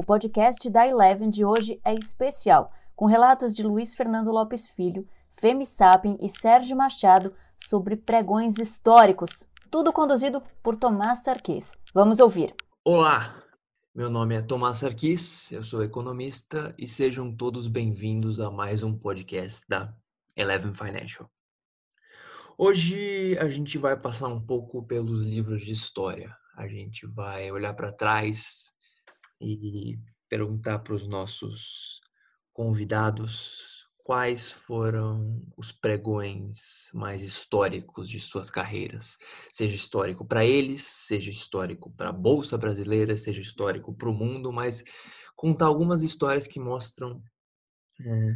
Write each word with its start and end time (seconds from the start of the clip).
O 0.00 0.02
podcast 0.02 0.70
da 0.70 0.88
Eleven 0.88 1.28
de 1.28 1.44
hoje 1.44 1.78
é 1.84 1.92
especial, 1.92 2.72
com 2.96 3.04
relatos 3.04 3.54
de 3.54 3.62
Luiz 3.62 3.92
Fernando 3.92 4.32
Lopes 4.32 4.66
Filho, 4.66 5.06
Femi 5.30 5.66
Sapien 5.66 6.16
e 6.22 6.30
Sérgio 6.30 6.74
Machado 6.74 7.34
sobre 7.54 7.96
pregões 7.96 8.56
históricos, 8.58 9.46
tudo 9.70 9.92
conduzido 9.92 10.42
por 10.62 10.74
Tomás 10.74 11.18
Sarquis. 11.18 11.76
Vamos 11.92 12.18
ouvir. 12.18 12.54
Olá, 12.82 13.44
meu 13.94 14.08
nome 14.08 14.36
é 14.36 14.40
Tomás 14.40 14.78
Sarquis, 14.78 15.52
eu 15.52 15.62
sou 15.62 15.84
economista 15.84 16.74
e 16.78 16.88
sejam 16.88 17.36
todos 17.36 17.66
bem-vindos 17.66 18.40
a 18.40 18.50
mais 18.50 18.82
um 18.82 18.96
podcast 18.96 19.66
da 19.68 19.94
Eleven 20.34 20.72
Financial. 20.72 21.30
Hoje 22.56 23.36
a 23.38 23.50
gente 23.50 23.76
vai 23.76 24.00
passar 24.00 24.28
um 24.28 24.40
pouco 24.40 24.82
pelos 24.82 25.26
livros 25.26 25.60
de 25.60 25.74
história. 25.74 26.34
A 26.56 26.66
gente 26.66 27.06
vai 27.06 27.52
olhar 27.52 27.74
para 27.74 27.92
trás 27.92 28.72
e 29.40 29.98
perguntar 30.28 30.80
para 30.80 30.94
os 30.94 31.06
nossos 31.06 32.00
convidados 32.52 33.88
quais 34.04 34.50
foram 34.50 35.40
os 35.56 35.70
pregões 35.70 36.90
mais 36.92 37.22
históricos 37.22 38.08
de 38.08 38.18
suas 38.18 38.50
carreiras. 38.50 39.16
Seja 39.52 39.74
histórico 39.74 40.24
para 40.24 40.44
eles, 40.44 40.82
seja 40.82 41.30
histórico 41.30 41.92
para 41.92 42.08
a 42.08 42.12
Bolsa 42.12 42.58
Brasileira, 42.58 43.16
seja 43.16 43.40
histórico 43.40 43.94
para 43.94 44.10
o 44.10 44.12
mundo, 44.12 44.52
mas 44.52 44.82
contar 45.36 45.66
algumas 45.66 46.02
histórias 46.02 46.46
que 46.46 46.58
mostram 46.58 47.22
é, 48.00 48.34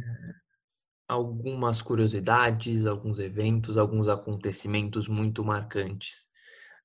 algumas 1.07 1.81
curiosidades, 1.81 2.85
alguns 2.85 3.19
eventos, 3.19 3.77
alguns 3.77 4.07
acontecimentos 4.07 5.07
muito 5.07 5.43
marcantes 5.43 6.29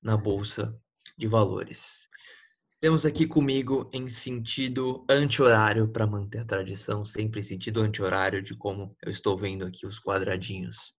na 0.01 0.17
Bolsa 0.17 0.77
de 1.17 1.27
Valores. 1.27 2.09
Temos 2.81 3.05
aqui 3.05 3.27
comigo 3.27 3.87
em 3.93 4.09
sentido 4.09 5.03
anti-horário 5.07 5.87
para 5.87 6.07
manter 6.07 6.39
a 6.39 6.45
tradição, 6.45 7.05
sempre 7.05 7.39
em 7.39 7.43
sentido 7.43 7.79
anti-horário 7.79 8.41
de 8.41 8.55
como 8.55 8.97
eu 9.05 9.11
estou 9.11 9.37
vendo 9.37 9.63
aqui 9.63 9.85
os 9.85 9.99
quadradinhos. 9.99 10.91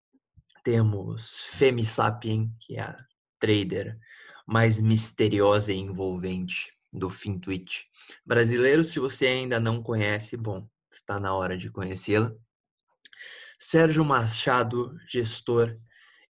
Temos 0.63 1.41
Femi 1.41 1.85
Sapien, 1.85 2.45
que 2.61 2.77
é 2.77 2.83
a 2.83 2.97
trader 3.41 3.99
mais 4.47 4.81
misteriosa 4.81 5.73
e 5.73 5.79
envolvente 5.79 6.73
do 6.93 7.11
FinTwitch 7.11 7.81
brasileiro. 8.25 8.85
Se 8.85 9.01
você 9.01 9.27
ainda 9.27 9.59
não 9.59 9.83
conhece, 9.83 10.37
bom, 10.37 10.69
está 10.93 11.19
na 11.19 11.35
hora 11.35 11.59
de 11.59 11.69
conhecê-la. 11.69 12.33
Sérgio 13.59 14.05
Machado, 14.05 14.97
gestor 15.09 15.77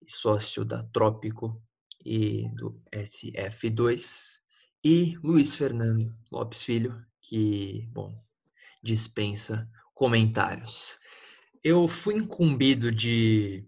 e 0.02 0.10
sócio 0.10 0.64
da 0.64 0.82
Trópico 0.94 1.62
e 2.06 2.48
do 2.56 2.82
SF2 2.96 4.41
e 4.84 5.18
Luiz 5.24 5.56
Fernando 5.56 6.16
Lopes 6.32 6.64
Filho, 6.64 7.06
que, 7.22 7.88
bom, 7.92 8.20
dispensa 8.82 9.70
comentários. 9.94 10.98
Eu 11.64 11.88
fui 11.88 12.16
incumbido 12.16 12.92
de 12.92 13.64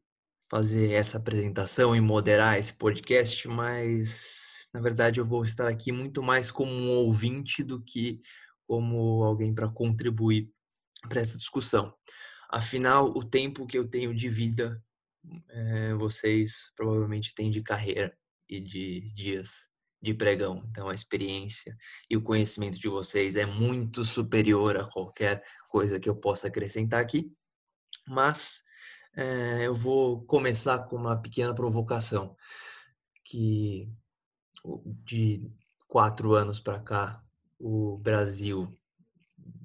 fazer 0.50 0.92
essa 0.92 1.18
apresentação 1.18 1.96
e 1.96 2.02
moderar 2.02 2.58
esse 2.58 2.74
podcast, 2.74 3.48
mas 3.48 4.68
na 4.74 4.82
verdade 4.82 5.20
eu 5.20 5.26
vou 5.26 5.44
estar 5.44 5.68
aqui 5.68 5.92
muito 5.92 6.24
mais 6.24 6.50
como 6.50 6.72
um 6.72 6.90
ouvinte 6.90 7.64
do 7.64 7.82
que 7.84 8.20
como 8.68 9.24
alguém 9.24 9.54
para 9.54 9.72
contribuir 9.72 10.50
para 11.08 11.22
essa 11.22 11.38
discussão. 11.38 11.94
Afinal, 12.50 13.10
o 13.16 13.24
tempo 13.24 13.68
que 13.68 13.78
eu 13.78 13.88
tenho 13.88 14.16
de 14.16 14.30
vida, 14.30 14.84
é, 15.50 15.94
vocês 15.96 16.72
provavelmente 16.76 17.34
têm 17.36 17.52
de 17.52 17.62
carreira 17.62 18.16
e 18.50 18.60
de 18.60 19.12
dias 19.14 19.73
de 20.04 20.14
pregão. 20.14 20.62
Então, 20.70 20.90
a 20.90 20.94
experiência 20.94 21.76
e 22.10 22.18
o 22.18 22.22
conhecimento 22.22 22.78
de 22.78 22.90
vocês 22.90 23.38
é 23.38 23.46
muito 23.46 24.04
superior 24.04 24.78
a 24.78 24.84
qualquer 24.84 25.42
coisa 25.70 25.98
que 25.98 26.10
eu 26.10 26.16
possa 26.16 26.48
acrescentar 26.48 27.02
aqui. 27.02 27.32
Mas 28.06 28.62
é, 29.16 29.66
eu 29.66 29.74
vou 29.74 30.26
começar 30.26 30.80
com 30.80 30.98
uma 30.98 31.16
pequena 31.16 31.56
provocação 31.56 32.36
que 33.24 33.90
de 35.06 35.50
quatro 35.88 36.34
anos 36.34 36.60
para 36.60 36.80
cá 36.80 37.24
o 37.58 37.98
Brasil 37.98 38.68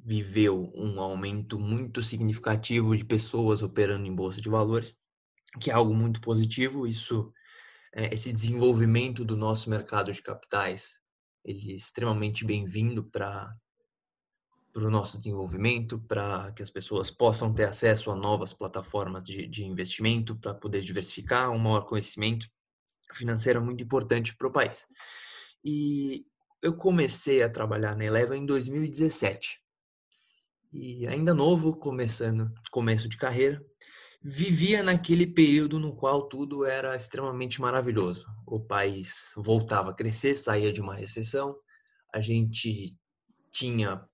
viveu 0.05 0.71
um 0.73 1.01
aumento 1.01 1.59
muito 1.59 2.01
significativo 2.01 2.97
de 2.97 3.05
pessoas 3.05 3.61
operando 3.61 4.07
em 4.07 4.15
bolsa 4.15 4.41
de 4.41 4.49
valores, 4.49 4.97
que 5.61 5.71
é 5.71 5.75
algo 5.75 5.93
muito 5.93 6.21
positivo. 6.21 6.87
Isso 6.87 7.33
é, 7.95 8.13
esse 8.13 8.33
desenvolvimento 8.33 9.25
do 9.25 9.37
nosso 9.37 9.71
mercado 9.71 10.13
de 10.13 10.23
capitais 10.23 11.01
ele 11.45 11.73
é 11.73 11.77
extremamente 11.77 12.45
bem-vindo 12.45 13.05
para 13.05 13.57
para 14.71 14.87
o 14.87 14.91
nosso 14.91 15.19
desenvolvimento, 15.19 15.99
para 16.07 16.53
que 16.53 16.63
as 16.63 16.71
pessoas 16.71 17.11
possam 17.11 17.53
ter 17.53 17.65
acesso 17.65 18.13
a 18.13 18.15
novas 18.15 18.53
plataformas 18.53 19.25
de, 19.25 19.47
de 19.49 19.65
investimento, 19.65 20.37
para 20.37 20.55
poder 20.55 20.83
diversificar, 20.83 21.51
um 21.51 21.59
maior 21.59 21.85
conhecimento 21.85 22.47
financeiro 23.13 23.61
muito 23.61 23.83
importante 23.83 24.37
para 24.37 24.47
o 24.47 24.53
país. 24.53 24.87
E 25.65 26.27
eu 26.63 26.77
comecei 26.77 27.43
a 27.43 27.51
trabalhar 27.51 27.97
na 27.97 28.05
Eleva 28.05 28.37
em 28.37 28.47
2017. 28.47 29.59
E 30.73 31.07
ainda 31.09 31.35
novo, 31.35 31.77
começando, 31.77 32.53
começo 32.71 33.09
de 33.09 33.17
carreira, 33.17 33.61
vivia 34.21 34.83
naquele 34.83 35.27
período 35.27 35.79
no 35.79 35.95
qual 35.95 36.29
tudo 36.29 36.65
era 36.65 36.97
extremamente 36.97 37.61
maravilhoso. 37.61 38.27
O 38.47 38.61
país 38.61 39.33
voltava 39.37 39.91
a 39.91 39.95
crescer, 39.95 40.35
saía 40.35 40.73
de 40.73 40.81
uma 40.81 40.95
recessão, 40.95 41.57
a 42.13 42.21
gente 42.21 42.97
tinha 43.51 44.05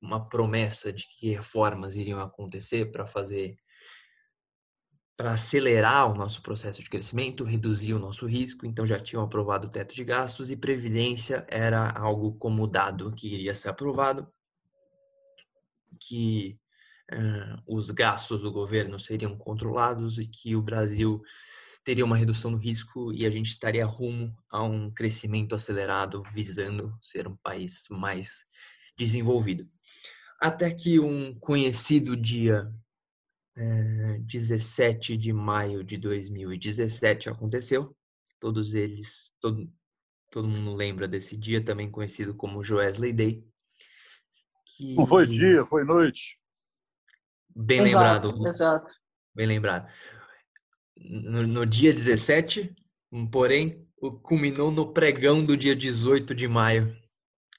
uma 0.00 0.28
promessa 0.28 0.92
de 0.92 1.06
que 1.08 1.30
reformas 1.30 1.96
iriam 1.96 2.20
acontecer 2.20 2.90
para 2.90 3.06
fazer 3.06 3.56
para 5.16 5.32
acelerar 5.32 6.10
o 6.10 6.14
nosso 6.14 6.40
processo 6.40 6.82
de 6.82 6.88
crescimento, 6.88 7.44
reduzir 7.44 7.92
o 7.92 7.98
nosso 7.98 8.24
risco, 8.24 8.64
então 8.64 8.86
já 8.86 8.98
tinham 8.98 9.22
aprovado 9.22 9.66
o 9.66 9.70
teto 9.70 9.94
de 9.94 10.02
gastos 10.02 10.50
e 10.50 10.56
previdência 10.56 11.46
era 11.46 11.90
algo 11.90 12.32
como 12.38 12.66
dado 12.66 13.12
que 13.14 13.28
iria 13.28 13.52
ser 13.52 13.68
aprovado, 13.68 14.26
que 16.00 16.58
os 17.66 17.90
gastos 17.90 18.40
do 18.40 18.52
governo 18.52 18.98
seriam 18.98 19.36
controlados 19.36 20.18
e 20.18 20.26
que 20.26 20.54
o 20.54 20.62
Brasil 20.62 21.20
teria 21.84 22.04
uma 22.04 22.16
redução 22.16 22.52
do 22.52 22.58
risco 22.58 23.12
e 23.12 23.26
a 23.26 23.30
gente 23.30 23.50
estaria 23.50 23.86
rumo 23.86 24.34
a 24.50 24.62
um 24.62 24.90
crescimento 24.90 25.54
acelerado, 25.54 26.22
visando 26.32 26.96
ser 27.02 27.26
um 27.26 27.36
país 27.42 27.86
mais 27.90 28.46
desenvolvido. 28.96 29.68
Até 30.40 30.70
que 30.70 31.00
um 31.00 31.34
conhecido 31.34 32.16
dia 32.16 32.70
é, 33.56 34.18
17 34.20 35.16
de 35.16 35.32
maio 35.32 35.84
de 35.84 35.96
2017 35.98 37.28
aconteceu. 37.28 37.94
Todos 38.38 38.74
eles, 38.74 39.34
todo, 39.40 39.70
todo 40.30 40.48
mundo 40.48 40.74
lembra 40.74 41.06
desse 41.06 41.36
dia, 41.36 41.62
também 41.62 41.90
conhecido 41.90 42.34
como 42.34 42.62
Joesley 42.62 43.12
Day. 43.12 43.44
Que... 44.76 44.94
Não 44.94 45.06
foi 45.06 45.26
dia, 45.26 45.64
foi 45.64 45.84
noite. 45.84 46.39
Bem 47.54 47.80
exato, 47.80 48.28
lembrado. 48.28 48.48
Exato. 48.48 48.94
Bem 49.34 49.46
lembrado. 49.46 49.88
No, 50.96 51.46
no, 51.46 51.66
dia 51.66 51.92
17, 51.92 52.74
porém, 53.30 53.86
culminou 54.22 54.70
no 54.70 54.92
pregão 54.92 55.42
do 55.42 55.56
dia 55.56 55.74
18 55.74 56.34
de 56.34 56.46
maio 56.46 56.96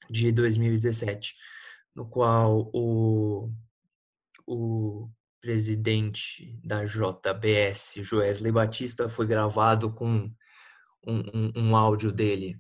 de 0.09 0.31
2017, 0.31 1.35
no 1.95 2.05
qual 2.07 2.69
o, 2.73 3.51
o 4.45 5.09
presidente 5.41 6.59
da 6.63 6.83
JBS, 6.83 7.93
Joesley 7.97 8.51
Batista, 8.51 9.09
foi 9.09 9.25
gravado 9.25 9.91
com 9.93 10.31
um, 11.07 11.23
um, 11.33 11.51
um 11.55 11.75
áudio 11.75 12.11
dele 12.11 12.59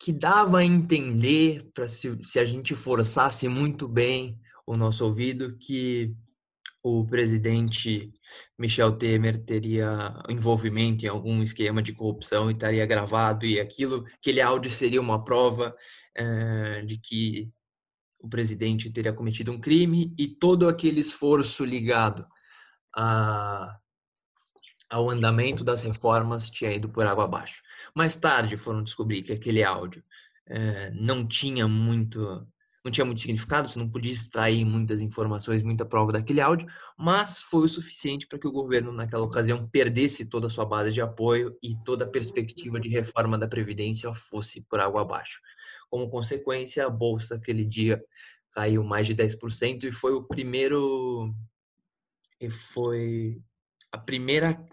que 0.00 0.12
dava 0.14 0.60
a 0.60 0.64
entender, 0.64 1.70
para 1.74 1.86
se, 1.86 2.18
se 2.24 2.38
a 2.38 2.44
gente 2.46 2.74
forçasse 2.74 3.46
muito 3.46 3.86
bem 3.86 4.39
o 4.70 4.76
nosso 4.76 5.04
ouvido 5.04 5.58
que 5.58 6.14
o 6.80 7.04
presidente 7.04 8.12
Michel 8.56 8.96
Temer 8.96 9.44
teria 9.44 10.14
envolvimento 10.28 11.04
em 11.04 11.08
algum 11.08 11.42
esquema 11.42 11.82
de 11.82 11.92
corrupção 11.92 12.48
e 12.48 12.54
estaria 12.54 12.86
gravado 12.86 13.44
e 13.44 13.58
aquilo, 13.58 14.06
aquele 14.14 14.40
áudio 14.40 14.70
seria 14.70 15.00
uma 15.00 15.24
prova 15.24 15.72
é, 16.14 16.82
de 16.82 16.98
que 16.98 17.50
o 18.20 18.28
presidente 18.28 18.92
teria 18.92 19.12
cometido 19.12 19.50
um 19.50 19.60
crime 19.60 20.14
e 20.16 20.28
todo 20.28 20.68
aquele 20.68 21.00
esforço 21.00 21.64
ligado 21.64 22.24
a, 22.94 23.76
ao 24.88 25.10
andamento 25.10 25.64
das 25.64 25.82
reformas 25.82 26.48
tinha 26.48 26.72
ido 26.72 26.88
por 26.88 27.04
água 27.08 27.24
abaixo. 27.24 27.60
Mais 27.92 28.14
tarde 28.14 28.56
foram 28.56 28.84
descobrir 28.84 29.24
que 29.24 29.32
aquele 29.32 29.64
áudio 29.64 30.04
é, 30.46 30.92
não 30.92 31.26
tinha 31.26 31.66
muito 31.66 32.46
não 32.84 32.90
tinha 32.90 33.04
muito 33.04 33.20
significado, 33.20 33.68
você 33.68 33.78
não 33.78 33.88
podia 33.88 34.12
extrair 34.12 34.64
muitas 34.64 35.02
informações, 35.02 35.62
muita 35.62 35.84
prova 35.84 36.12
daquele 36.12 36.40
áudio, 36.40 36.66
mas 36.96 37.38
foi 37.38 37.64
o 37.64 37.68
suficiente 37.68 38.26
para 38.26 38.38
que 38.38 38.48
o 38.48 38.52
governo, 38.52 38.90
naquela 38.90 39.24
ocasião, 39.24 39.68
perdesse 39.68 40.26
toda 40.26 40.46
a 40.46 40.50
sua 40.50 40.64
base 40.64 40.92
de 40.92 41.00
apoio 41.00 41.56
e 41.62 41.76
toda 41.84 42.04
a 42.04 42.08
perspectiva 42.08 42.80
de 42.80 42.88
reforma 42.88 43.36
da 43.36 43.46
Previdência 43.46 44.12
fosse 44.14 44.62
por 44.62 44.80
água 44.80 45.02
abaixo. 45.02 45.40
Como 45.90 46.08
consequência, 46.08 46.86
a 46.86 46.90
bolsa 46.90 47.34
aquele 47.34 47.64
dia 47.64 48.02
caiu 48.52 48.82
mais 48.82 49.06
de 49.06 49.14
10% 49.14 49.84
e 49.84 49.92
foi 49.92 50.12
o 50.12 50.22
primeiro. 50.22 51.34
E 52.40 52.48
foi 52.48 53.38
a 53.92 53.98
primeira 53.98 54.64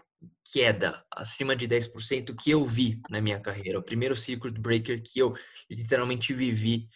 queda 0.50 1.04
acima 1.10 1.54
de 1.54 1.68
10% 1.68 2.34
que 2.34 2.50
eu 2.50 2.64
vi 2.64 3.00
na 3.10 3.20
minha 3.20 3.38
carreira. 3.38 3.78
O 3.78 3.82
primeiro 3.82 4.16
circuit 4.16 4.58
breaker 4.58 5.02
que 5.02 5.18
eu 5.18 5.34
literalmente 5.70 6.32
vivi 6.32 6.88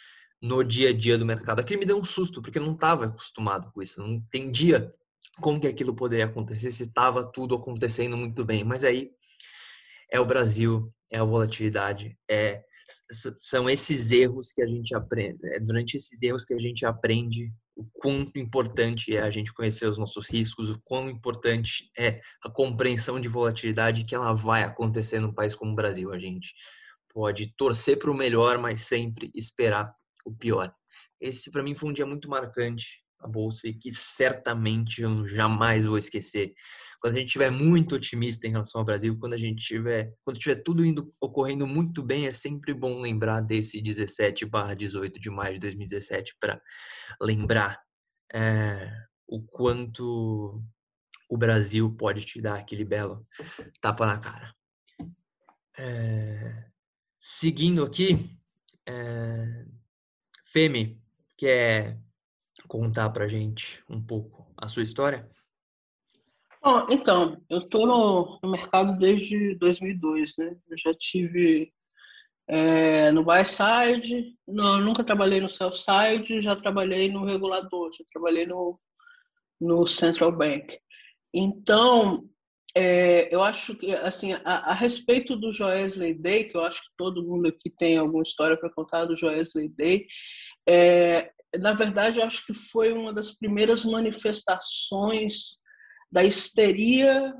no 0.42 0.64
dia 0.64 0.90
a 0.90 0.92
dia 0.92 1.16
do 1.16 1.24
mercado. 1.24 1.60
Aquilo 1.60 1.80
me 1.80 1.86
deu 1.86 1.96
um 1.96 2.04
susto, 2.04 2.42
porque 2.42 2.58
eu 2.58 2.66
não 2.66 2.74
estava 2.74 3.06
acostumado 3.06 3.70
com 3.72 3.80
isso, 3.80 4.00
não 4.00 4.08
entendia 4.08 4.92
como 5.40 5.60
que 5.60 5.68
aquilo 5.68 5.94
poderia 5.94 6.24
acontecer, 6.24 6.70
se 6.70 6.82
estava 6.82 7.24
tudo 7.24 7.54
acontecendo 7.54 8.16
muito 8.16 8.44
bem. 8.44 8.64
Mas 8.64 8.82
aí 8.82 9.10
é 10.10 10.18
o 10.18 10.26
Brasil, 10.26 10.92
é 11.10 11.18
a 11.18 11.24
volatilidade, 11.24 12.18
é 12.28 12.64
são 13.36 13.70
esses 13.70 14.10
erros 14.10 14.50
que 14.50 14.60
a 14.60 14.66
gente 14.66 14.94
aprende, 14.94 15.38
é 15.54 15.60
durante 15.60 15.96
esses 15.96 16.20
erros 16.20 16.44
que 16.44 16.52
a 16.52 16.58
gente 16.58 16.84
aprende 16.84 17.50
o 17.74 17.86
quanto 17.94 18.38
importante 18.38 19.16
é 19.16 19.22
a 19.22 19.30
gente 19.30 19.52
conhecer 19.52 19.86
os 19.86 19.96
nossos 19.96 20.30
riscos, 20.30 20.68
o 20.68 20.80
quão 20.84 21.08
importante 21.08 21.90
é 21.96 22.20
a 22.44 22.50
compreensão 22.50 23.18
de 23.18 23.28
volatilidade 23.28 24.04
que 24.04 24.14
ela 24.14 24.34
vai 24.34 24.62
acontecer 24.62 25.20
num 25.20 25.32
país 25.32 25.54
como 25.54 25.72
o 25.72 25.74
Brasil. 25.74 26.12
A 26.12 26.18
gente 26.18 26.52
pode 27.14 27.54
torcer 27.56 27.98
para 27.98 28.10
o 28.10 28.14
melhor, 28.14 28.58
mas 28.58 28.82
sempre 28.82 29.30
esperar 29.34 29.94
o 30.24 30.34
pior. 30.34 30.74
Esse 31.20 31.50
para 31.50 31.62
mim 31.62 31.74
foi 31.74 31.90
um 31.90 31.92
dia 31.92 32.06
muito 32.06 32.28
marcante 32.28 33.02
a 33.22 33.28
bolsa 33.28 33.68
e 33.68 33.74
que 33.74 33.90
certamente 33.92 35.00
eu 35.00 35.26
jamais 35.28 35.84
vou 35.84 35.96
esquecer. 35.96 36.52
Quando 37.00 37.14
a 37.14 37.18
gente 37.18 37.28
estiver 37.28 37.50
muito 37.50 37.94
otimista 37.94 38.46
em 38.46 38.50
relação 38.50 38.80
ao 38.80 38.84
Brasil, 38.84 39.16
quando 39.18 39.34
a 39.34 39.38
gente 39.38 39.64
tiver, 39.64 40.12
quando 40.24 40.38
tiver 40.38 40.56
tudo 40.56 40.84
indo 40.84 41.14
ocorrendo 41.20 41.66
muito 41.66 42.02
bem, 42.02 42.26
é 42.26 42.32
sempre 42.32 42.74
bom 42.74 43.00
lembrar 43.00 43.40
desse 43.40 43.80
17/18 43.80 45.20
de 45.20 45.30
maio 45.30 45.54
de 45.54 45.60
2017 45.60 46.36
para 46.40 46.60
lembrar 47.20 47.80
é, 48.32 48.92
o 49.26 49.40
quanto 49.42 50.62
o 51.30 51.36
Brasil 51.36 51.94
pode 51.96 52.24
te 52.24 52.40
dar 52.40 52.58
aquele 52.58 52.84
belo 52.84 53.26
tapa 53.80 54.06
na 54.06 54.18
cara. 54.18 54.54
É, 55.78 56.66
seguindo 57.18 57.84
aqui, 57.84 58.36
é, 58.86 59.64
Femi, 60.52 61.00
quer 61.38 61.98
contar 62.68 63.08
para 63.08 63.26
gente 63.26 63.82
um 63.88 64.02
pouco 64.02 64.46
a 64.54 64.68
sua 64.68 64.82
história? 64.82 65.26
Bom, 66.62 66.86
então, 66.90 67.42
eu 67.48 67.60
estou 67.60 67.86
no, 67.86 68.38
no, 68.42 68.50
mercado 68.50 68.98
desde 68.98 69.54
2002, 69.54 70.36
né? 70.36 70.54
Eu 70.68 70.76
já 70.76 70.92
tive 70.92 71.72
é, 72.46 73.10
no 73.12 73.24
buy 73.24 73.42
side, 73.46 74.36
não, 74.46 74.78
nunca 74.78 75.02
trabalhei 75.02 75.40
no 75.40 75.48
sell 75.48 75.72
side, 75.72 76.42
já 76.42 76.54
trabalhei 76.54 77.10
no 77.10 77.24
regulador, 77.24 77.90
já 77.90 78.04
trabalhei 78.12 78.44
no, 78.44 78.78
no 79.58 79.86
central 79.86 80.32
bank. 80.32 80.78
Então, 81.32 82.28
é, 82.74 83.34
eu 83.34 83.42
acho 83.42 83.74
que, 83.74 83.94
assim, 83.94 84.32
a, 84.32 84.70
a, 84.70 84.72
respeito 84.72 85.36
do 85.36 85.52
Joesley 85.52 86.14
Day, 86.14 86.44
que 86.44 86.56
eu 86.56 86.62
acho 86.62 86.82
que 86.82 86.90
todo 86.96 87.22
mundo 87.22 87.48
aqui 87.48 87.70
tem 87.70 87.98
alguma 87.98 88.22
história 88.22 88.56
para 88.56 88.72
contar 88.72 89.04
do 89.04 89.16
Joesley 89.16 89.68
Day, 89.68 90.06
é, 90.66 91.30
na 91.58 91.74
verdade, 91.74 92.18
eu 92.18 92.24
acho 92.24 92.46
que 92.46 92.54
foi 92.54 92.92
uma 92.92 93.12
das 93.12 93.34
primeiras 93.34 93.84
manifestações 93.84 95.58
da 96.10 96.24
histeria 96.24 97.34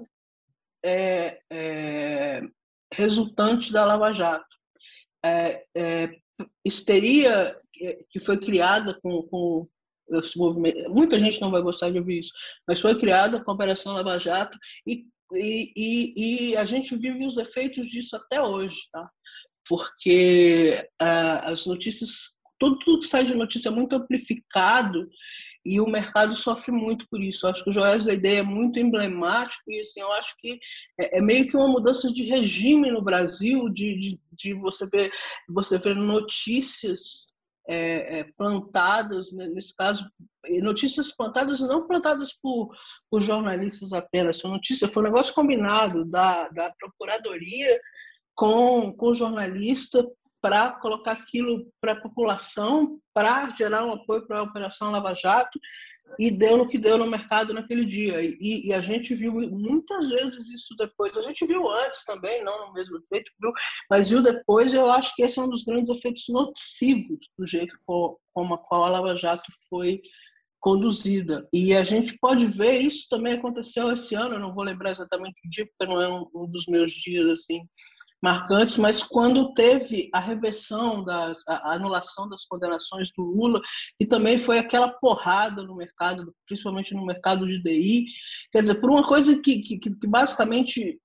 é, 0.84 1.40
é, 1.50 2.43
resultante 2.93 3.73
da 3.73 3.87
Lava 3.87 4.12
Jato. 4.12 4.44
É, 5.25 5.64
é 5.75 6.11
histeria 6.64 7.56
que 8.11 8.20
foi 8.20 8.38
criada 8.38 8.99
com, 9.00 9.23
com. 9.23 9.69
Muita 10.88 11.19
gente 11.19 11.40
não 11.40 11.50
vai 11.50 11.62
gostar 11.62 11.90
de 11.90 11.99
ouvir 11.99 12.20
isso, 12.20 12.32
mas 12.69 12.81
foi 12.81 12.99
criada 12.99 13.43
com 13.43 13.50
a 13.50 13.55
Operação 13.55 13.94
Lava 13.94 14.19
Jato 14.19 14.58
e 14.87 15.06
e, 15.34 15.73
e, 15.76 16.50
e, 16.50 16.56
a 16.56 16.64
gente 16.64 16.96
vive 16.96 17.26
os 17.26 17.37
efeitos 17.37 17.88
disso 17.88 18.17
até 18.17 18.40
hoje, 18.43 18.76
tá? 18.93 19.08
Porque 19.69 20.88
uh, 21.00 21.50
as 21.52 21.67
notícias, 21.67 22.37
tudo, 22.58 22.79
tudo 22.81 23.00
que 23.00 23.06
sai 23.06 23.25
de 23.25 23.34
notícia 23.34 23.69
é 23.69 23.73
muito 23.73 23.94
amplificado 23.94 25.08
e 25.64 25.81
o 25.81 25.87
mercado 25.87 26.34
sofre 26.34 26.73
muito 26.73 27.06
por 27.08 27.23
isso. 27.23 27.46
Eu 27.46 27.50
acho 27.50 27.64
que 27.64 27.70
o 27.70 27.73
da 27.73 28.12
Ideia 28.12 28.40
é 28.40 28.43
muito 28.43 28.79
emblemático 28.79 29.70
e 29.70 29.81
assim, 29.81 30.00
eu 30.00 30.12
acho 30.12 30.34
que 30.38 30.58
é, 31.00 31.19
é 31.19 31.20
meio 31.20 31.49
que 31.49 31.56
uma 31.56 31.69
mudança 31.69 32.12
de 32.12 32.25
regime 32.25 32.90
no 32.90 33.02
Brasil, 33.02 33.69
de, 33.69 33.99
de, 33.99 34.20
de 34.32 34.55
você 34.55 34.87
ver 34.87 35.12
você 35.49 35.79
ver 35.79 35.94
notícias 35.94 37.31
é, 37.69 38.20
é, 38.20 38.25
plantadas, 38.37 39.32
né, 39.32 39.47
nesse 39.47 39.75
caso, 39.76 40.05
notícias 40.61 41.14
plantadas 41.14 41.61
não 41.61 41.87
plantadas 41.87 42.32
por, 42.32 42.75
por 43.11 43.23
jornalistas 43.23 43.93
apenas, 43.93 44.38
são 44.38 44.50
notícias, 44.50 44.93
foi 44.93 45.03
um 45.03 45.06
negócio 45.06 45.35
combinado 45.35 46.05
da, 46.05 46.49
da 46.49 46.73
Procuradoria 46.79 47.81
com, 48.35 48.93
com 48.93 49.06
o 49.06 49.14
jornalista 49.14 50.05
para 50.41 50.73
colocar 50.81 51.12
aquilo 51.12 51.70
para 51.81 51.93
a 51.93 52.00
população, 52.00 52.99
para 53.14 53.55
gerar 53.56 53.87
um 53.87 53.93
apoio 53.93 54.26
para 54.26 54.41
a 54.41 54.43
Operação 54.43 54.91
Lava 54.91 55.15
Jato, 55.15 55.58
e 56.19 56.31
deu 56.31 56.56
no 56.56 56.69
que 56.69 56.78
deu 56.78 56.99
no 56.99 57.06
mercado 57.06 57.54
naquele 57.54 57.84
dia. 57.84 58.22
E, 58.22 58.66
e, 58.66 58.72
a 58.72 58.81
gente 58.81 59.14
viu 59.14 59.32
muitas 59.32 60.10
vezes 60.10 60.49
isso 60.50 60.75
depois. 60.76 61.16
A 61.16 61.22
gente 61.22 61.46
viu 61.46 61.69
antes 61.69 62.04
também, 62.04 62.44
não 62.44 62.66
no 62.66 62.72
mesmo 62.72 62.99
efeito, 62.99 63.31
viu? 63.40 63.50
mas 63.90 64.10
viu 64.10 64.22
depois. 64.22 64.75
Eu 64.75 64.90
acho 64.90 65.14
que 65.14 65.22
esse 65.22 65.38
é 65.38 65.43
um 65.43 65.49
dos 65.49 65.64
grandes 65.64 65.88
efeitos 65.88 66.25
nocivos 66.28 67.19
do 67.38 67.46
jeito 67.46 67.75
como 67.87 68.54
a 68.54 68.58
qual 68.58 68.84
a 68.84 68.90
Lava 68.90 69.16
Jato 69.16 69.50
foi 69.69 70.00
conduzida. 70.60 71.49
E 71.52 71.75
a 71.75 71.82
gente 71.82 72.16
pode 72.19 72.46
ver 72.46 72.78
isso 72.78 73.06
também 73.10 73.32
aconteceu 73.32 73.90
esse 73.93 74.14
ano. 74.14 74.34
Eu 74.34 74.40
não 74.40 74.55
vou 74.55 74.64
lembrar 74.64 74.93
exatamente 74.93 75.40
o 75.44 75.50
dia, 75.50 75.66
porque 75.66 75.93
não 75.93 76.00
é 76.00 76.08
um, 76.08 76.26
um 76.34 76.46
dos 76.46 76.66
meus 76.66 76.93
dias 76.93 77.28
assim 77.28 77.60
marcantes, 78.22 78.78
mas 78.78 79.02
quando 79.02 79.52
teve 79.52 80.08
a 80.14 80.20
reversão, 80.20 81.02
da, 81.02 81.34
a 81.48 81.72
anulação 81.72 82.28
das 82.28 82.44
condenações 82.44 83.10
do 83.16 83.24
Lula, 83.24 83.60
e 83.98 84.06
também 84.06 84.38
foi 84.38 84.58
aquela 84.58 84.88
porrada 84.88 85.62
no 85.62 85.74
mercado, 85.74 86.32
principalmente 86.46 86.94
no 86.94 87.04
mercado 87.04 87.46
de 87.46 87.60
DI, 87.60 88.06
quer 88.52 88.60
dizer, 88.60 88.76
por 88.76 88.90
uma 88.90 89.04
coisa 89.04 89.40
que, 89.40 89.60
que, 89.60 89.78
que 89.78 90.06
basicamente 90.06 91.00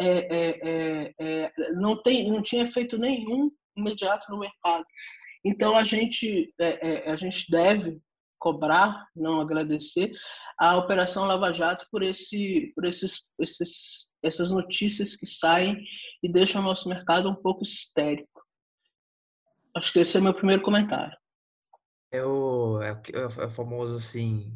é, 0.00 0.06
é, 0.08 0.60
é, 0.62 1.14
é, 1.20 1.52
não, 1.74 2.00
tem, 2.00 2.30
não 2.30 2.42
tinha 2.42 2.62
efeito 2.62 2.96
nenhum 2.96 3.50
imediato 3.76 4.30
no 4.30 4.38
mercado. 4.38 4.84
Então 5.44 5.76
a 5.76 5.84
gente, 5.84 6.54
é, 6.58 7.08
é, 7.08 7.10
a 7.10 7.16
gente 7.16 7.50
deve 7.50 8.00
cobrar, 8.38 9.06
não 9.14 9.40
agradecer, 9.40 10.12
a 10.58 10.76
Operação 10.76 11.26
Lava 11.26 11.52
Jato 11.52 11.86
por, 11.90 12.02
esse, 12.02 12.72
por 12.74 12.84
esses, 12.84 13.24
esses, 13.38 14.11
essas 14.22 14.50
notícias 14.50 15.16
que 15.16 15.26
saem 15.26 15.84
e 16.22 16.30
deixa 16.30 16.58
o 16.58 16.62
nosso 16.62 16.88
mercado 16.88 17.28
um 17.28 17.34
pouco 17.34 17.62
histérico. 17.62 18.46
Acho 19.74 19.92
que 19.92 19.98
esse 19.98 20.16
é 20.16 20.20
o 20.20 20.22
meu 20.22 20.34
primeiro 20.34 20.62
comentário. 20.62 21.16
É 22.10 22.22
o, 22.24 22.80
é, 22.82 23.02
é 23.14 23.44
o 23.46 23.50
famoso 23.50 23.94
assim, 23.94 24.52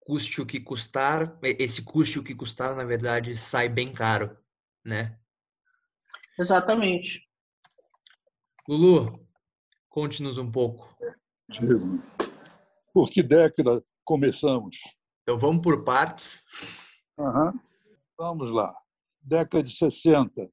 custe 0.00 0.40
o 0.40 0.46
que 0.46 0.58
custar, 0.58 1.38
esse 1.42 1.82
custe 1.82 2.18
o 2.18 2.24
que 2.24 2.34
custar, 2.34 2.74
na 2.74 2.84
verdade, 2.84 3.34
sai 3.36 3.68
bem 3.68 3.92
caro, 3.92 4.36
né? 4.84 5.18
Exatamente. 6.38 7.28
Lulu, 8.66 9.28
conte-nos 9.88 10.38
um 10.38 10.50
pouco. 10.50 10.96
Digo, 11.48 12.02
por 12.92 13.10
que 13.10 13.22
década 13.22 13.84
começamos? 14.04 14.76
Então 15.22 15.38
vamos 15.38 15.62
por 15.62 15.84
partes. 15.84 16.42
Uhum. 17.18 17.52
Vamos 18.18 18.52
lá. 18.52 18.74
Década 19.20 19.62
de 19.62 19.74
60 19.74 20.50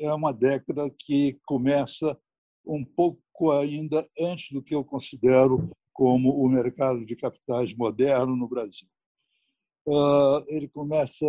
é 0.00 0.12
uma 0.12 0.32
década 0.32 0.90
que 0.98 1.38
começa 1.46 2.18
um 2.64 2.84
pouco 2.84 3.50
ainda 3.50 4.08
antes 4.18 4.50
do 4.52 4.62
que 4.62 4.74
eu 4.74 4.84
considero 4.84 5.70
como 5.92 6.30
o 6.30 6.48
mercado 6.48 7.04
de 7.04 7.14
capitais 7.14 7.74
moderno 7.76 8.34
no 8.36 8.48
Brasil. 8.48 8.88
Ah, 9.88 10.42
ele 10.48 10.68
começa 10.68 11.26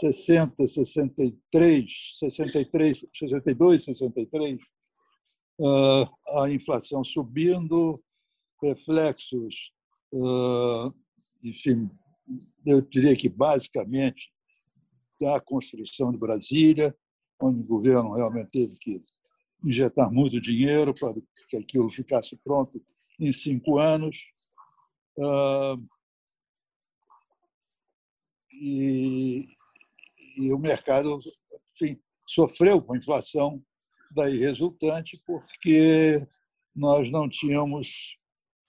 60, 0.00 0.66
63, 0.66 2.12
63, 2.18 3.06
62, 3.14 3.84
63, 3.84 4.60
a 6.36 6.50
inflação 6.50 7.04
subindo, 7.04 8.02
reflexos, 8.62 9.72
ah, 10.14 10.92
enfim, 11.42 11.88
eu 12.66 12.80
diria 12.80 13.14
que 13.14 13.28
basicamente 13.28 14.33
da 15.20 15.40
construção 15.40 16.12
de 16.12 16.18
Brasília, 16.18 16.94
onde 17.40 17.60
o 17.60 17.64
governo 17.64 18.14
realmente 18.14 18.50
teve 18.50 18.74
que 18.78 19.00
injetar 19.64 20.12
muito 20.12 20.40
dinheiro 20.40 20.94
para 20.94 21.14
que 21.48 21.56
aquilo 21.56 21.88
ficasse 21.88 22.36
pronto 22.36 22.82
em 23.18 23.32
cinco 23.32 23.78
anos. 23.78 24.16
Uh, 25.16 25.82
e, 28.52 29.48
e, 30.36 30.52
o 30.52 30.58
mercado 30.58 31.18
enfim, 31.74 31.98
sofreu 32.26 32.82
com 32.82 32.94
a 32.94 32.98
inflação 32.98 33.62
daí 34.10 34.38
resultante, 34.38 35.20
porque 35.26 36.26
nós 36.74 37.10
não 37.10 37.28
tínhamos 37.28 38.16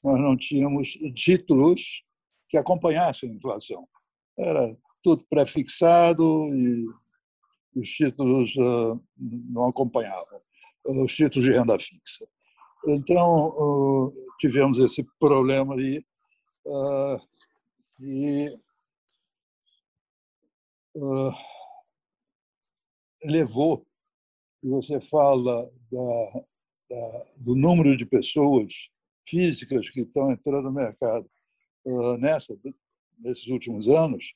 nós 0.03 0.21
não 0.21 0.37
tínhamos 0.37 0.89
títulos 1.15 2.03
que 2.47 2.57
acompanhassem 2.57 3.31
a 3.31 3.33
inflação. 3.33 3.87
Era 4.37 4.77
tudo 5.05 5.23
prefixado 5.29 6.49
e 6.55 6.87
os 7.75 7.87
títulos 7.87 8.55
uh, 8.55 8.99
não 9.15 9.67
acompanhavam, 9.67 10.41
os 10.83 11.13
títulos 11.13 11.47
de 11.47 11.51
renda 11.51 11.77
fixa. 11.77 12.27
Então, 12.87 13.49
uh, 13.49 14.13
tivemos 14.39 14.79
esse 14.79 15.03
problema 15.19 15.75
ali 15.75 16.03
uh, 16.65 17.21
e 18.01 18.57
levou, 23.25 23.85
você 24.63 24.99
fala 24.99 25.71
da, 25.91 26.41
da, 26.89 27.25
do 27.37 27.53
número 27.53 27.95
de 27.95 28.07
pessoas 28.07 28.89
físicas 29.23 29.87
que 29.87 30.01
estão 30.01 30.31
entrando 30.31 30.63
no 30.63 30.71
mercado 30.71 31.29
nessa, 32.17 32.57
nesses 33.19 33.47
últimos 33.47 33.87
anos, 33.87 34.33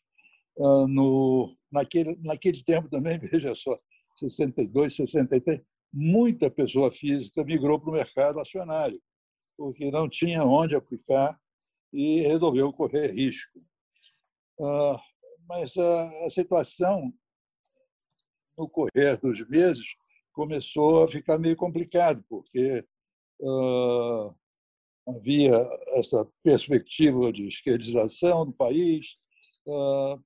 no, 0.60 1.56
naquele, 1.72 2.18
naquele 2.22 2.64
tempo 2.64 2.90
também, 2.90 3.18
veja 3.20 3.56
só, 3.56 3.78
62, 4.18 4.96
63, 4.96 5.62
muita 5.92 6.52
pessoa 6.52 6.92
física 6.92 7.44
migrou 7.44 7.80
para 7.80 7.90
o 7.90 7.94
mercado 7.94 8.40
acionário, 8.40 9.02
porque 9.58 9.90
não 9.90 10.10
tinha 10.10 10.44
onde 10.44 10.76
aplicar 10.76 11.40
e 11.92 12.22
resolveu 12.22 12.72
correr 12.72 13.12
risco. 13.12 13.60
Ah, 14.62 15.02
mas 15.48 15.76
a 15.78 16.30
situação, 16.30 17.12
no 18.58 18.70
correr 18.70 19.18
dos 19.18 19.48
meses, 19.50 19.96
começou 20.34 21.04
a 21.04 21.08
ficar 21.08 21.40
meio 21.40 21.56
complicado, 21.56 22.24
porque 22.30 22.86
ah, 23.42 24.36
havia 25.08 25.56
essa 25.94 26.26
perspectiva 26.44 27.32
de 27.32 27.48
esquerdização 27.48 28.46
do 28.46 28.54
país, 28.54 29.18
ah, 29.68 30.20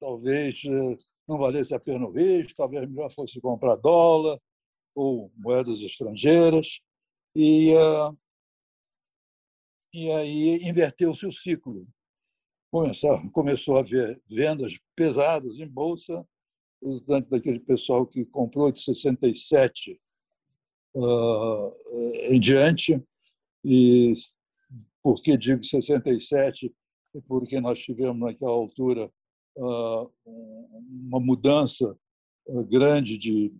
talvez 0.00 0.62
eh, 0.64 0.98
não 1.28 1.38
valesse 1.38 1.74
a 1.74 1.78
pena 1.78 2.06
o 2.06 2.10
risco, 2.10 2.56
talvez 2.56 2.88
melhor 2.88 3.12
fosse 3.12 3.40
comprar 3.40 3.76
dólar, 3.76 4.40
ou 4.94 5.30
moedas 5.36 5.80
estrangeiras, 5.80 6.80
e, 7.36 7.72
uh, 7.74 8.18
e 9.94 10.10
aí 10.10 10.68
inverteu-se 10.68 11.24
o 11.26 11.30
ciclo. 11.30 11.86
Começou, 12.72 13.30
começou 13.30 13.76
a 13.76 13.80
haver 13.80 14.20
vendas 14.28 14.78
pesadas 14.96 15.58
em 15.58 15.68
bolsa, 15.68 16.26
daquele 17.28 17.60
pessoal 17.60 18.06
que 18.06 18.24
comprou 18.24 18.72
de 18.72 18.80
67 18.82 20.00
uh, 20.94 21.02
ah, 21.02 21.70
em 22.30 22.40
diante, 22.40 23.00
e 23.64 24.14
por 25.02 25.22
que 25.22 25.36
digo 25.36 25.62
67? 25.62 26.74
Porque 27.26 27.60
nós 27.60 27.78
tivemos 27.80 28.18
naquela 28.18 28.52
altura 28.52 29.10
uma 29.56 31.20
mudança 31.20 31.96
grande 32.68 33.18
de 33.18 33.52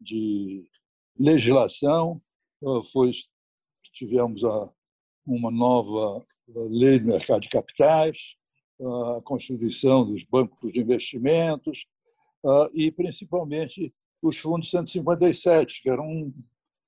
de 0.00 0.64
legislação, 1.18 2.20
foi, 2.92 3.12
tivemos 3.92 4.44
a, 4.44 4.72
uma 5.26 5.50
nova 5.50 6.24
lei 6.70 6.98
do 6.98 7.06
mercado 7.06 7.40
de 7.42 7.48
capitais, 7.48 8.36
a 9.16 9.20
constituição 9.22 10.06
dos 10.06 10.24
bancos 10.24 10.72
de 10.72 10.80
investimentos 10.80 11.86
e, 12.74 12.90
principalmente, 12.92 13.92
os 14.22 14.38
fundos 14.38 14.70
157, 14.70 15.82
que 15.82 15.90
era 15.90 16.00
um 16.00 16.32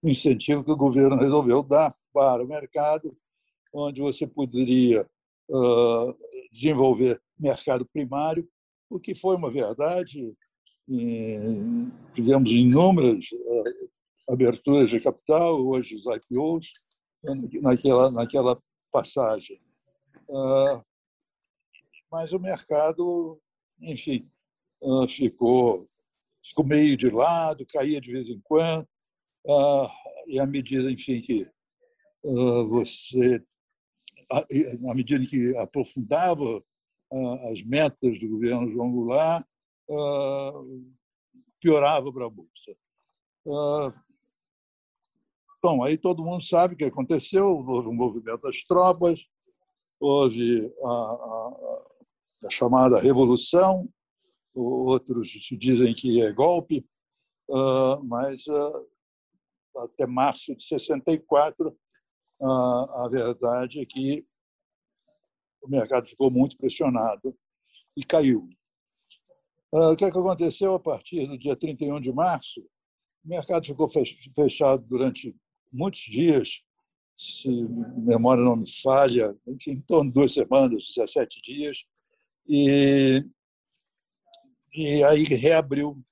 incentivo 0.03 0.65
que 0.65 0.71
o 0.71 0.77
governo 0.77 1.17
resolveu 1.17 1.63
dar 1.63 1.93
para 2.13 2.43
o 2.43 2.49
mercado, 2.49 3.17
onde 3.73 4.01
você 4.01 4.27
poderia 4.27 5.09
desenvolver 6.52 7.21
mercado 7.38 7.87
primário, 7.87 8.49
o 8.88 8.99
que 8.99 9.14
foi 9.14 9.37
uma 9.37 9.50
verdade 9.50 10.35
tivemos 12.14 12.50
inúmeras 12.50 13.25
aberturas 14.28 14.90
de 14.90 15.00
capital, 15.00 15.64
hoje 15.64 15.95
os 15.95 16.04
IPOs, 16.04 16.73
naquela, 17.62 18.11
naquela 18.11 18.61
passagem. 18.90 19.61
Mas 22.11 22.33
o 22.33 22.40
mercado, 22.40 23.40
enfim, 23.80 24.28
ficou, 25.09 25.88
ficou 26.42 26.64
meio 26.64 26.97
de 26.97 27.09
lado, 27.09 27.66
caía 27.66 28.00
de 28.00 28.11
vez 28.11 28.28
em 28.28 28.40
quando, 28.40 28.88
e 30.26 30.40
à 30.40 30.47
medida, 30.47 30.90
enfim, 30.90 31.21
que 31.21 31.49
você, 32.69 33.45
à 34.31 34.95
medida 34.95 35.25
que 35.27 35.57
aprofundava 35.57 36.63
as 37.53 37.63
metas 37.63 38.19
do 38.21 38.29
governo 38.29 38.71
João 38.71 38.93
Goulart, 38.93 39.45
piorava 41.61 42.13
para 42.13 42.27
a 42.27 42.31
Bolsa. 42.31 42.77
Bom, 45.63 45.83
aí 45.83 45.99
todo 45.99 46.25
mundo 46.25 46.43
sabe 46.43 46.75
o 46.75 46.77
que 46.77 46.85
aconteceu, 46.85 47.49
houve 47.49 47.89
um 47.89 47.95
movimento 47.95 48.43
das 48.43 48.63
tropas, 48.65 49.21
houve 49.99 50.73
a, 50.83 50.89
a, 50.89 51.83
a 52.47 52.51
chamada 52.51 52.99
revolução, 52.99 53.87
outros 54.55 55.29
dizem 55.53 55.95
que 55.95 56.23
é 56.23 56.33
golpe, 56.33 56.87
mas 58.05 58.45
até 59.77 60.07
março 60.07 60.55
de 60.57 60.65
64, 60.65 61.77
a 62.42 63.09
verdade 63.11 63.80
é 63.80 63.87
que 63.87 64.26
o 65.62 65.68
mercado 65.68 66.06
ficou 66.06 66.30
muito 66.30 66.56
pressionado 66.56 67.37
e 67.97 68.04
caiu. 68.04 68.49
Ah, 69.73 69.90
o 69.90 69.97
que, 69.97 70.04
é 70.04 70.11
que 70.11 70.18
aconteceu 70.18 70.75
a 70.75 70.80
partir 70.80 71.26
do 71.26 71.38
dia 71.38 71.54
31 71.54 72.00
de 72.00 72.12
março? 72.12 72.61
O 73.25 73.28
mercado 73.28 73.66
ficou 73.66 73.88
fechado 74.35 74.85
durante 74.87 75.37
muitos 75.70 76.00
dias, 76.00 76.62
se 77.16 77.49
memória 77.99 78.42
não 78.42 78.56
me 78.56 78.73
falha, 78.82 79.37
em 79.68 79.80
torno 79.82 80.11
de 80.11 80.14
duas 80.14 80.32
semanas, 80.32 80.82
17 80.97 81.40
dias, 81.42 81.76
e, 82.49 83.20
e 84.73 85.04
aí 85.04 85.25
reabriu. 85.25 86.02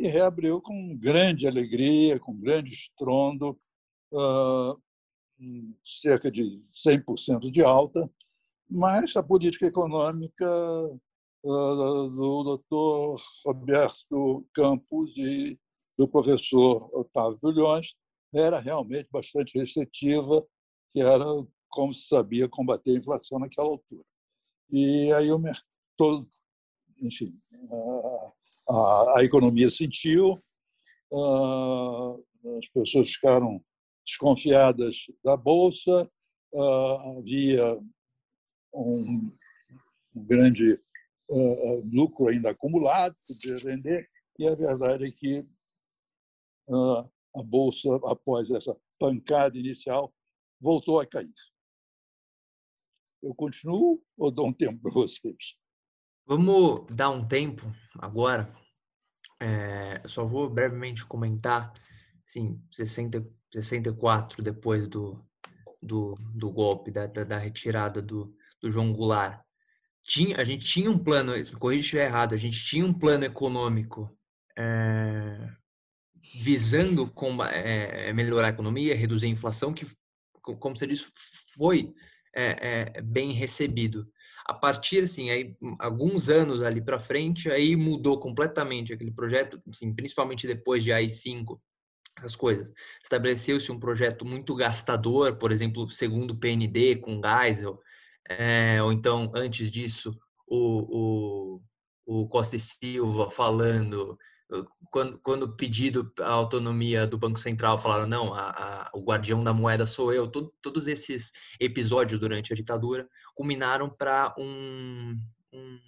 E 0.00 0.06
reabriu 0.06 0.60
com 0.60 0.96
grande 0.96 1.46
alegria, 1.46 2.20
com 2.20 2.32
grande 2.32 2.70
estrondo, 2.70 3.58
uh, 4.12 4.80
cerca 5.84 6.30
de 6.30 6.62
100% 6.86 7.50
de 7.50 7.62
alta, 7.62 8.10
mas 8.68 9.16
a 9.16 9.22
política 9.22 9.66
econômica 9.66 10.46
do 11.42 12.42
doutor 12.42 13.22
Roberto 13.44 14.46
Campos 14.52 15.16
e 15.16 15.58
do 15.96 16.06
professor 16.06 16.90
Otávio 16.92 17.38
Bilhões 17.42 17.94
era 18.34 18.58
realmente 18.58 19.08
bastante 19.10 19.58
restritiva, 19.58 20.46
que 20.90 21.00
era 21.00 21.24
como 21.68 21.92
se 21.94 22.06
sabia 22.06 22.48
combater 22.48 22.90
a 22.90 22.98
inflação 22.98 23.38
naquela 23.38 23.68
altura. 23.68 24.04
E 24.70 25.12
aí 25.12 25.30
o 25.30 25.38
mercado, 25.38 26.28
enfim, 27.00 27.30
a, 28.68 28.74
a, 28.74 29.18
a 29.18 29.24
economia 29.24 29.70
sentiu, 29.70 30.34
as 32.58 32.68
pessoas 32.74 33.10
ficaram 33.10 33.64
desconfiadas 34.08 35.04
da 35.22 35.36
bolsa, 35.36 36.10
havia 37.18 37.78
um, 38.72 39.36
grande 40.14 40.80
uh, 41.28 41.84
lucro 41.92 42.28
ainda 42.28 42.50
acumulado, 42.50 43.14
podia 43.26 43.58
vender, 43.58 44.08
e 44.38 44.48
a 44.48 44.54
verdade 44.54 45.04
é 45.04 45.10
que 45.10 45.46
a 47.34 47.42
Bolsa, 47.42 47.88
após 48.04 48.50
essa 48.50 48.78
pancada 48.98 49.56
inicial, 49.56 50.12
voltou 50.60 51.00
a 51.00 51.06
cair. 51.06 51.32
Eu 53.22 53.34
continuo 53.34 54.02
ou 54.16 54.30
dou 54.30 54.48
um 54.48 54.52
tempo 54.52 54.80
para 54.82 54.92
vocês? 54.92 55.56
Vamos 56.26 56.86
dar 56.94 57.10
um 57.10 57.26
tempo 57.26 57.62
agora. 57.98 58.54
É, 59.40 60.06
só 60.06 60.26
vou 60.26 60.48
brevemente 60.50 61.06
comentar, 61.06 61.72
assim, 62.28 62.60
60, 62.72 63.26
64 63.52 64.42
depois 64.42 64.86
do, 64.86 65.24
do, 65.82 66.14
do 66.34 66.52
golpe, 66.52 66.90
da, 66.90 67.06
da, 67.06 67.24
da 67.24 67.38
retirada 67.38 68.02
do, 68.02 68.34
do 68.60 68.70
João 68.70 68.92
Goulart 68.92 69.40
tinha, 70.08 70.40
a 70.40 70.44
gente 70.44 70.64
tinha 70.64 70.90
um 70.90 70.98
plano, 70.98 71.32
corrija 71.58 71.82
se 71.82 71.86
estiver 71.86 72.06
errado, 72.06 72.34
a 72.34 72.38
gente 72.38 72.64
tinha 72.64 72.84
um 72.84 72.94
plano 72.94 73.26
econômico 73.26 74.10
é, 74.58 75.52
visando 76.34 77.10
com, 77.12 77.44
é, 77.44 78.10
melhorar 78.14 78.46
a 78.46 78.50
economia, 78.50 78.96
reduzir 78.96 79.26
a 79.26 79.30
inflação, 79.30 79.72
que 79.72 79.86
como 80.40 80.74
você 80.74 80.86
disse, 80.86 81.06
foi 81.54 81.92
é, 82.34 83.02
bem 83.02 83.32
recebido. 83.32 84.08
A 84.46 84.54
partir, 84.54 85.04
assim, 85.04 85.28
aí, 85.28 85.54
alguns 85.78 86.30
anos 86.30 86.62
ali 86.62 86.80
para 86.80 86.98
frente, 86.98 87.50
aí 87.50 87.76
mudou 87.76 88.18
completamente 88.18 88.94
aquele 88.94 89.10
projeto, 89.10 89.60
assim, 89.70 89.94
principalmente 89.94 90.46
depois 90.46 90.82
de 90.82 90.90
AI-5, 90.90 91.60
as 92.22 92.36
coisas. 92.36 92.72
Estabeleceu-se 93.02 93.70
um 93.72 93.78
projeto 93.78 94.24
muito 94.24 94.54
gastador, 94.54 95.36
por 95.36 95.52
exemplo, 95.52 95.88
segundo 95.90 96.32
o 96.32 96.38
PND, 96.38 96.96
com 96.96 97.20
Geisel, 97.20 97.80
é, 98.28 98.82
ou 98.82 98.92
então, 98.92 99.32
antes 99.34 99.70
disso, 99.70 100.16
o, 100.46 101.60
o, 102.06 102.22
o 102.22 102.28
Costa 102.28 102.56
e 102.56 102.60
Silva 102.60 103.30
falando 103.30 104.18
quando, 104.90 105.18
quando 105.18 105.56
pedido 105.56 106.10
a 106.20 106.30
autonomia 106.30 107.06
do 107.06 107.18
Banco 107.18 107.38
Central, 107.38 107.76
falaram, 107.76 108.06
não, 108.06 108.32
a, 108.32 108.50
a, 108.50 108.90
o 108.94 109.02
guardião 109.02 109.44
da 109.44 109.52
moeda 109.52 109.84
sou 109.84 110.12
eu. 110.12 110.26
Todo, 110.26 110.52
todos 110.62 110.86
esses 110.86 111.32
episódios 111.60 112.18
durante 112.18 112.52
a 112.52 112.56
ditadura 112.56 113.06
culminaram 113.34 113.90
para 113.90 114.34
um, 114.38 115.20
um, 115.52 115.80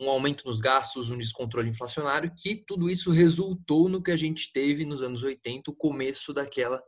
um, 0.00 0.08
aumento 0.08 0.46
nos 0.46 0.60
gastos, 0.60 1.10
um 1.10 1.18
descontrole 1.18 1.68
inflacionário, 1.68 2.32
que 2.36 2.56
tudo 2.56 2.88
isso 2.88 3.10
resultou 3.10 3.88
no 3.88 4.02
que 4.02 4.10
a 4.10 4.16
gente 4.16 4.52
teve 4.52 4.84
nos 4.84 5.02
anos 5.02 5.22
80, 5.22 5.70
o 5.70 5.74
começo 5.74 6.32
daquela 6.32 6.82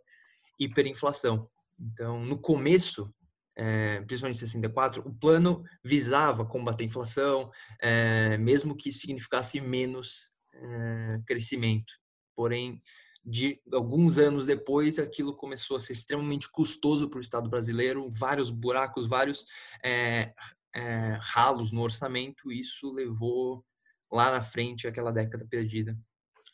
hiperinflação. 0.58 1.48
Então, 1.78 2.24
no 2.24 2.38
começo, 2.38 3.12
é, 3.56 4.00
principalmente 4.02 4.36
em 4.36 4.46
64, 4.46 5.06
o 5.06 5.14
plano 5.14 5.64
visava 5.84 6.44
combater 6.44 6.84
a 6.84 6.86
inflação, 6.86 7.50
é, 7.80 8.36
mesmo 8.38 8.76
que 8.76 8.90
isso 8.90 9.00
significasse 9.00 9.60
menos 9.60 10.30
é, 10.54 11.20
crescimento. 11.26 11.92
Porém, 12.36 12.80
de 13.24 13.60
alguns 13.72 14.18
anos 14.18 14.46
depois, 14.46 14.98
aquilo 14.98 15.36
começou 15.36 15.76
a 15.76 15.80
ser 15.80 15.92
extremamente 15.92 16.50
custoso 16.50 17.08
para 17.08 17.18
o 17.18 17.22
Estado 17.22 17.50
brasileiro, 17.50 18.08
vários 18.10 18.50
buracos, 18.50 19.06
vários 19.06 19.44
é, 19.84 20.32
é, 20.74 21.18
ralos 21.20 21.72
no 21.72 21.82
orçamento. 21.82 22.50
Isso 22.52 22.92
levou 22.92 23.64
lá 24.10 24.30
na 24.32 24.42
frente 24.42 24.86
aquela 24.86 25.12
década 25.12 25.46
perdida 25.48 25.96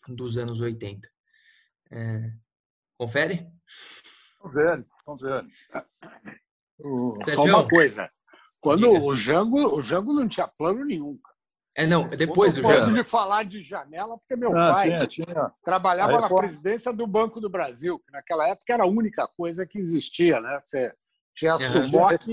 dos 0.09 0.37
anos 0.39 0.61
80. 0.61 1.09
É, 1.91 2.33
confere? 2.99 3.47
Confere, 4.39 4.85
confere. 5.05 5.49
Só 7.29 7.45
uma 7.45 7.67
coisa. 7.67 8.11
Quando 8.61 8.91
o 8.91 9.17
Jango, 9.17 9.77
o 9.77 9.83
Jango 9.83 10.13
não 10.13 10.29
tinha 10.29 10.49
plano 10.49 10.85
nenhum. 10.85 11.19
É, 11.77 11.87
não, 11.87 12.07
depois 12.07 12.55
do 12.55 12.63
Posso 12.63 12.89
lhe 12.91 13.05
falar 13.05 13.45
de 13.45 13.61
janela, 13.61 14.17
porque 14.17 14.35
meu 14.35 14.51
ah, 14.57 14.73
pai 14.73 14.89
tinha, 14.89 15.27
tinha. 15.27 15.53
trabalhava 15.63 16.23
na 16.23 16.29
presidência 16.29 16.91
do 16.91 17.07
Banco 17.07 17.39
do 17.39 17.51
Brasil, 17.51 17.99
que 17.99 18.11
naquela 18.11 18.49
época 18.49 18.73
era 18.73 18.85
a 18.85 18.89
única 18.89 19.29
coisa 19.37 19.67
que 19.67 19.79
existia, 19.79 20.41
né? 20.41 20.59
Você 20.65 20.91
tinha 21.35 21.53
a 21.53 21.59
Sumoc, 21.59 22.27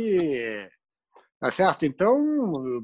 tá 1.43 1.51
certo? 1.51 1.85
Então, 1.85 2.23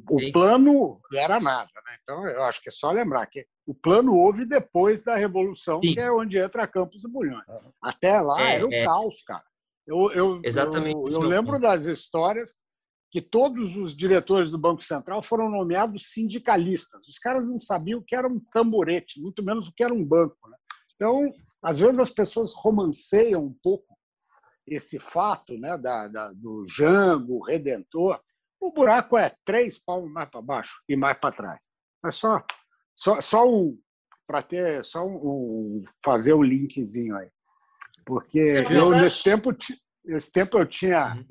o 0.09 0.19
Sim. 0.19 0.31
plano 0.33 0.99
era 1.13 1.39
nada, 1.39 1.69
né? 1.85 1.97
Então, 2.03 2.27
eu 2.27 2.43
acho 2.43 2.61
que 2.61 2.67
é 2.67 2.71
só 2.71 2.91
lembrar 2.91 3.25
que 3.27 3.45
o 3.65 3.73
plano 3.73 4.13
houve 4.13 4.45
depois 4.45 5.01
da 5.01 5.15
Revolução, 5.15 5.79
Sim. 5.81 5.93
que 5.93 5.99
é 6.01 6.11
onde 6.11 6.37
entra 6.37 6.67
Campos 6.67 7.05
e 7.05 7.07
Bulhões. 7.07 7.45
Até 7.81 8.19
lá 8.19 8.41
é, 8.41 8.55
era 8.55 8.67
o 8.67 8.73
é... 8.73 8.83
caos, 8.83 9.21
cara. 9.21 9.45
Eu, 9.87 10.11
eu, 10.11 10.41
Exatamente. 10.43 10.93
eu, 10.93 11.21
eu 11.21 11.27
lembro 11.27 11.57
das 11.57 11.85
histórias 11.85 12.53
que 13.09 13.21
todos 13.21 13.77
os 13.77 13.95
diretores 13.95 14.51
do 14.51 14.57
Banco 14.57 14.83
Central 14.83 15.23
foram 15.23 15.49
nomeados 15.49 16.11
sindicalistas. 16.11 17.07
Os 17.07 17.17
caras 17.17 17.45
não 17.45 17.57
sabiam 17.57 17.99
o 17.99 18.03
que 18.03 18.13
era 18.13 18.27
um 18.27 18.41
tamborete, 18.51 19.21
muito 19.21 19.41
menos 19.41 19.69
o 19.69 19.73
que 19.73 19.85
era 19.85 19.93
um 19.93 20.03
banco. 20.03 20.49
Né? 20.49 20.57
Então, 20.95 21.33
às 21.63 21.79
vezes 21.79 21.97
as 21.97 22.11
pessoas 22.11 22.53
romanceiam 22.53 23.45
um 23.45 23.55
pouco 23.63 23.97
esse 24.67 24.99
fato 24.99 25.57
né, 25.57 25.77
da, 25.77 26.09
da 26.09 26.33
do 26.33 26.65
Jango, 26.67 27.41
Redentor. 27.45 28.19
O 28.59 28.71
buraco 28.71 29.17
é 29.17 29.33
três 29.45 29.77
palmos 29.77 30.11
mais 30.11 30.29
para 30.29 30.41
baixo 30.41 30.81
e 30.87 30.95
mais 30.95 31.17
para 31.17 31.35
trás. 31.35 31.59
É 32.05 32.11
só, 32.11 32.43
só, 32.95 33.21
só 33.21 33.49
um 33.49 33.77
para 34.27 34.41
ter 34.41 34.83
só 34.85 35.05
um, 35.05 35.83
fazer 36.05 36.33
o 36.33 36.43
linkzinho 36.43 37.17
aí, 37.17 37.29
porque 38.05 38.39
eu 38.69 38.91
nesse 38.91 39.23
tempo 39.23 39.55
esse 40.05 40.31
tempo 40.31 40.57
eu 40.59 40.67
tinha 40.67 41.15
uhum 41.15 41.25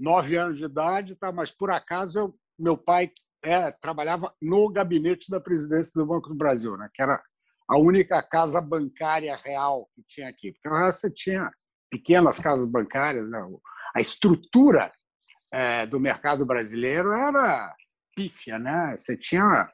nove 0.00 0.36
anos 0.36 0.56
de 0.56 0.64
idade, 0.64 1.14
tá? 1.14 1.30
mas 1.30 1.50
por 1.50 1.70
acaso 1.70 2.18
eu, 2.18 2.34
meu 2.58 2.76
pai 2.76 3.12
é, 3.44 3.70
trabalhava 3.70 4.34
no 4.40 4.68
gabinete 4.70 5.30
da 5.30 5.38
presidência 5.38 5.92
do 5.94 6.06
Banco 6.06 6.30
do 6.30 6.34
Brasil, 6.34 6.76
né? 6.76 6.88
que 6.94 7.02
era 7.02 7.22
a 7.68 7.78
única 7.78 8.22
casa 8.22 8.60
bancária 8.60 9.36
real 9.36 9.88
que 9.94 10.02
tinha 10.02 10.28
aqui. 10.28 10.52
Porque 10.52 10.68
você 10.68 11.10
tinha 11.10 11.50
pequenas 11.90 12.38
casas 12.38 12.66
bancárias, 12.66 13.28
né? 13.28 13.46
a 13.94 14.00
estrutura 14.00 14.90
é, 15.52 15.86
do 15.86 16.00
mercado 16.00 16.44
brasileiro 16.46 17.12
era 17.12 17.74
pífia. 18.14 18.58
Né? 18.58 18.96
Você 18.96 19.16
tinha. 19.16 19.70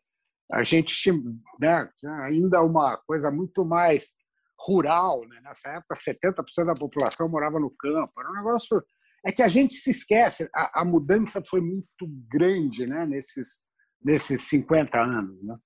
A 0.53 0.63
gente 0.63 0.95
tinha 0.95 1.17
né, 1.61 1.91
ainda 2.25 2.63
uma 2.63 2.97
coisa 3.07 3.31
muito 3.31 3.65
mais 3.65 4.15
rural. 4.59 5.27
Né? 5.27 5.41
Nessa 5.43 5.71
época, 5.71 5.97
70% 5.97 6.67
da 6.67 6.75
população 6.75 7.29
morava 7.29 7.59
no 7.59 7.71
campo. 7.71 8.13
Era 8.19 8.31
um 8.31 8.37
negócio 8.37 8.83
é 9.27 9.33
que 9.33 9.43
a 9.43 9.49
gente 9.49 9.75
se 9.75 9.91
esquece, 9.91 10.49
a, 10.55 10.83
a 10.83 10.85
mudança 10.85 11.43
foi 11.51 11.61
muito 11.61 12.07
grande 12.31 12.87
né, 12.87 13.05
nesses, 13.05 13.63
nesses 14.01 14.43
50 14.43 15.03
anos. 15.03 15.43
Né? 15.43 15.57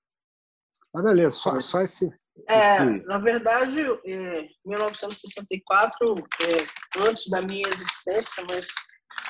Mas 0.94 1.04
beleza, 1.04 1.30
só, 1.32 1.60
só 1.60 1.82
esse, 1.82 2.10
é. 2.48 2.84
Na 3.06 3.18
verdade, 3.18 3.80
em 4.04 4.48
1964, 4.64 6.14
é, 6.40 7.00
antes 7.06 7.28
da 7.28 7.42
minha 7.42 7.68
existência, 7.68 8.44
mas 8.48 8.66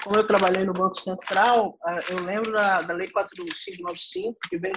como 0.02 0.16
eu 0.16 0.26
trabalhei 0.26 0.64
no 0.64 0.72
Banco 0.72 0.98
Central, 0.98 1.78
ah, 1.84 2.00
eu 2.08 2.24
lembro 2.24 2.52
da, 2.52 2.82
da 2.82 2.94
Lei 2.94 3.08
4595, 3.08 4.38
que 4.48 4.58
vem 4.58 4.72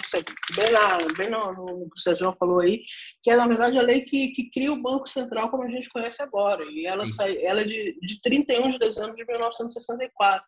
bem, 0.55 0.71
lá, 0.71 0.97
bem 1.17 1.29
no, 1.29 1.53
no, 1.53 1.89
que 1.89 1.97
o 1.97 1.99
Sérgio 1.99 2.35
falou 2.39 2.59
aí, 2.59 2.83
que 3.21 3.31
é, 3.31 3.35
na 3.35 3.47
verdade, 3.47 3.77
a 3.77 3.81
lei 3.81 4.01
que, 4.01 4.29
que 4.29 4.49
cria 4.49 4.71
o 4.71 4.81
Banco 4.81 5.07
Central 5.07 5.49
como 5.49 5.63
a 5.63 5.69
gente 5.69 5.89
conhece 5.89 6.21
agora. 6.21 6.63
E 6.65 6.85
ela, 6.85 7.07
sai, 7.07 7.37
ela 7.43 7.61
é 7.61 7.63
de, 7.63 7.97
de 8.01 8.21
31 8.21 8.69
de 8.69 8.79
dezembro 8.79 9.15
de 9.15 9.25
1964. 9.25 10.45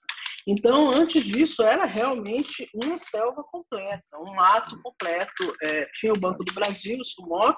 Então, 0.47 0.89
antes 0.89 1.23
disso, 1.23 1.63
era 1.63 1.85
realmente 1.85 2.67
uma 2.73 2.97
selva 2.97 3.43
completa, 3.43 4.03
um 4.19 4.35
mato 4.35 4.79
completo. 4.81 5.55
É, 5.63 5.85
tinha 5.93 6.13
o 6.13 6.19
Banco 6.19 6.43
do 6.43 6.53
Brasil, 6.53 6.99
o 6.99 7.05
SUMOC, 7.05 7.57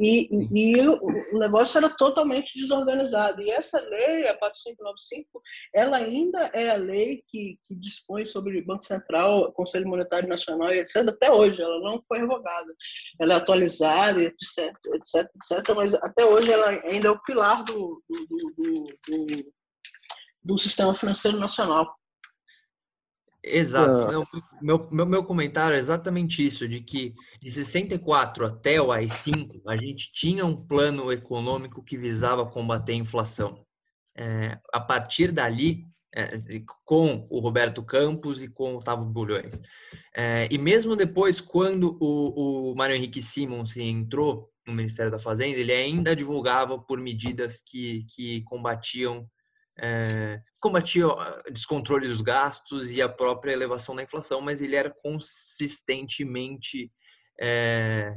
e, 0.00 0.28
e, 0.30 0.76
e, 0.76 0.88
o 0.88 1.38
negócio 1.38 1.76
era 1.76 1.90
totalmente 1.90 2.58
desorganizado. 2.58 3.42
E 3.42 3.50
essa 3.50 3.78
lei, 3.80 4.28
a 4.28 4.36
4595, 4.38 5.42
ela 5.74 5.98
ainda 5.98 6.50
é 6.54 6.70
a 6.70 6.76
lei 6.76 7.22
que, 7.28 7.58
que 7.64 7.74
dispõe 7.74 8.24
sobre 8.24 8.62
Banco 8.62 8.84
Central, 8.84 9.52
Conselho 9.52 9.88
Monetário 9.88 10.28
Nacional 10.28 10.72
e 10.72 10.78
etc. 10.78 11.08
Até 11.08 11.30
hoje, 11.30 11.60
ela 11.60 11.80
não 11.80 12.00
foi 12.00 12.18
revogada. 12.18 12.74
Ela 13.20 13.34
é 13.34 13.36
atualizada, 13.36 14.22
etc, 14.22 14.74
etc, 14.94 15.30
etc. 15.36 15.74
Mas 15.76 15.94
até 15.94 16.24
hoje 16.24 16.50
ela 16.50 16.70
ainda 16.70 17.08
é 17.08 17.10
o 17.10 17.20
pilar 17.22 17.62
do, 17.64 18.02
do, 18.08 18.26
do, 18.26 18.86
do, 19.08 19.52
do 20.44 20.58
sistema 20.58 20.94
financeiro 20.94 21.38
nacional. 21.38 21.94
Exato. 23.44 24.08
Meu, 24.08 24.26
meu, 24.60 24.88
meu, 24.90 25.06
meu, 25.06 25.24
comentário 25.24 25.74
é 25.74 25.78
exatamente 25.78 26.46
isso, 26.46 26.68
de 26.68 26.80
que 26.80 27.12
de 27.40 27.50
64 27.50 28.46
até 28.46 28.80
o 28.80 28.92
AI-5, 28.92 29.60
a 29.66 29.76
gente 29.76 30.12
tinha 30.12 30.46
um 30.46 30.54
plano 30.54 31.10
econômico 31.10 31.82
que 31.82 31.96
visava 31.96 32.46
combater 32.46 32.92
a 32.92 32.96
inflação. 32.96 33.64
É, 34.16 34.58
a 34.72 34.78
partir 34.78 35.32
dali, 35.32 35.86
é, 36.14 36.36
com 36.84 37.26
o 37.30 37.40
Roberto 37.40 37.82
Campos 37.82 38.42
e 38.42 38.48
com 38.48 38.74
o 38.74 38.78
Otávio 38.78 39.06
Bulhões. 39.06 39.60
É, 40.14 40.46
e 40.50 40.58
mesmo 40.58 40.94
depois, 40.94 41.40
quando 41.40 41.96
o, 42.00 42.72
o 42.72 42.76
Mário 42.76 42.94
Henrique 42.94 43.22
Simons 43.22 43.76
entrou 43.76 44.50
no 44.66 44.74
Ministério 44.74 45.10
da 45.10 45.18
Fazenda, 45.18 45.58
ele 45.58 45.72
ainda 45.72 46.14
divulgava 46.14 46.78
por 46.78 47.00
medidas 47.00 47.60
que, 47.60 48.04
que 48.14 48.42
combatiam 48.42 49.26
é, 49.78 50.42
combatia 50.60 51.06
descontrole 51.50 52.06
dos 52.06 52.20
gastos 52.20 52.90
e 52.90 53.00
a 53.00 53.08
própria 53.08 53.52
elevação 53.52 53.94
da 53.94 54.02
inflação, 54.02 54.40
mas 54.40 54.60
ele 54.60 54.76
era 54.76 54.90
consistentemente, 54.90 56.92
é, 57.40 58.10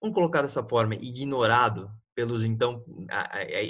vamos 0.00 0.14
colocar 0.14 0.42
dessa 0.42 0.66
forma, 0.66 0.94
ignorado 0.94 1.90
pelos 2.14 2.42
então 2.42 2.82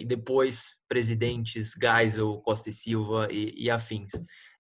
depois 0.06 0.76
presidentes 0.88 1.74
Geisel, 1.80 2.40
Costa 2.42 2.70
e 2.70 2.72
Silva 2.72 3.28
e, 3.30 3.52
e 3.56 3.68
afins. 3.68 4.12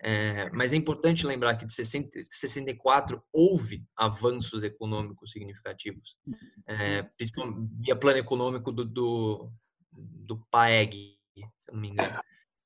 É, 0.02 0.50
mas 0.50 0.72
é 0.72 0.76
importante 0.76 1.26
lembrar 1.26 1.56
que 1.56 1.64
de 1.64 1.72
60, 1.72 2.20
64 2.28 3.22
houve 3.32 3.84
avanços 3.96 4.62
econômicos 4.62 5.30
significativos, 5.30 6.16
é, 6.66 7.02
principalmente 7.16 7.70
via 7.80 7.96
plano 7.96 8.18
econômico 8.18 8.70
do, 8.70 8.84
do, 8.84 9.50
do 9.92 10.44
PAEG, 10.50 11.15
se 11.58 11.72
não 11.72 11.80
me 11.80 11.88
engano. 11.90 12.20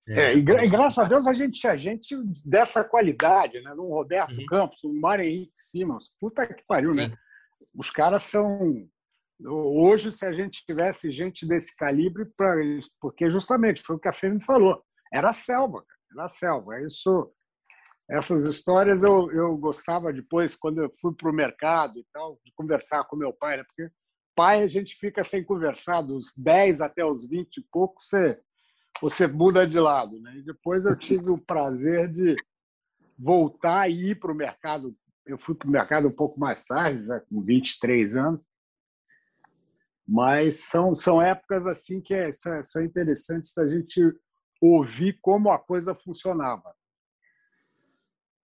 É, 0.09 0.21
é, 0.21 0.35
e, 0.37 0.43
gra 0.43 0.65
e, 0.65 0.69
graças 0.69 0.99
a 0.99 1.05
Deus 1.05 1.27
a 1.27 1.33
gente 1.33 1.61
tinha 1.61 1.77
gente 1.77 2.17
dessa 2.45 2.83
qualidade, 2.83 3.61
né? 3.61 3.73
Um 3.75 3.89
Roberto 3.89 4.37
uhum. 4.37 4.47
Campos, 4.47 4.83
um 4.85 4.99
Mário 4.99 5.25
Henrique 5.25 5.53
Simons. 5.57 6.13
Puta 6.21 6.47
que 6.47 6.65
pariu, 6.67 6.93
né? 6.93 7.05
Sim. 7.05 7.11
né? 7.11 7.17
Os 7.75 7.91
caras 7.91 8.23
são. 8.25 8.89
Hoje, 9.43 10.13
se 10.13 10.27
a 10.27 10.33
gente 10.33 10.65
tivesse 10.67 11.11
gente 11.11 11.47
desse 11.47 11.75
calibre, 11.77 12.27
pra... 12.37 12.55
porque 13.01 13.31
justamente 13.31 13.83
foi 13.83 13.97
o 13.97 13.99
que 13.99 14.09
a 14.09 14.13
Fê 14.13 14.29
me 14.29 14.43
falou. 14.43 14.83
era 15.13 15.33
selva, 15.33 15.85
era 16.13 16.29
selva. 16.29 16.81
Isso, 16.83 17.33
essas 18.11 18.45
histórias 18.45 19.03
eu, 19.03 19.31
eu 19.33 19.57
gostava 19.57 20.13
depois, 20.13 20.57
quando 20.57 20.83
eu 20.83 20.91
fui 21.01 21.15
para 21.15 21.31
o 21.31 21.35
mercado 21.35 21.99
e 21.99 22.07
tal, 22.13 22.39
de 22.45 22.53
conversar 22.53 23.05
com 23.05 23.17
meu 23.17 23.33
pai, 23.33 23.59
né? 23.59 23.65
porque 23.65 23.91
pai 24.37 24.63
a 24.63 24.67
gente 24.67 24.97
fica 24.97 25.23
sem 25.23 25.45
conversar, 25.45 26.03
dos 26.03 26.33
10 26.37 26.81
até 26.81 27.05
os 27.05 27.27
20 27.27 27.59
e 27.59 27.67
pouco, 27.71 28.03
você, 28.03 28.39
você 29.01 29.27
muda 29.27 29.67
de 29.67 29.79
lado. 29.79 30.21
Né? 30.21 30.39
E 30.39 30.43
depois 30.43 30.85
eu 30.85 30.99
tive 30.99 31.31
o 31.31 31.39
prazer 31.39 32.11
de 32.11 32.37
voltar 33.19 33.91
e 33.91 34.11
ir 34.11 34.19
para 34.19 34.33
o 34.33 34.35
mercado. 34.35 34.97
Eu 35.27 35.39
fui 35.39 35.55
para 35.55 35.69
o 35.69 35.71
mercado 35.71 36.09
um 36.09 36.13
pouco 36.13 36.41
mais 36.41 36.65
tarde, 36.65 37.07
já 37.07 37.21
com 37.21 37.43
23 37.43 38.17
anos, 38.17 38.41
mas 40.07 40.65
são, 40.65 40.95
são 40.95 41.23
épocas 41.23 41.67
assim 41.67 42.01
que 42.01 42.13
é, 42.13 42.31
são, 42.33 42.83
interessantes 42.83 43.53
da 43.55 43.69
gente 43.69 44.01
ouvir 44.61 45.19
como 45.21 45.51
a 45.51 45.59
coisa 45.59 45.95
funcionava. 45.95 46.75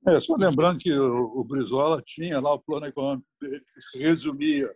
É, 0.06 0.20
só 0.20 0.36
lembrando 0.36 0.78
que 0.78 0.92
o, 0.92 1.40
o 1.40 1.42
Brizola 1.42 2.00
tinha 2.00 2.38
lá 2.40 2.54
o 2.54 2.62
plano 2.62 2.86
econômico 2.86 3.26
que 3.90 3.98
resumia 3.98 4.72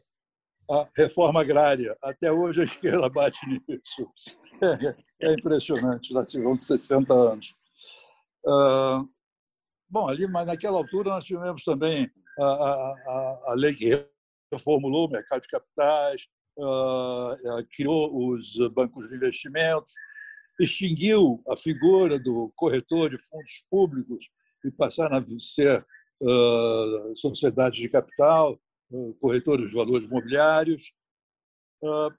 a 0.69 0.89
reforma 0.97 1.41
agrária. 1.41 1.97
Até 2.03 2.33
hoje 2.33 2.63
a 2.63 2.65
esquerda 2.65 3.09
bate 3.09 3.39
nisso. 3.47 4.13
É, 5.23 5.33
impressionante, 5.35 6.13
já 6.13 6.41
vão 6.41 6.57
60 6.57 7.13
anos. 7.13 7.55
Uh, 8.45 9.09
bom, 9.89 10.09
ali, 10.09 10.27
mas 10.27 10.47
naquela 10.47 10.79
altura 10.79 11.11
nós 11.11 11.25
tivemos 11.25 11.63
também 11.63 12.11
a, 12.39 12.45
a, 12.45 13.41
a 13.49 13.55
lei 13.55 13.75
que 13.75 14.07
reformulou 14.53 15.07
o 15.07 15.11
mercado 15.11 15.43
de 15.43 15.49
capitais, 15.49 16.27
uh, 16.59 17.67
criou 17.77 18.31
os 18.31 18.57
bancos 18.73 19.09
de 19.09 19.15
investimentos, 19.15 19.93
extinguiu 20.59 21.43
a 21.49 21.57
figura 21.57 22.19
do 22.19 22.53
corretor 22.57 23.11
de 23.11 23.19
fundos 23.19 23.65
públicos 23.71 24.29
e 24.65 24.71
passaram 24.71 25.19
a 25.19 25.25
ser 25.39 25.85
uh, 26.21 27.17
sociedades 27.17 27.81
de 27.81 27.89
capital, 27.89 28.61
uh, 28.91 29.15
corretores 29.15 29.71
de 29.71 29.77
valores 29.77 30.07
imobiliários. 30.07 30.93
Uh, 31.83 32.13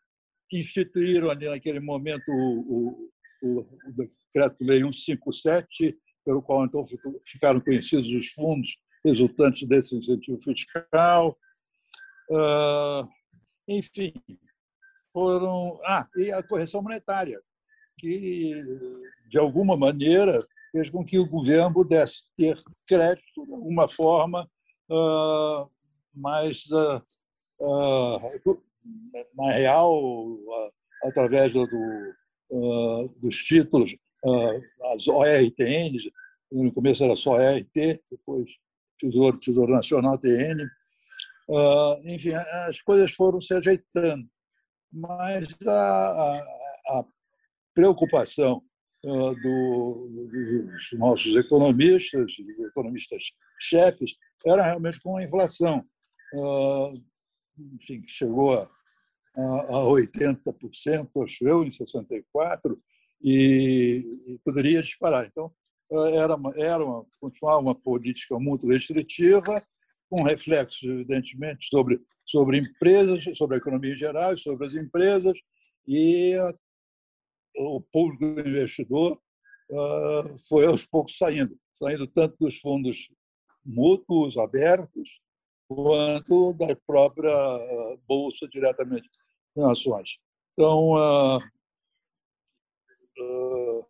instituíram 0.51 1.29
ali 1.29 1.47
naquele 1.47 1.79
momento 1.79 2.29
o, 2.29 3.09
o, 3.41 3.59
o 3.59 3.67
decreto-lei 3.93 4.79
157, 4.79 5.97
pelo 6.25 6.41
qual 6.41 6.65
então 6.65 6.83
ficaram 7.23 7.59
conhecidos 7.59 8.09
os 8.09 8.27
fundos 8.29 8.77
resultantes 9.03 9.67
desse 9.67 9.95
incentivo 9.95 10.37
fiscal. 10.39 11.37
Uh, 12.29 13.07
enfim, 13.67 14.13
foram. 15.11 15.79
Ah, 15.85 16.07
e 16.15 16.31
a 16.31 16.43
correção 16.43 16.81
monetária, 16.81 17.39
que, 17.97 18.53
de 19.29 19.37
alguma 19.37 19.75
maneira, 19.75 20.45
fez 20.71 20.89
com 20.89 21.03
que 21.03 21.19
o 21.19 21.27
governo 21.27 21.73
pudesse 21.73 22.23
ter 22.37 22.61
crédito 22.87 23.45
de 23.45 23.53
alguma 23.53 23.87
forma, 23.87 24.49
uh, 24.89 25.69
mas, 26.13 26.65
uh, 26.67 27.01
uh, 27.59 28.61
na 29.35 29.51
real, 29.51 30.37
através 31.03 31.51
do, 31.53 31.67
dos 33.21 33.35
títulos, 33.43 33.95
as 34.93 35.07
ORTNs, 35.07 36.09
no 36.51 36.71
começo 36.71 37.03
era 37.03 37.15
só 37.15 37.39
ERT, 37.39 38.01
depois 38.09 38.49
Tesouro, 38.99 39.39
Tesouro 39.39 39.71
Nacional, 39.71 40.17
TN, 40.19 40.67
Uh, 41.51 41.97
enfim, 42.07 42.31
as 42.33 42.79
coisas 42.79 43.11
foram 43.11 43.41
se 43.41 43.53
ajeitando, 43.53 44.25
mas 44.89 45.49
a, 45.67 45.71
a, 45.71 46.99
a 46.99 47.05
preocupação 47.73 48.63
uh, 49.03 49.35
do, 49.35 50.27
dos 50.31 50.99
nossos 50.99 51.35
economistas, 51.35 52.31
economistas 52.67 53.23
chefes, 53.59 54.15
era 54.45 54.63
realmente 54.63 55.01
com 55.01 55.17
a 55.17 55.25
inflação, 55.25 55.85
uh, 56.35 56.93
enfim, 57.57 58.01
que 58.01 58.09
chegou 58.09 58.53
a, 58.53 58.69
a 59.35 59.85
80%, 59.85 61.23
acho 61.23 61.47
eu, 61.47 61.63
em 61.63 61.71
64, 61.71 62.81
e, 63.21 64.03
e 64.27 64.39
poderia 64.43 64.81
disparar. 64.81 65.25
Então, 65.25 65.53
era 66.13 66.35
uma, 66.35 66.53
era 66.55 66.85
uma, 66.85 67.05
continuava 67.19 67.61
uma 67.61 67.75
política 67.75 68.39
muito 68.39 68.67
restritiva, 68.67 69.61
com 70.09 70.23
reflexos, 70.23 70.83
evidentemente, 70.83 71.67
sobre, 71.67 72.01
sobre 72.25 72.57
empresas, 72.57 73.23
sobre 73.37 73.55
a 73.55 73.59
economia 73.59 73.93
em 73.93 73.97
geral, 73.97 74.37
sobre 74.37 74.67
as 74.67 74.73
empresas, 74.73 75.37
e 75.87 76.35
o 77.57 77.81
público 77.81 78.25
investidor 78.47 79.19
uh, 79.69 80.37
foi 80.47 80.65
aos 80.65 80.85
poucos 80.85 81.17
saindo, 81.17 81.57
saindo 81.73 82.07
tanto 82.07 82.35
dos 82.39 82.57
fundos 82.59 83.09
mútuos 83.65 84.37
abertos, 84.37 85.21
quanto 85.73 86.53
da 86.53 86.75
própria 86.85 87.31
ah, 87.31 87.97
bolsa 88.05 88.45
diretamente 88.49 89.09
em 89.55 89.63
ações. 89.63 90.17
Então, 90.53 90.91
uh, 90.91 91.37
uh, 93.19 93.85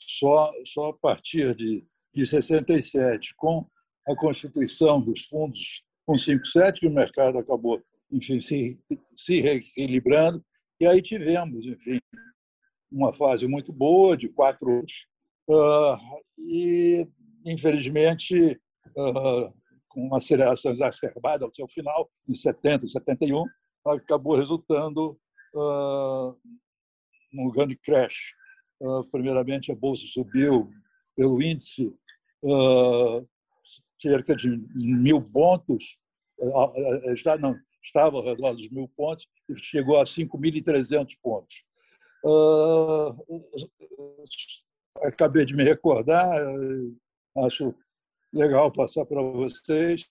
só, 0.00 0.50
só 0.66 0.86
a 0.86 0.92
partir 0.92 1.54
de, 1.54 1.86
de 2.12 2.26
67, 2.26 3.32
com 3.36 3.64
a 4.08 4.16
constituição 4.16 5.00
dos 5.00 5.24
fundos 5.26 5.84
com 6.04 6.18
57, 6.18 6.86
o 6.86 6.90
mercado 6.92 7.38
acabou, 7.38 7.80
enfim, 8.10 8.40
se, 8.40 8.78
se 9.16 9.40
reequilibrando, 9.40 10.44
e 10.80 10.86
aí 10.86 11.00
tivemos, 11.00 11.64
enfim, 11.64 12.00
uma 12.90 13.12
fase 13.12 13.46
muito 13.46 13.72
boa 13.72 14.16
de 14.16 14.28
quatro 14.28 14.68
anos, 14.68 15.06
uh, 15.48 15.96
e, 16.36 17.08
infelizmente, 17.46 18.60
uh, 18.96 19.63
com 19.94 20.04
uma 20.04 20.18
aceleração 20.18 20.72
exacerbada 20.72 21.44
ao 21.44 21.54
seu 21.54 21.68
final, 21.68 22.10
em 22.28 22.34
70, 22.34 22.86
71, 22.88 23.44
acabou 23.86 24.36
resultando 24.36 25.18
uh, 25.54 26.36
num 27.32 27.50
grande 27.50 27.76
crash. 27.76 28.34
Uh, 28.80 29.04
primeiramente, 29.10 29.70
a 29.70 29.74
bolsa 29.74 30.02
subiu 30.08 30.68
pelo 31.16 31.40
índice 31.40 31.86
uh, 32.42 33.26
cerca 34.00 34.34
de 34.34 34.48
mil 34.74 35.22
pontos, 35.22 35.96
está, 37.14 37.38
não, 37.38 37.56
estava 37.82 38.16
ao 38.16 38.24
redor 38.24 38.54
dos 38.54 38.68
mil 38.70 38.88
pontos 38.96 39.26
e 39.48 39.54
chegou 39.54 39.98
a 39.98 40.04
5.300 40.04 41.16
pontos. 41.22 41.64
Uh, 42.24 43.16
acabei 45.02 45.44
de 45.44 45.54
me 45.54 45.62
recordar, 45.62 46.26
acho 47.38 47.74
legal 48.34 48.70
passar 48.72 49.06
para 49.06 49.22
vocês. 49.22 50.08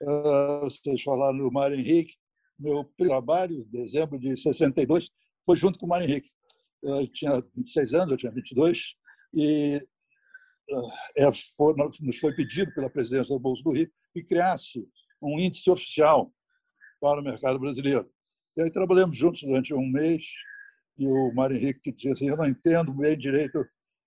Uh, 0.00 0.60
vocês 0.62 1.02
falaram 1.02 1.38
do 1.38 1.50
Mário 1.50 1.76
Henrique. 1.76 2.14
Meu 2.58 2.84
trabalho, 2.96 3.66
dezembro 3.70 4.18
de 4.18 4.36
62, 4.36 5.10
foi 5.44 5.56
junto 5.56 5.78
com 5.78 5.86
o 5.86 5.88
Mário 5.88 6.08
Henrique. 6.08 6.30
Eu 6.82 7.06
tinha 7.08 7.42
26 7.54 7.94
anos, 7.94 8.12
eu 8.12 8.16
tinha 8.16 8.32
22, 8.32 8.94
e 9.34 9.80
é, 11.16 11.32
foi, 11.56 11.74
nos 11.74 12.18
foi 12.18 12.34
pedido 12.34 12.72
pela 12.74 12.88
presidência 12.88 13.34
da 13.34 13.40
Bolsa 13.40 13.62
do 13.62 13.72
Rio 13.72 13.90
que 14.12 14.22
criasse 14.22 14.86
um 15.20 15.38
índice 15.38 15.70
oficial 15.70 16.32
para 17.00 17.20
o 17.20 17.24
mercado 17.24 17.58
brasileiro. 17.58 18.10
E 18.56 18.62
aí 18.62 18.70
trabalhamos 18.70 19.16
juntos 19.16 19.42
durante 19.42 19.74
um 19.74 19.86
mês 19.86 20.24
e 20.98 21.06
o 21.06 21.32
Mário 21.34 21.56
Henrique 21.56 21.92
dizia 21.92 22.12
assim, 22.12 22.28
eu 22.28 22.36
não 22.36 22.46
entendo 22.46 22.92
bem 22.92 23.16
direito 23.16 23.64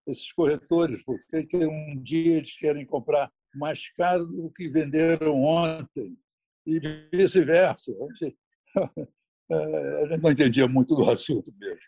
esses 0.07 0.31
corretores, 0.33 1.03
porque 1.03 1.47
um 1.65 2.01
dia 2.01 2.37
eles 2.37 2.55
querem 2.55 2.85
comprar 2.85 3.31
mais 3.53 3.89
caro 3.93 4.25
do 4.25 4.49
que 4.51 4.69
venderam 4.69 5.35
ontem 5.43 6.17
e 6.65 6.79
vice-versa. 7.11 7.91
A 7.91 8.25
gente 8.25 8.37
não 10.21 10.31
entendia 10.31 10.67
muito 10.67 10.95
do 10.95 11.09
assunto 11.09 11.53
mesmo. 11.57 11.79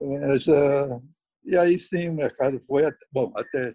Mas, 0.00 0.46
e 1.44 1.56
aí 1.56 1.78
sim 1.78 2.08
o 2.08 2.14
mercado 2.14 2.60
foi 2.62 2.84
até, 2.84 3.06
bom, 3.12 3.32
até 3.36 3.74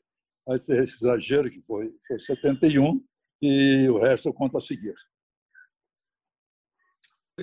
esse 0.49 0.73
exagero 0.73 1.49
que 1.49 1.61
foi, 1.61 1.89
foi 2.07 2.19
71 2.19 3.03
e 3.41 3.87
o 3.89 3.99
resto 3.99 4.29
eu 4.29 4.33
conto 4.33 4.57
a 4.57 4.61
seguir. 4.61 4.95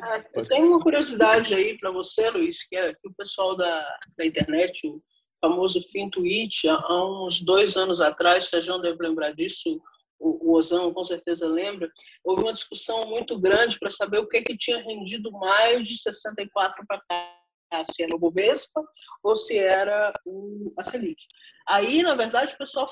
Ah, 0.03 0.25
eu 0.35 0.47
tenho 0.49 0.67
uma 0.67 0.81
curiosidade 0.81 1.55
aí 1.55 1.79
para 1.79 1.93
você, 1.93 2.29
Luiz, 2.31 2.67
que 2.67 2.75
é 2.75 2.93
que 2.95 3.09
o 3.09 3.15
pessoal 3.15 3.57
da, 3.57 3.99
da 4.19 4.27
internet, 4.27 4.89
o 4.89 5.01
famoso 5.45 5.83
Fintuit, 5.83 6.67
há 6.69 7.05
uns 7.05 7.43
dois 7.43 7.77
anos 7.77 8.01
atrás, 8.01 8.47
Sérgio 8.47 8.79
deve 8.79 9.03
lembrar 9.03 9.33
disso, 9.33 9.79
o, 10.19 10.55
Ozão 10.55 10.93
com 10.95 11.05
certeza 11.05 11.47
lembra, 11.47 11.91
houve 12.25 12.45
uma 12.45 12.53
discussão 12.53 13.07
muito 13.07 13.39
grande 13.39 13.79
para 13.79 13.91
saber 13.91 14.19
o 14.19 14.27
que, 14.27 14.41
que 14.41 14.57
tinha 14.57 14.83
rendido 14.83 15.31
mais 15.33 15.85
de 15.85 15.99
64 15.99 16.85
para 16.87 17.03
cá 17.07 17.85
se 17.93 18.05
era 18.05 18.15
o 18.15 18.19
Bovespa 18.19 18.81
ou 19.23 19.35
se 19.35 19.59
era 19.59 20.13
o, 20.25 20.73
a 20.79 20.85
Selic. 20.85 21.21
Aí, 21.69 22.03
na 22.03 22.15
verdade, 22.15 22.55
o 22.55 22.59
pessoal 22.59 22.89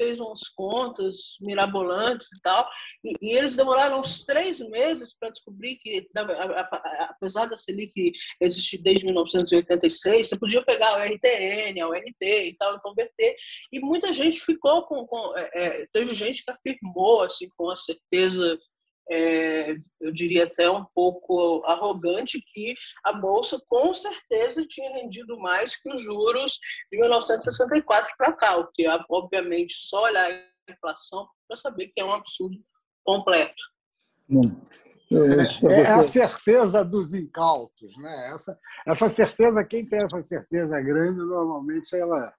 fez 0.00 0.18
umas 0.18 0.48
contas 0.48 1.36
mirabolantes 1.42 2.28
e 2.32 2.40
tal, 2.40 2.66
e, 3.04 3.12
e 3.20 3.36
eles 3.36 3.54
demoraram 3.54 4.00
uns 4.00 4.24
três 4.24 4.58
meses 4.70 5.14
para 5.14 5.28
descobrir 5.28 5.76
que, 5.76 6.08
apesar 7.00 7.44
da 7.44 7.56
Selic 7.56 8.12
existir 8.40 8.78
desde 8.78 9.04
1986, 9.04 10.28
você 10.28 10.38
podia 10.38 10.64
pegar 10.64 10.98
o 10.98 11.02
RTN, 11.02 11.84
o 11.84 11.92
NT 11.92 12.48
e 12.48 12.56
tal, 12.56 12.76
e 12.76 12.80
converter, 12.80 13.36
e 13.70 13.78
muita 13.80 14.10
gente 14.14 14.40
ficou 14.40 14.84
com, 14.84 15.06
com 15.06 15.36
é, 15.36 15.50
é, 15.54 15.86
teve 15.92 16.14
gente 16.14 16.42
que 16.42 16.50
afirmou 16.50 17.22
assim 17.22 17.50
com 17.54 17.70
a 17.70 17.76
certeza 17.76 18.58
é, 19.10 19.76
eu 20.00 20.12
diria 20.12 20.44
até 20.44 20.70
um 20.70 20.84
pouco 20.94 21.62
arrogante, 21.66 22.40
que 22.52 22.74
a 23.04 23.12
Bolsa 23.12 23.60
com 23.68 23.92
certeza 23.92 24.64
tinha 24.66 24.92
rendido 24.92 25.36
mais 25.38 25.76
que 25.76 25.92
os 25.92 26.02
juros 26.02 26.58
de 26.90 26.98
1964 26.98 28.14
para 28.16 28.32
cá, 28.32 28.56
o 28.56 28.70
que 28.72 28.86
obviamente 29.08 29.74
só 29.74 30.04
olhar 30.04 30.30
a 30.30 30.72
inflação 30.72 31.28
para 31.48 31.56
saber 31.56 31.88
que 31.88 32.00
é 32.00 32.04
um 32.04 32.12
absurdo 32.12 32.56
completo. 33.04 33.62
É, 35.12 35.72
é, 35.72 35.86
a 35.88 36.04
certeza 36.04 36.84
dos 36.84 37.12
incautos, 37.12 37.96
né? 37.96 38.32
Essa, 38.32 38.56
essa 38.86 39.08
certeza, 39.08 39.64
quem 39.64 39.84
tem 39.84 40.04
essa 40.04 40.22
certeza 40.22 40.80
grande, 40.80 41.18
normalmente 41.18 41.96
ela 41.96 42.32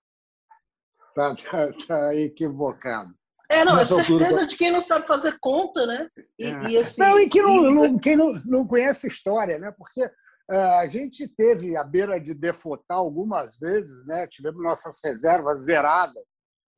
está 1.10 1.36
tá, 1.36 1.74
tá 1.86 2.16
equivocado. 2.16 3.14
É, 3.52 3.66
não, 3.66 3.78
é 3.78 3.86
certeza 3.86 4.26
altura... 4.26 4.48
de 4.48 4.56
quem 4.56 4.72
não 4.72 4.80
sabe 4.80 5.06
fazer 5.06 5.38
conta, 5.42 5.86
né? 5.86 6.10
E, 6.40 6.46
é. 6.46 6.70
e 6.70 6.78
assim, 6.78 7.02
não, 7.02 7.20
e 7.20 7.28
que 7.28 7.42
não, 7.42 7.66
e... 7.66 7.74
não, 7.74 8.00
quem 8.00 8.16
não, 8.16 8.34
não 8.46 8.66
conhece 8.66 9.08
história, 9.08 9.60
né? 9.60 9.74
Porque 9.78 10.06
uh, 10.06 10.80
a 10.80 10.88
gente 10.88 11.28
teve 11.28 11.76
a 11.76 11.84
beira 11.84 12.18
de 12.18 12.34
defotar 12.34 12.98
algumas 12.98 13.58
vezes, 13.60 14.06
né? 14.06 14.26
Tivemos 14.26 14.64
nossas 14.64 15.00
reservas 15.04 15.66
zeradas, 15.66 16.24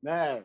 né? 0.02 0.44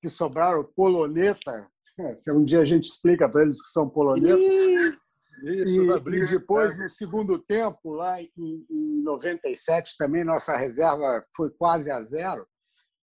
Que 0.00 0.08
sobraram 0.08 0.68
poloneta. 0.74 1.68
Se 2.16 2.32
um 2.32 2.44
dia 2.44 2.60
a 2.60 2.64
gente 2.64 2.86
explica 2.86 3.28
para 3.28 3.42
eles 3.42 3.62
que 3.62 3.68
são 3.68 3.88
poloneta. 3.88 4.36
Isso, 4.36 4.98
e, 5.44 6.14
e, 6.14 6.26
depois, 6.30 6.76
no 6.76 6.88
segundo 6.90 7.38
tempo, 7.38 7.92
lá 7.92 8.20
em, 8.20 8.30
em 8.36 9.02
97, 9.02 9.96
também 9.96 10.24
nossa 10.24 10.56
reserva 10.56 11.24
foi 11.34 11.50
quase 11.50 11.90
a 11.90 12.02
zero. 12.02 12.46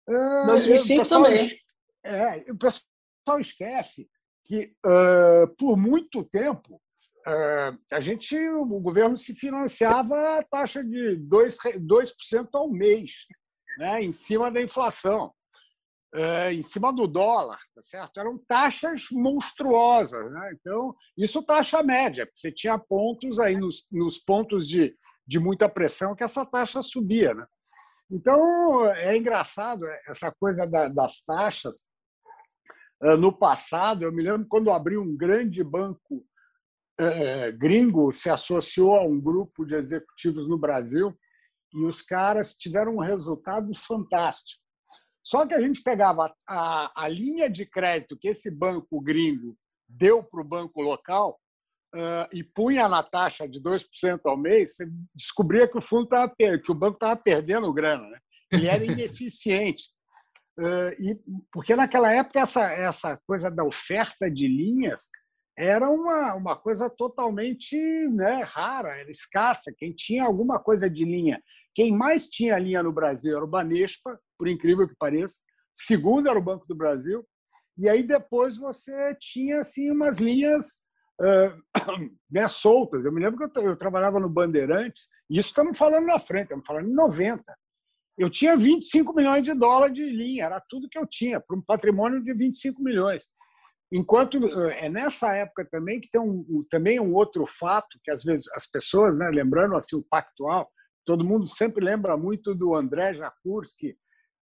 2005 0.06 1.02
uh, 1.02 1.08
também. 1.08 1.63
É, 2.04 2.52
o 2.52 2.56
pessoal 2.56 3.40
esquece 3.40 4.08
que, 4.44 4.74
uh, 4.84 5.48
por 5.56 5.76
muito 5.76 6.22
tempo, 6.22 6.76
uh, 7.26 7.78
a 7.90 8.00
gente, 8.00 8.36
o 8.36 8.66
governo 8.80 9.16
se 9.16 9.34
financiava 9.34 10.38
a 10.38 10.42
taxa 10.42 10.84
de 10.84 11.16
2%, 11.18 11.78
2 11.78 12.14
ao 12.52 12.70
mês, 12.70 13.12
né, 13.78 14.02
em 14.02 14.12
cima 14.12 14.50
da 14.52 14.60
inflação. 14.60 15.32
Uh, 16.14 16.52
em 16.52 16.62
cima 16.62 16.92
do 16.92 17.08
dólar, 17.08 17.58
tá 17.74 17.82
certo? 17.82 18.20
Eram 18.20 18.38
taxas 18.46 19.02
monstruosas, 19.10 20.30
né? 20.30 20.52
Então, 20.52 20.94
isso 21.18 21.42
taxa 21.42 21.82
média, 21.82 22.24
porque 22.24 22.38
você 22.38 22.52
tinha 22.52 22.78
pontos 22.78 23.40
aí 23.40 23.56
nos, 23.56 23.84
nos 23.90 24.16
pontos 24.16 24.68
de, 24.68 24.96
de 25.26 25.40
muita 25.40 25.68
pressão 25.68 26.14
que 26.14 26.22
essa 26.22 26.46
taxa 26.46 26.80
subia, 26.82 27.34
né? 27.34 27.44
Então, 28.08 28.88
é 28.90 29.16
engraçado 29.16 29.84
essa 30.06 30.30
coisa 30.30 30.70
da, 30.70 30.86
das 30.86 31.20
taxas, 31.20 31.88
no 33.18 33.32
passado, 33.32 34.02
eu 34.02 34.12
me 34.12 34.22
lembro 34.22 34.46
quando 34.48 34.70
abri 34.70 34.96
um 34.96 35.16
grande 35.16 35.62
banco 35.62 36.24
é, 36.98 37.52
gringo, 37.52 38.12
se 38.12 38.30
associou 38.30 38.94
a 38.94 39.02
um 39.02 39.20
grupo 39.20 39.64
de 39.64 39.74
executivos 39.74 40.48
no 40.48 40.58
Brasil 40.58 41.14
e 41.72 41.84
os 41.84 42.00
caras 42.00 42.54
tiveram 42.54 42.96
um 42.96 43.00
resultado 43.00 43.74
fantástico. 43.74 44.62
Só 45.22 45.46
que 45.46 45.54
a 45.54 45.60
gente 45.60 45.82
pegava 45.82 46.34
a, 46.46 47.04
a 47.04 47.08
linha 47.08 47.48
de 47.48 47.66
crédito 47.66 48.16
que 48.16 48.28
esse 48.28 48.50
banco 48.50 49.00
gringo 49.00 49.56
deu 49.88 50.22
para 50.22 50.40
o 50.40 50.44
banco 50.44 50.80
local 50.80 51.40
uh, 51.94 52.28
e 52.32 52.44
punha 52.44 52.88
na 52.88 53.02
taxa 53.02 53.48
de 53.48 53.60
2% 53.60 54.20
ao 54.24 54.36
mês, 54.36 54.76
você 54.76 54.86
descobria 55.14 55.66
que 55.66 55.78
o 55.78 55.82
fundo 55.82 56.06
tava, 56.06 56.32
que 56.36 56.70
o 56.70 56.74
banco 56.74 56.96
estava 56.96 57.18
perdendo 57.20 57.72
grana. 57.72 58.08
Né? 58.08 58.18
Ele 58.52 58.66
era 58.66 58.84
ineficiente. 58.84 59.84
E, 60.58 61.18
porque 61.52 61.74
naquela 61.74 62.12
época 62.12 62.40
essa, 62.40 62.62
essa 62.72 63.20
coisa 63.26 63.50
da 63.50 63.64
oferta 63.64 64.30
de 64.30 64.46
linhas 64.46 65.10
era 65.56 65.88
uma, 65.88 66.34
uma 66.34 66.56
coisa 66.56 66.90
totalmente 66.90 67.76
né, 68.08 68.42
rara, 68.42 68.98
era 68.98 69.10
escassa. 69.10 69.74
Quem 69.76 69.92
tinha 69.92 70.24
alguma 70.24 70.58
coisa 70.58 70.90
de 70.90 71.04
linha, 71.04 71.40
quem 71.74 71.96
mais 71.96 72.26
tinha 72.26 72.58
linha 72.58 72.82
no 72.82 72.92
Brasil 72.92 73.36
era 73.36 73.44
o 73.44 73.48
Banespa, 73.48 74.18
por 74.38 74.48
incrível 74.48 74.88
que 74.88 74.96
pareça. 74.96 75.36
Segundo 75.74 76.28
era 76.28 76.38
o 76.38 76.42
Banco 76.42 76.66
do 76.66 76.74
Brasil. 76.74 77.24
E 77.76 77.88
aí 77.88 78.02
depois 78.02 78.56
você 78.56 79.14
tinha 79.20 79.60
assim 79.60 79.90
umas 79.90 80.18
linhas 80.18 80.82
uh, 81.20 81.62
né, 82.30 82.48
soltas. 82.48 83.04
Eu 83.04 83.12
me 83.12 83.22
lembro 83.22 83.48
que 83.50 83.58
eu, 83.58 83.64
eu 83.64 83.76
trabalhava 83.76 84.20
no 84.20 84.28
Bandeirantes, 84.28 85.08
e 85.30 85.38
isso 85.38 85.48
estamos 85.48 85.76
falando 85.76 86.06
na 86.06 86.18
frente, 86.18 86.44
estamos 86.44 86.66
falando 86.66 86.88
em 86.88 86.94
90 86.94 87.42
eu 88.16 88.30
tinha 88.30 88.56
25 88.56 89.12
milhões 89.14 89.42
de 89.42 89.54
dólares 89.54 89.94
de 89.94 90.04
linha, 90.04 90.44
era 90.44 90.62
tudo 90.68 90.88
que 90.88 90.98
eu 90.98 91.06
tinha, 91.06 91.40
para 91.40 91.56
um 91.56 91.62
patrimônio 91.62 92.22
de 92.22 92.32
25 92.32 92.82
milhões. 92.82 93.28
Enquanto 93.92 94.44
é 94.70 94.88
nessa 94.88 95.34
época 95.34 95.66
também 95.70 96.00
que 96.00 96.10
tem 96.10 96.20
um, 96.20 96.64
também 96.70 96.98
um 96.98 97.14
outro 97.14 97.44
fato 97.46 97.98
que 98.02 98.10
às 98.10 98.24
vezes 98.24 98.46
as 98.54 98.66
pessoas, 98.66 99.18
né, 99.18 99.28
lembrando 99.30 99.76
assim 99.76 99.96
o 99.96 100.04
pactual, 100.08 100.68
todo 101.04 101.24
mundo 101.24 101.46
sempre 101.46 101.84
lembra 101.84 102.16
muito 102.16 102.54
do 102.54 102.74
André 102.74 103.14
Jakurski 103.14 103.96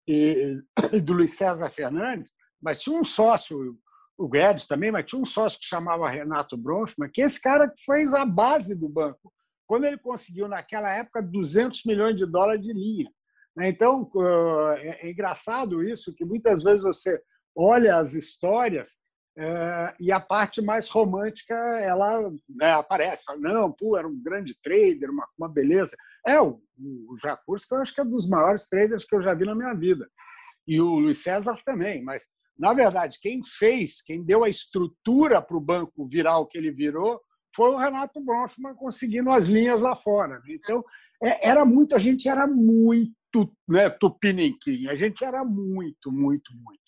e, 0.08 0.58
e 0.92 1.00
do 1.00 1.12
Luiz 1.14 1.36
César 1.36 1.68
Fernandes, 1.70 2.30
mas 2.62 2.80
tinha 2.80 2.98
um 2.98 3.04
sócio, 3.04 3.76
o 4.16 4.28
Guedes 4.28 4.66
também, 4.66 4.92
mas 4.92 5.06
tinha 5.06 5.20
um 5.20 5.26
sócio 5.26 5.58
que 5.58 5.66
chamava 5.66 6.08
Renato 6.08 6.56
Bronfman, 6.56 7.10
que 7.12 7.22
esse 7.22 7.40
cara 7.40 7.72
fez 7.84 8.14
a 8.14 8.24
base 8.24 8.74
do 8.74 8.88
banco. 8.88 9.32
Quando 9.66 9.84
ele 9.84 9.98
conseguiu, 9.98 10.48
naquela 10.48 10.90
época, 10.94 11.22
200 11.22 11.84
milhões 11.84 12.16
de 12.16 12.26
dólares 12.26 12.62
de 12.62 12.72
linha. 12.72 13.10
Né? 13.56 13.68
Então, 13.68 14.10
é, 14.76 15.06
é 15.06 15.10
engraçado 15.10 15.82
isso, 15.82 16.14
que 16.14 16.24
muitas 16.24 16.62
vezes 16.62 16.82
você 16.82 17.20
olha 17.56 17.96
as 17.96 18.14
histórias 18.14 18.96
é, 19.36 19.94
e 19.98 20.12
a 20.12 20.20
parte 20.20 20.60
mais 20.60 20.88
romântica 20.88 21.54
ela 21.54 22.30
né, 22.48 22.72
aparece. 22.72 23.24
Fala, 23.24 23.38
não, 23.38 23.72
pô, 23.72 23.96
era 23.96 24.06
um 24.06 24.22
grande 24.22 24.54
trader, 24.62 25.10
uma, 25.10 25.26
uma 25.38 25.48
beleza. 25.48 25.96
É, 26.26 26.40
o, 26.40 26.60
o 26.78 27.16
Jacurski 27.20 27.74
eu 27.74 27.78
acho 27.78 27.94
que 27.94 28.00
é 28.00 28.04
um 28.04 28.10
dos 28.10 28.28
maiores 28.28 28.68
traders 28.68 29.04
que 29.04 29.14
eu 29.14 29.22
já 29.22 29.34
vi 29.34 29.44
na 29.44 29.54
minha 29.54 29.74
vida. 29.74 30.08
E 30.66 30.80
o 30.80 30.98
Luiz 30.98 31.22
César 31.22 31.58
também, 31.64 32.02
mas, 32.02 32.26
na 32.58 32.72
verdade, 32.72 33.18
quem 33.20 33.42
fez, 33.44 34.02
quem 34.02 34.22
deu 34.22 34.44
a 34.44 34.48
estrutura 34.48 35.42
para 35.42 35.56
o 35.56 35.60
banco 35.60 36.06
virar 36.06 36.38
o 36.38 36.46
que 36.46 36.56
ele 36.56 36.70
virou, 36.70 37.20
foi 37.54 37.70
o 37.70 37.76
Renato 37.76 38.20
Bronfman 38.20 38.74
conseguindo 38.74 39.30
as 39.30 39.46
linhas 39.46 39.80
lá 39.80 39.96
fora. 39.96 40.38
Né? 40.40 40.54
Então, 40.54 40.84
é, 41.22 41.48
era 41.48 41.64
muito, 41.64 41.94
a 41.94 41.98
gente 41.98 42.28
era 42.28 42.46
muito 42.46 43.12
né, 43.68 43.90
tupiniquim. 43.90 44.88
A 44.88 44.96
gente 44.96 45.24
era 45.24 45.44
muito, 45.44 46.10
muito, 46.10 46.52
muito. 46.54 46.80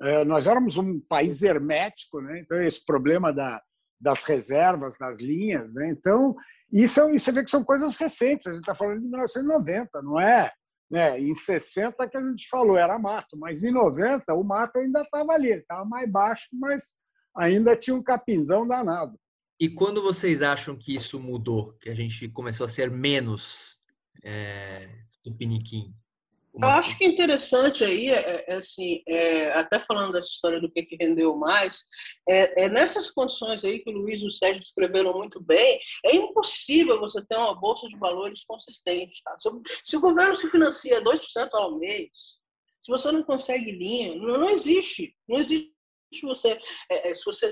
Né? 0.00 0.12
É, 0.12 0.24
nós 0.24 0.46
éramos 0.46 0.76
um 0.76 1.00
país 1.00 1.42
hermético, 1.42 2.20
né? 2.20 2.40
então 2.40 2.62
esse 2.62 2.84
problema 2.84 3.32
da, 3.32 3.62
das 4.00 4.22
reservas, 4.22 4.96
das 4.98 5.18
linhas. 5.18 5.72
Né? 5.72 5.90
Então, 5.90 6.36
isso 6.72 7.00
é, 7.00 7.12
você 7.12 7.32
vê 7.32 7.42
que 7.42 7.50
são 7.50 7.64
coisas 7.64 7.96
recentes, 7.96 8.46
a 8.46 8.50
gente 8.50 8.60
está 8.60 8.74
falando 8.74 9.00
de 9.00 9.08
1990, 9.08 10.02
não 10.02 10.20
é? 10.20 10.52
Né? 10.90 11.20
Em 11.20 11.34
60 11.34 12.08
que 12.08 12.16
a 12.16 12.22
gente 12.22 12.48
falou, 12.48 12.76
era 12.76 12.98
mato, 12.98 13.36
mas 13.36 13.62
em 13.62 13.70
90 13.70 14.32
o 14.34 14.42
mato 14.42 14.78
ainda 14.78 15.02
estava 15.02 15.32
ali, 15.32 15.52
estava 15.52 15.84
mais 15.84 16.10
baixo, 16.10 16.48
mas 16.52 16.92
ainda 17.36 17.76
tinha 17.76 17.94
um 17.94 18.02
capinzão 18.02 18.66
danado. 18.66 19.18
E 19.60 19.68
quando 19.68 20.00
vocês 20.00 20.40
acham 20.40 20.76
que 20.76 20.94
isso 20.94 21.18
mudou, 21.18 21.76
que 21.80 21.90
a 21.90 21.94
gente 21.94 22.28
começou 22.28 22.64
a 22.64 22.68
ser 22.68 22.90
menos 22.90 23.78
é, 24.24 24.88
do 25.24 25.34
Piniquim? 25.34 25.94
Eu 26.60 26.68
acho 26.70 26.98
que 26.98 27.04
interessante 27.04 27.84
aí, 27.84 28.08
é, 28.08 28.44
é 28.48 28.54
assim, 28.56 29.00
é, 29.06 29.52
até 29.52 29.78
falando 29.78 30.12
dessa 30.12 30.28
história 30.28 30.60
do 30.60 30.68
que, 30.68 30.82
que 30.82 30.96
rendeu 30.96 31.36
mais, 31.36 31.84
é, 32.28 32.64
é, 32.64 32.68
nessas 32.68 33.12
condições 33.12 33.64
aí 33.64 33.78
que 33.78 33.90
o 33.90 33.92
Luiz 33.92 34.20
e 34.20 34.26
o 34.26 34.30
Sérgio 34.32 34.60
descreveram 34.60 35.12
muito 35.12 35.40
bem, 35.40 35.78
é 36.04 36.16
impossível 36.16 36.98
você 36.98 37.24
ter 37.24 37.36
uma 37.36 37.54
bolsa 37.54 37.86
de 37.86 37.96
valores 37.96 38.44
consistente. 38.44 39.22
Tá? 39.22 39.36
Se, 39.38 39.48
se, 39.84 39.96
o 39.96 40.00
governo 40.00 40.34
se 40.34 40.50
financia 40.50 41.00
2% 41.00 41.48
ao 41.52 41.78
mês, 41.78 42.10
se 42.80 42.90
você 42.90 43.12
não 43.12 43.22
consegue 43.22 43.70
linha, 43.70 44.16
não, 44.16 44.38
não 44.38 44.48
existe. 44.48 45.14
Não 45.28 45.38
existe 45.38 45.72
se 46.12 46.22
você, 46.22 46.58
é, 46.90 47.10
é 47.10 47.14
se 47.14 47.24
você 47.24 47.50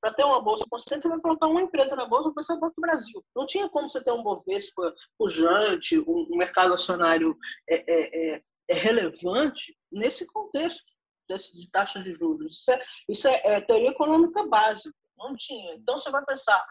para 0.00 0.12
ter 0.12 0.24
uma 0.24 0.40
bolsa 0.40 0.64
consistente, 0.68 1.02
você 1.02 1.08
vai 1.08 1.20
colocar 1.20 1.46
uma 1.46 1.62
empresa 1.62 1.96
na 1.96 2.06
bolsa, 2.06 2.32
vai 2.34 2.44
o 2.58 2.72
do 2.72 2.80
Brasil. 2.80 3.24
Não 3.34 3.46
tinha 3.46 3.68
como 3.68 3.88
você 3.88 4.02
ter 4.02 4.12
um 4.12 4.22
Bovespa 4.22 4.94
pujante, 5.18 5.98
um, 5.98 6.28
um 6.30 6.36
mercado 6.36 6.74
acionário 6.74 7.36
é, 7.68 7.76
é, 7.76 8.34
é, 8.34 8.42
é 8.68 8.74
relevante 8.74 9.76
nesse 9.90 10.26
contexto 10.26 10.84
desse, 11.28 11.58
de 11.58 11.70
taxa 11.70 12.02
de 12.02 12.12
juros. 12.14 12.58
Isso 12.60 12.72
é, 12.72 12.84
isso 13.08 13.28
é, 13.28 13.40
é 13.44 13.60
teoria 13.60 13.90
econômica 13.90 14.46
básica. 14.46 14.94
Não 15.16 15.34
tinha. 15.36 15.74
Então 15.76 15.98
você 15.98 16.10
vai 16.10 16.24
pensar, 16.24 16.62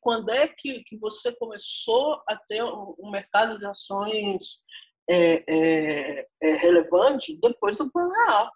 quando 0.00 0.28
é 0.30 0.48
que, 0.48 0.82
que 0.82 0.98
você 0.98 1.32
começou 1.36 2.20
a 2.28 2.36
ter 2.36 2.64
um, 2.64 2.94
um 2.98 3.10
mercado 3.10 3.58
de 3.58 3.64
ações 3.64 4.64
relevante 6.42 7.38
depois 7.40 7.78
do 7.78 7.90
plano 7.90 8.10
real. 8.10 8.50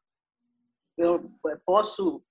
Eu 0.97 1.31
posso 1.65 2.23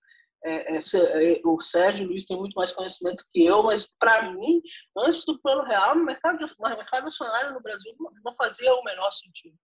é, 0.45 0.75
é, 0.75 0.77
é, 0.77 1.41
o 1.45 1.59
Sérgio 1.59 2.07
Luiz 2.07 2.25
tem 2.25 2.37
muito 2.37 2.53
mais 2.55 2.73
conhecimento 2.73 3.23
que 3.31 3.45
eu, 3.45 3.63
mas 3.63 3.89
para 3.97 4.29
mim, 4.33 4.61
antes 4.97 5.23
do 5.25 5.39
plano 5.41 5.63
real, 5.63 5.95
o 5.95 6.03
mercado, 6.03 6.43
o 6.43 6.69
mercado 6.69 7.07
acionário 7.07 7.53
no 7.53 7.61
Brasil 7.61 7.93
não 8.23 8.35
fazia 8.35 8.73
o 8.73 8.83
menor 8.83 9.11
sentido. 9.13 9.55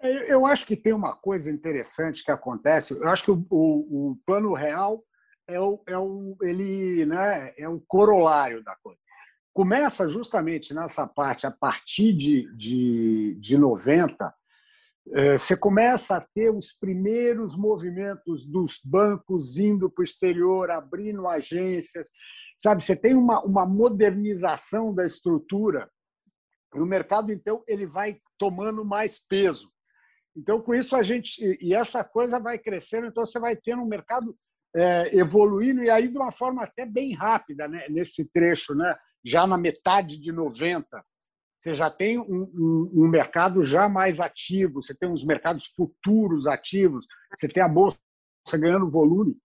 É, 0.00 0.32
eu 0.32 0.46
acho 0.46 0.64
que 0.64 0.76
tem 0.76 0.92
uma 0.92 1.16
coisa 1.16 1.50
interessante 1.50 2.24
que 2.24 2.30
acontece. 2.30 2.94
Eu 2.94 3.08
acho 3.08 3.24
que 3.24 3.32
o, 3.32 3.44
o, 3.50 4.10
o 4.10 4.16
plano 4.24 4.54
real 4.54 5.04
é 5.48 5.58
o, 5.58 5.82
é 5.88 5.98
o, 5.98 6.36
ele, 6.40 7.04
né, 7.04 7.52
é 7.58 7.68
o 7.68 7.80
corolário 7.80 8.62
da 8.62 8.76
coisa. 8.76 9.00
Começa 9.52 10.06
justamente 10.06 10.72
nessa 10.72 11.04
parte, 11.08 11.44
a 11.44 11.50
partir 11.50 12.12
de, 12.12 12.54
de, 12.54 13.34
de 13.40 13.58
90, 13.58 14.24
é, 14.24 14.37
você 15.38 15.56
começa 15.56 16.16
a 16.16 16.20
ter 16.20 16.50
os 16.50 16.72
primeiros 16.72 17.56
movimentos 17.56 18.44
dos 18.44 18.78
bancos 18.84 19.58
indo 19.58 19.90
para 19.90 20.02
o 20.02 20.04
exterior, 20.04 20.70
abrindo 20.70 21.26
agências, 21.26 22.08
sabe? 22.56 22.84
Você 22.84 22.96
tem 22.96 23.14
uma, 23.14 23.40
uma 23.44 23.64
modernização 23.64 24.94
da 24.94 25.06
estrutura 25.06 25.90
e 26.74 26.80
o 26.80 26.86
mercado 26.86 27.32
então 27.32 27.62
ele 27.66 27.86
vai 27.86 28.18
tomando 28.36 28.84
mais 28.84 29.18
peso. 29.18 29.72
Então 30.36 30.60
com 30.60 30.74
isso 30.74 30.94
a 30.94 31.02
gente 31.02 31.40
e 31.60 31.74
essa 31.74 32.04
coisa 32.04 32.38
vai 32.38 32.58
crescendo, 32.58 33.06
então 33.06 33.24
você 33.24 33.38
vai 33.38 33.56
tendo 33.56 33.82
um 33.82 33.88
mercado 33.88 34.36
é, 34.76 35.16
evoluindo 35.16 35.82
e 35.82 35.90
aí 35.90 36.08
de 36.08 36.18
uma 36.18 36.30
forma 36.30 36.62
até 36.62 36.84
bem 36.84 37.14
rápida, 37.14 37.66
né? 37.66 37.86
Nesse 37.88 38.30
trecho, 38.30 38.74
né? 38.74 38.94
Já 39.24 39.46
na 39.46 39.56
metade 39.56 40.18
de 40.18 40.30
90 40.32 41.02
você 41.58 41.74
já 41.74 41.90
tem 41.90 42.18
um, 42.18 42.42
um, 42.54 42.90
um, 42.94 43.08
mercado 43.08 43.62
já 43.64 43.88
mais 43.88 44.20
ativo, 44.20 44.80
você 44.80 44.94
tem 44.94 45.08
uns 45.08 45.24
mercados 45.24 45.66
futuros 45.66 46.46
ativos, 46.46 47.04
você 47.36 47.48
tem 47.48 47.62
a 47.62 47.68
bolsa 47.68 47.98
ganhando 48.54 48.90
volume. 48.90 49.36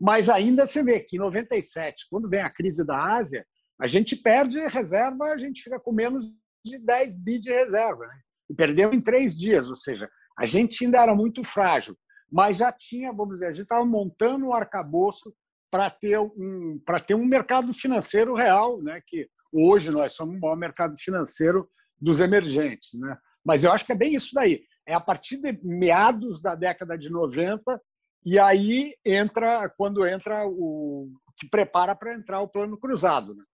Mas 0.00 0.28
ainda 0.28 0.66
você 0.66 0.82
vê 0.82 1.00
que 1.00 1.16
em 1.16 1.20
97, 1.20 2.06
quando 2.08 2.28
vem 2.28 2.40
a 2.40 2.50
crise 2.50 2.84
da 2.84 3.16
Ásia, 3.16 3.44
a 3.80 3.86
gente 3.86 4.14
perde 4.14 4.60
reserva, 4.66 5.24
a 5.26 5.38
gente 5.38 5.62
fica 5.62 5.80
com 5.80 5.92
menos 5.92 6.26
de 6.64 6.78
10 6.78 7.22
bi 7.22 7.40
de 7.40 7.50
reserva. 7.50 8.06
Né? 8.06 8.20
E 8.50 8.54
perdeu 8.54 8.92
em 8.92 9.00
três 9.00 9.36
dias, 9.36 9.68
ou 9.68 9.76
seja, 9.76 10.08
a 10.38 10.46
gente 10.46 10.84
ainda 10.84 11.02
era 11.02 11.14
muito 11.14 11.42
frágil, 11.42 11.96
mas 12.30 12.58
já 12.58 12.72
tinha, 12.72 13.12
vamos 13.12 13.34
dizer, 13.34 13.46
a 13.46 13.52
gente 13.52 13.64
estava 13.64 13.84
montando 13.84 14.46
um 14.46 14.54
arcabouço 14.54 15.34
para 15.70 15.90
ter 15.90 16.18
um 16.18 16.80
ter 17.06 17.14
um 17.14 17.24
mercado 17.24 17.72
financeiro 17.72 18.34
real, 18.34 18.82
né? 18.82 19.00
Que 19.06 19.28
Hoje 19.52 19.90
nós 19.90 20.12
somos 20.12 20.36
o 20.36 20.40
maior 20.40 20.56
mercado 20.56 20.96
financeiro 20.98 21.68
dos 22.00 22.20
emergentes. 22.20 22.98
Né? 22.98 23.16
Mas 23.44 23.64
eu 23.64 23.72
acho 23.72 23.84
que 23.84 23.92
é 23.92 23.96
bem 23.96 24.14
isso 24.14 24.34
daí. 24.34 24.62
É 24.86 24.94
a 24.94 25.00
partir 25.00 25.36
de 25.36 25.58
meados 25.62 26.40
da 26.40 26.54
década 26.54 26.96
de 26.96 27.10
90 27.10 27.80
e 28.24 28.38
aí 28.38 28.94
entra 29.04 29.68
quando 29.70 30.06
entra 30.06 30.46
o 30.46 31.10
que 31.38 31.48
prepara 31.48 31.94
para 31.94 32.14
entrar 32.14 32.40
o 32.40 32.48
plano 32.48 32.76
cruzado, 32.78 33.34
né? 33.34 33.44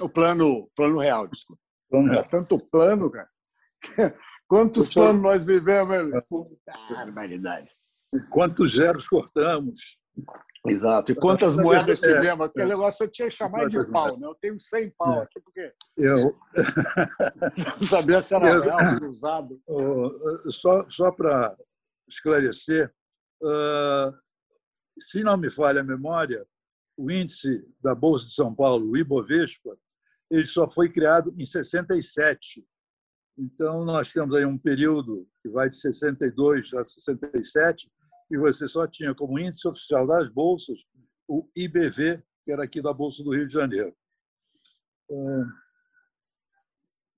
o 0.00 0.08
plano 0.08 0.68
plano 0.74 0.98
real, 0.98 1.28
desculpa. 1.28 1.62
Plano 1.88 2.08
real. 2.08 2.22
É 2.22 2.28
tanto 2.28 2.58
plano, 2.58 3.10
cara. 3.10 3.28
Quantos 4.48 4.92
planos 4.92 5.22
nós 5.22 5.44
vivemos? 5.44 6.26
Barbaridade. 6.90 7.70
Quantos 8.30 8.76
zeros 8.76 9.06
cortamos? 9.06 9.98
Exato. 10.66 11.12
E 11.12 11.14
quantas 11.14 11.56
moedas 11.56 12.00
tivemos? 12.00 12.46
É, 12.46 12.48
Aquele 12.48 12.64
é. 12.64 12.68
negócio 12.68 13.04
eu 13.04 13.10
tinha 13.10 13.30
chamar 13.30 13.68
de 13.68 13.84
pau, 13.90 14.18
né? 14.18 14.26
Eu 14.26 14.34
tenho 14.34 14.58
100 14.58 14.90
pau 14.98 15.20
é. 15.20 15.22
aqui, 15.22 15.40
porque. 15.40 15.72
Eu. 15.96 16.36
não 17.80 17.86
sabia 17.86 18.20
se 18.20 18.34
era 18.34 18.60
real, 18.60 19.10
usado. 19.10 19.60
Só, 20.50 20.88
só 20.90 21.12
para 21.12 21.54
esclarecer, 22.08 22.92
uh, 23.42 24.10
se 24.98 25.22
não 25.22 25.36
me 25.36 25.50
falha 25.50 25.80
a 25.80 25.84
memória, 25.84 26.44
o 26.96 27.10
índice 27.10 27.62
da 27.80 27.94
Bolsa 27.94 28.26
de 28.26 28.34
São 28.34 28.54
Paulo, 28.54 28.90
o 28.90 28.96
Ibovespa, 28.96 29.78
ele 30.30 30.46
só 30.46 30.68
foi 30.68 30.88
criado 30.88 31.32
em 31.36 31.46
67. 31.46 32.66
Então, 33.38 33.84
nós 33.84 34.12
temos 34.12 34.34
aí 34.34 34.44
um 34.44 34.58
período 34.58 35.26
que 35.40 35.48
vai 35.48 35.68
de 35.70 35.76
62 35.76 36.74
a 36.74 36.84
67, 36.84 37.90
e 38.30 38.36
você 38.36 38.66
só 38.68 38.86
tinha 38.86 39.14
como 39.14 39.38
índice 39.38 39.66
oficial 39.66 40.06
das 40.06 40.28
bolsas 40.28 40.84
o 41.26 41.48
IBV, 41.54 42.22
que 42.42 42.52
era 42.52 42.64
aqui 42.64 42.80
da 42.80 42.92
Bolsa 42.92 43.22
do 43.22 43.34
Rio 43.34 43.46
de 43.46 43.52
Janeiro. 43.52 43.94
É, 45.10 45.14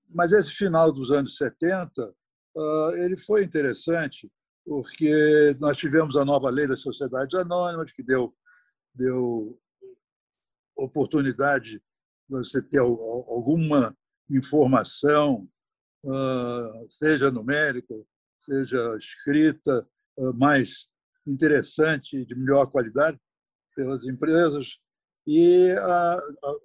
mas 0.09 0.31
esse 0.31 0.51
final 0.51 0.91
dos 0.91 1.11
anos 1.11 1.37
70 1.37 2.13
ah, 2.57 2.91
ele 2.95 3.17
foi 3.17 3.43
interessante, 3.43 4.29
porque 4.65 5.55
nós 5.59 5.77
tivemos 5.77 6.15
a 6.15 6.25
nova 6.25 6.49
lei 6.49 6.67
das 6.67 6.81
sociedades 6.81 7.33
anônimas, 7.33 7.91
que 7.91 8.03
deu, 8.03 8.35
deu 8.93 9.59
oportunidade 10.75 11.79
de 11.79 11.81
você 12.29 12.61
ter 12.61 12.79
alguma 12.79 13.95
informação, 14.29 15.47
ah, 16.05 16.85
seja 16.89 17.31
numérica, 17.31 17.95
seja 18.39 18.97
escrita, 18.97 19.87
ah, 20.19 20.33
mais 20.33 20.87
interessante, 21.25 22.25
de 22.25 22.35
melhor 22.35 22.67
qualidade 22.67 23.19
pelas 23.75 24.03
empresas 24.03 24.79
e, 25.25 25.71
a, 25.71 26.13
a, 26.15 26.55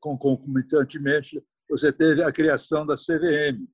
concomitantemente, 0.00 1.42
você 1.68 1.92
teve 1.92 2.22
a 2.22 2.32
criação 2.32 2.86
da 2.86 2.94
CVM, 2.96 3.66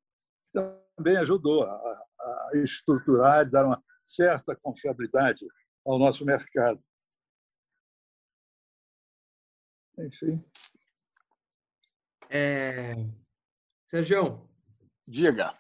que 0.44 0.52
também 0.96 1.16
ajudou 1.18 1.64
a, 1.64 1.74
a 1.74 2.50
estruturar 2.54 3.46
e 3.46 3.50
dar 3.50 3.66
uma 3.66 3.82
certa 4.06 4.56
confiabilidade 4.56 5.44
ao 5.84 5.98
nosso 5.98 6.24
mercado. 6.24 6.82
Enfim. 9.98 10.42
É... 12.30 12.94
Sérgio. 13.88 14.48
Diga. 15.06 15.52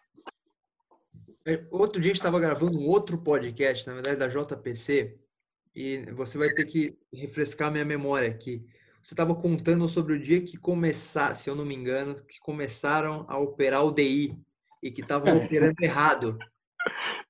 É, 1.44 1.64
outro 1.70 2.00
dia 2.00 2.10
a 2.10 2.14
gente 2.14 2.20
estava 2.20 2.38
gravando 2.38 2.78
um 2.78 2.86
outro 2.86 3.18
podcast, 3.18 3.86
na 3.86 3.94
verdade, 3.94 4.16
da 4.16 4.28
JPC, 4.28 5.18
e 5.74 6.02
você 6.12 6.38
vai 6.38 6.48
ter 6.50 6.64
que 6.66 6.96
refrescar 7.12 7.70
minha 7.70 7.84
memória 7.84 8.28
aqui. 8.28 8.64
Você 9.02 9.14
estava 9.14 9.34
contando 9.34 9.88
sobre 9.88 10.14
o 10.14 10.20
dia 10.20 10.40
que 10.40 10.56
começar, 10.56 11.34
se 11.34 11.50
eu 11.50 11.56
não 11.56 11.64
me 11.64 11.74
engano, 11.74 12.14
que 12.14 12.38
começaram 12.38 13.24
a 13.28 13.36
operar 13.36 13.84
o 13.84 13.90
DI 13.90 14.38
e 14.80 14.90
que 14.92 15.00
estavam 15.00 15.36
operando 15.38 15.74
errado. 15.82 16.38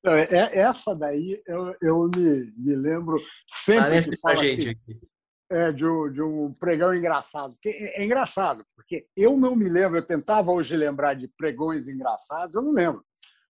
Não, 0.05 0.13
é, 0.13 0.25
é, 0.25 0.59
essa 0.59 0.95
daí 0.95 1.43
eu, 1.47 1.75
eu 1.81 2.11
me, 2.15 2.53
me 2.57 2.75
lembro 2.75 3.19
sempre 3.47 3.83
Parece 3.83 4.11
que 4.11 4.17
fala 4.17 4.43
assim, 4.43 4.75
é, 5.51 5.73
de, 5.73 5.87
um, 5.87 6.11
de 6.11 6.23
um 6.23 6.53
pregão 6.55 6.95
engraçado. 6.95 7.57
É, 7.65 8.03
é 8.03 8.05
engraçado, 8.05 8.65
porque 8.75 9.07
eu 9.17 9.37
não 9.37 9.55
me 9.55 9.69
lembro, 9.69 9.99
eu 9.99 10.07
tentava 10.07 10.51
hoje 10.51 10.77
lembrar 10.77 11.15
de 11.15 11.29
pregões 11.29 11.89
engraçados, 11.89 12.55
eu 12.55 12.63
não 12.63 12.73
lembro. 12.73 13.05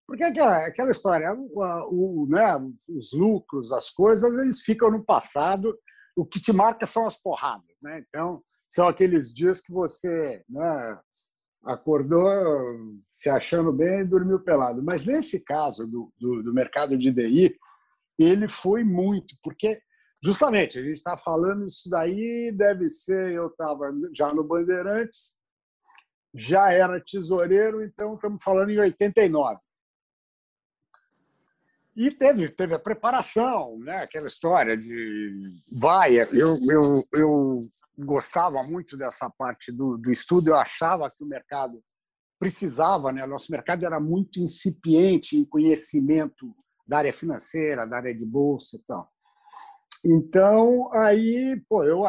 Porque 0.07 0.23
aquela, 0.23 0.65
aquela 0.65 0.91
história, 0.91 1.33
o, 1.33 2.23
o, 2.23 2.27
né, 2.29 2.55
os 2.89 3.13
lucros, 3.13 3.71
as 3.71 3.89
coisas, 3.89 4.33
eles 4.35 4.61
ficam 4.61 4.91
no 4.91 5.03
passado. 5.03 5.77
O 6.15 6.25
que 6.25 6.39
te 6.39 6.51
marca 6.51 6.85
são 6.85 7.07
as 7.07 7.15
porradas. 7.15 7.75
Né? 7.81 8.03
Então, 8.07 8.43
são 8.69 8.87
aqueles 8.87 9.33
dias 9.33 9.61
que 9.61 9.71
você 9.71 10.43
né, 10.49 10.99
acordou 11.63 12.27
se 13.09 13.29
achando 13.29 13.71
bem 13.71 14.01
e 14.01 14.05
dormiu 14.05 14.39
pelado. 14.39 14.83
Mas 14.83 15.05
nesse 15.05 15.43
caso 15.43 15.87
do, 15.87 16.11
do, 16.19 16.43
do 16.43 16.53
mercado 16.53 16.97
de 16.97 17.11
DI, 17.11 17.57
ele 18.19 18.47
foi 18.47 18.83
muito, 18.83 19.35
porque 19.41 19.79
justamente 20.23 20.77
a 20.77 20.81
gente 20.81 20.97
está 20.97 21.17
falando 21.17 21.65
isso 21.65 21.89
daí, 21.89 22.51
deve 22.55 22.89
ser, 22.89 23.33
eu 23.33 23.47
estava 23.47 23.91
já 24.15 24.33
no 24.33 24.43
Bandeirantes, 24.43 25.33
já 26.35 26.71
era 26.71 27.03
tesoureiro, 27.03 27.83
então 27.83 28.15
estamos 28.15 28.43
falando 28.43 28.69
em 28.69 28.79
89. 28.79 29.59
E 31.95 32.09
teve, 32.09 32.49
teve 32.49 32.73
a 32.73 32.79
preparação, 32.79 33.77
né? 33.79 33.97
aquela 33.97 34.27
história 34.27 34.75
de 34.75 35.59
vai. 35.71 36.15
Eu, 36.15 36.57
eu, 36.67 37.03
eu 37.13 37.61
gostava 37.97 38.63
muito 38.63 38.97
dessa 38.97 39.29
parte 39.29 39.71
do, 39.71 39.97
do 39.97 40.11
estudo, 40.11 40.49
eu 40.49 40.55
achava 40.55 41.11
que 41.11 41.23
o 41.23 41.27
mercado 41.27 41.79
precisava, 42.39 43.11
né? 43.11 43.25
nosso 43.27 43.51
mercado 43.51 43.85
era 43.85 43.99
muito 43.99 44.39
incipiente 44.39 45.37
em 45.37 45.45
conhecimento 45.45 46.55
da 46.85 46.97
área 46.97 47.13
financeira, 47.13 47.87
da 47.87 47.97
área 47.97 48.13
de 48.13 48.25
bolsa 48.25 48.75
e 48.75 48.79
tal. 48.79 49.07
Então, 50.03 50.91
aí, 50.93 51.63
pô, 51.69 51.83
eu 51.83 52.01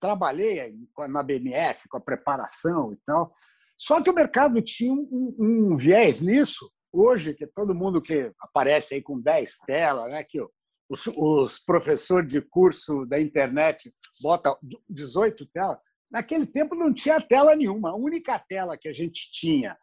trabalhei 0.00 0.74
na 1.08 1.22
BMF 1.22 1.86
com 1.88 1.98
a 1.98 2.00
preparação 2.00 2.92
e 2.92 2.96
tal. 3.04 3.30
Só 3.76 4.02
que 4.02 4.10
o 4.10 4.14
mercado 4.14 4.60
tinha 4.62 4.92
um, 4.92 5.36
um 5.38 5.76
viés 5.76 6.20
nisso 6.20 6.68
Hoje, 6.92 7.34
que 7.34 7.46
todo 7.46 7.74
mundo 7.74 8.00
que 8.00 8.32
aparece 8.40 8.94
aí 8.94 9.02
com 9.02 9.20
10 9.20 9.58
telas, 9.66 10.10
né, 10.10 10.24
que 10.24 10.40
os, 10.88 11.06
os 11.16 11.58
professores 11.58 12.30
de 12.30 12.40
curso 12.40 13.04
da 13.04 13.20
internet 13.20 13.92
botam 14.22 14.56
18 14.88 15.46
telas, 15.46 15.78
naquele 16.10 16.46
tempo 16.46 16.74
não 16.74 16.92
tinha 16.92 17.20
tela 17.20 17.54
nenhuma. 17.54 17.90
A 17.90 17.96
única 17.96 18.38
tela 18.38 18.78
que 18.78 18.88
a 18.88 18.92
gente 18.92 19.30
tinha 19.30 19.76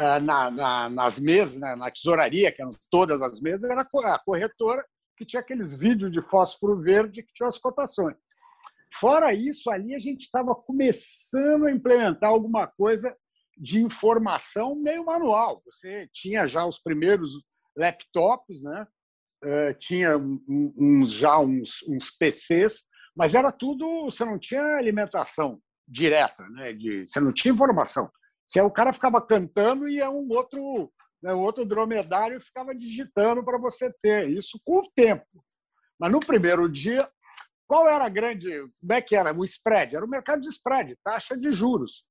uh, 0.00 0.20
na, 0.22 0.50
na, 0.50 0.90
nas 0.90 1.18
mesas, 1.18 1.56
né, 1.56 1.74
na 1.74 1.90
tesouraria, 1.90 2.52
que 2.52 2.60
eram 2.60 2.70
todas 2.90 3.20
as 3.22 3.40
mesas, 3.40 3.70
era 3.70 3.82
a 3.82 4.18
corretora, 4.18 4.84
que 5.16 5.24
tinha 5.24 5.40
aqueles 5.40 5.72
vídeos 5.72 6.10
de 6.10 6.20
fósforo 6.20 6.80
verde 6.80 7.22
que 7.22 7.32
tinham 7.32 7.48
as 7.48 7.58
cotações. 7.58 8.16
Fora 8.92 9.32
isso, 9.32 9.70
ali 9.70 9.94
a 9.94 9.98
gente 9.98 10.22
estava 10.22 10.54
começando 10.54 11.66
a 11.66 11.72
implementar 11.72 12.30
alguma 12.30 12.66
coisa 12.66 13.16
de 13.60 13.78
informação 13.78 14.74
meio 14.74 15.04
manual. 15.04 15.62
Você 15.66 16.08
tinha 16.12 16.46
já 16.46 16.64
os 16.64 16.78
primeiros 16.78 17.32
laptops, 17.76 18.62
né? 18.62 18.86
Uh, 19.44 19.74
tinha 19.78 20.16
uns, 20.18 21.12
já 21.12 21.38
uns, 21.38 21.82
uns 21.88 22.10
PCs, 22.10 22.80
mas 23.14 23.34
era 23.34 23.52
tudo. 23.52 24.04
Você 24.04 24.24
não 24.24 24.38
tinha 24.38 24.62
alimentação 24.76 25.60
direta, 25.86 26.42
né? 26.48 26.72
De, 26.72 27.06
você 27.06 27.20
não 27.20 27.32
tinha 27.32 27.52
informação. 27.52 28.10
Se 28.48 28.60
o 28.60 28.70
cara 28.70 28.92
ficava 28.92 29.20
cantando 29.20 29.88
e 29.88 30.02
um 30.02 30.26
outro, 30.30 30.90
né, 31.22 31.32
um 31.34 31.40
outro 31.40 31.64
dromedário 31.64 32.40
ficava 32.40 32.74
digitando 32.74 33.44
para 33.44 33.58
você 33.58 33.92
ter 34.02 34.28
isso 34.28 34.58
com 34.64 34.78
o 34.78 34.90
tempo. 34.94 35.44
Mas 35.98 36.10
no 36.10 36.18
primeiro 36.18 36.68
dia, 36.68 37.08
qual 37.68 37.88
era 37.88 38.04
a 38.04 38.08
grande. 38.08 38.48
Como 38.80 38.92
é 38.92 39.00
que 39.00 39.14
era? 39.14 39.32
O 39.32 39.44
spread? 39.44 39.94
Era 39.94 40.04
o 40.04 40.08
mercado 40.08 40.40
de 40.40 40.48
spread, 40.48 40.96
taxa 41.04 41.36
de 41.36 41.52
juros, 41.52 42.04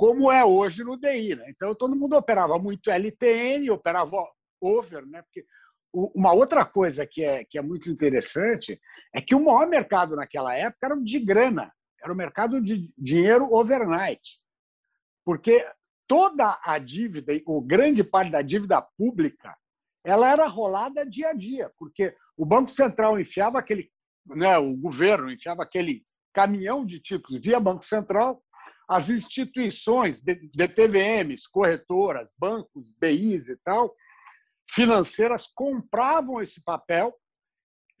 como 0.00 0.32
é 0.32 0.42
hoje 0.42 0.82
no 0.82 0.96
DI. 0.96 1.36
Né? 1.36 1.44
Então 1.50 1.74
todo 1.74 1.94
mundo 1.94 2.16
operava 2.16 2.58
muito 2.58 2.90
LTN, 2.90 3.68
operava 3.68 4.16
over, 4.58 5.04
né? 5.06 5.20
Porque 5.20 5.44
uma 5.92 6.32
outra 6.32 6.64
coisa 6.64 7.06
que 7.06 7.22
é, 7.22 7.44
que 7.44 7.58
é 7.58 7.62
muito 7.62 7.90
interessante 7.90 8.80
é 9.14 9.20
que 9.20 9.34
o 9.34 9.44
maior 9.44 9.68
mercado 9.68 10.16
naquela 10.16 10.56
época 10.56 10.86
era 10.86 10.94
o 10.94 11.04
de 11.04 11.20
grana, 11.20 11.70
era 12.02 12.10
o 12.10 12.16
mercado 12.16 12.62
de 12.62 12.90
dinheiro 12.96 13.52
overnight. 13.52 14.40
Porque 15.22 15.62
toda 16.08 16.58
a 16.64 16.78
dívida, 16.78 17.34
ou 17.44 17.60
grande 17.60 18.02
parte 18.02 18.30
da 18.30 18.40
dívida 18.40 18.80
pública, 18.96 19.54
ela 20.02 20.32
era 20.32 20.46
rolada 20.46 21.04
dia 21.04 21.28
a 21.28 21.34
dia, 21.34 21.70
porque 21.78 22.14
o 22.38 22.46
Banco 22.46 22.70
Central 22.70 23.20
enfiava 23.20 23.58
aquele, 23.58 23.90
né, 24.28 24.56
o 24.56 24.74
governo 24.78 25.30
enfiava 25.30 25.62
aquele 25.62 26.02
caminhão 26.32 26.86
de 26.86 26.98
títulos 27.00 27.42
via 27.42 27.60
Banco 27.60 27.84
Central, 27.84 28.42
as 28.90 29.08
instituições, 29.08 30.20
DPVMs, 30.20 31.48
corretoras, 31.48 32.34
bancos, 32.36 32.92
BIs 33.00 33.48
e 33.48 33.56
tal, 33.58 33.94
financeiras 34.68 35.46
compravam 35.46 36.42
esse 36.42 36.60
papel 36.64 37.14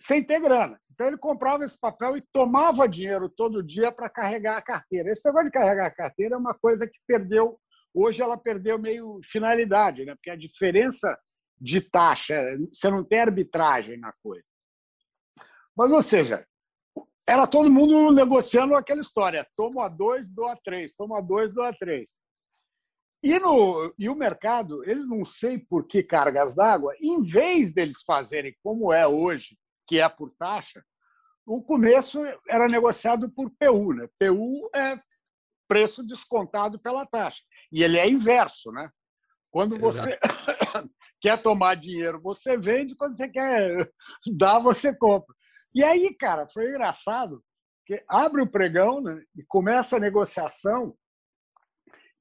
sem 0.02 0.24
ter 0.24 0.40
grana. 0.40 0.80
Então 0.90 1.06
ele 1.06 1.16
comprava 1.16 1.64
esse 1.64 1.78
papel 1.78 2.16
e 2.16 2.24
tomava 2.32 2.88
dinheiro 2.88 3.28
todo 3.28 3.62
dia 3.62 3.92
para 3.92 4.10
carregar 4.10 4.56
a 4.56 4.62
carteira. 4.62 5.10
Esse 5.10 5.24
negócio 5.26 5.46
de 5.46 5.52
carregar 5.52 5.86
a 5.86 5.94
carteira 5.94 6.34
é 6.34 6.38
uma 6.38 6.54
coisa 6.54 6.88
que 6.88 6.98
perdeu, 7.06 7.56
hoje 7.94 8.20
ela 8.20 8.36
perdeu 8.36 8.76
meio 8.76 9.20
finalidade, 9.22 10.04
né? 10.04 10.16
porque 10.16 10.30
a 10.30 10.36
diferença 10.36 11.16
de 11.56 11.80
taxa, 11.80 12.34
você 12.72 12.90
não 12.90 13.04
tem 13.04 13.20
arbitragem 13.20 13.96
na 13.96 14.12
coisa. 14.24 14.44
Mas, 15.76 15.92
ou 15.92 16.02
seja, 16.02 16.44
era 17.28 17.46
todo 17.46 17.70
mundo 17.70 18.12
negociando 18.12 18.74
aquela 18.74 19.00
história: 19.00 19.46
tomo 19.56 19.80
a 19.80 19.88
dois, 19.88 20.28
dou 20.28 20.48
a 20.48 20.56
três, 20.56 20.92
tomo 20.92 21.14
a 21.14 21.20
dois, 21.20 21.52
dou 21.52 21.64
a 21.64 21.72
três. 21.72 22.14
E, 23.22 23.38
no, 23.38 23.94
e 23.98 24.08
o 24.08 24.14
mercado, 24.14 24.82
eles 24.88 25.06
não 25.06 25.24
sei 25.24 25.58
por 25.58 25.86
que 25.86 26.02
cargas 26.02 26.54
d'água, 26.54 26.94
em 27.00 27.20
vez 27.20 27.72
deles 27.72 28.02
fazerem 28.02 28.56
como 28.62 28.92
é 28.92 29.06
hoje, 29.06 29.58
que 29.86 30.00
é 30.00 30.08
por 30.08 30.30
taxa, 30.38 30.82
o 31.44 31.62
começo 31.62 32.22
era 32.48 32.66
negociado 32.66 33.28
por 33.28 33.50
PU. 33.50 33.92
Né? 33.92 34.08
PU 34.18 34.70
é 34.74 34.98
preço 35.68 36.02
descontado 36.02 36.78
pela 36.78 37.04
taxa. 37.04 37.42
E 37.70 37.82
ele 37.82 37.98
é 37.98 38.08
inverso. 38.08 38.72
Né? 38.72 38.90
Quando 39.50 39.78
você 39.78 40.18
quer 41.20 41.42
tomar 41.42 41.74
dinheiro, 41.74 42.20
você 42.20 42.56
vende, 42.56 42.94
quando 42.94 43.16
você 43.16 43.28
quer 43.28 43.90
dar, 44.32 44.60
você 44.60 44.96
compra. 44.96 45.34
E 45.74 45.84
aí, 45.84 46.14
cara, 46.14 46.48
foi 46.48 46.68
engraçado, 46.68 47.42
que 47.86 48.02
abre 48.08 48.42
o 48.42 48.50
pregão 48.50 49.00
né, 49.00 49.22
e 49.36 49.44
começa 49.44 49.96
a 49.96 50.00
negociação 50.00 50.96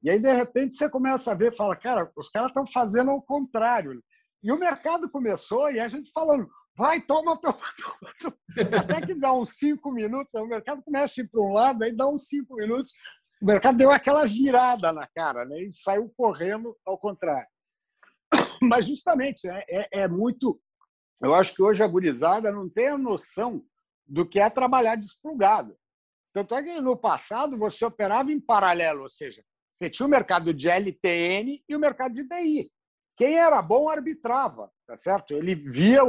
e 0.01 0.09
aí, 0.09 0.19
de 0.19 0.31
repente, 0.31 0.75
você 0.75 0.89
começa 0.89 1.31
a 1.31 1.35
ver, 1.35 1.53
fala, 1.53 1.75
cara, 1.75 2.09
os 2.15 2.29
caras 2.29 2.49
estão 2.49 2.65
fazendo 2.65 3.11
ao 3.11 3.21
contrário. 3.21 4.01
E 4.41 4.51
o 4.51 4.57
mercado 4.57 5.09
começou 5.09 5.69
e 5.69 5.79
a 5.79 5.89
gente 5.89 6.09
falando, 6.11 6.49
vai, 6.77 7.01
toma, 7.01 7.35
toma, 7.39 7.59
toma. 7.77 8.13
toma. 8.21 8.77
Até 8.79 9.05
que 9.05 9.13
dá 9.13 9.33
uns 9.33 9.57
cinco 9.57 9.91
minutos, 9.91 10.33
o 10.33 10.45
mercado 10.45 10.81
começa 10.83 11.19
a 11.19 11.23
ir 11.23 11.27
para 11.27 11.41
um 11.41 11.51
lado, 11.51 11.83
aí 11.83 11.91
dá 11.93 12.07
uns 12.07 12.27
cinco 12.27 12.55
minutos, 12.55 12.93
o 13.41 13.45
mercado 13.45 13.77
deu 13.77 13.91
aquela 13.91 14.25
virada 14.25 14.93
na 14.93 15.05
cara, 15.07 15.43
né? 15.43 15.61
E 15.63 15.73
saiu 15.73 16.09
correndo 16.15 16.77
ao 16.85 16.97
contrário. 16.97 17.47
Mas, 18.61 18.87
justamente, 18.87 19.49
é, 19.49 19.65
é, 19.69 20.01
é 20.03 20.07
muito. 20.07 20.61
Eu 21.21 21.35
acho 21.35 21.53
que 21.53 21.61
hoje 21.61 21.83
a 21.83 21.87
gurizada 21.87 22.51
não 22.51 22.69
tem 22.69 22.87
a 22.87 22.97
noção 22.97 23.63
do 24.07 24.25
que 24.25 24.39
é 24.39 24.49
trabalhar 24.49 24.95
desplugado. 24.95 25.75
Tanto 26.33 26.55
é 26.55 26.63
que 26.63 26.79
no 26.79 26.95
passado 26.95 27.57
você 27.57 27.83
operava 27.85 28.31
em 28.31 28.39
paralelo, 28.39 29.03
ou 29.03 29.09
seja, 29.09 29.43
você 29.71 29.89
tinha 29.89 30.05
o 30.05 30.09
mercado 30.09 30.53
de 30.53 30.69
LTN 30.69 31.63
e 31.67 31.75
o 31.75 31.79
mercado 31.79 32.13
de 32.13 32.23
DI. 32.23 32.71
Quem 33.15 33.37
era 33.37 33.61
bom 33.61 33.89
arbitrava, 33.89 34.71
tá 34.87 34.95
certo? 34.95 35.33
Ele 35.33 35.55
via. 35.55 36.01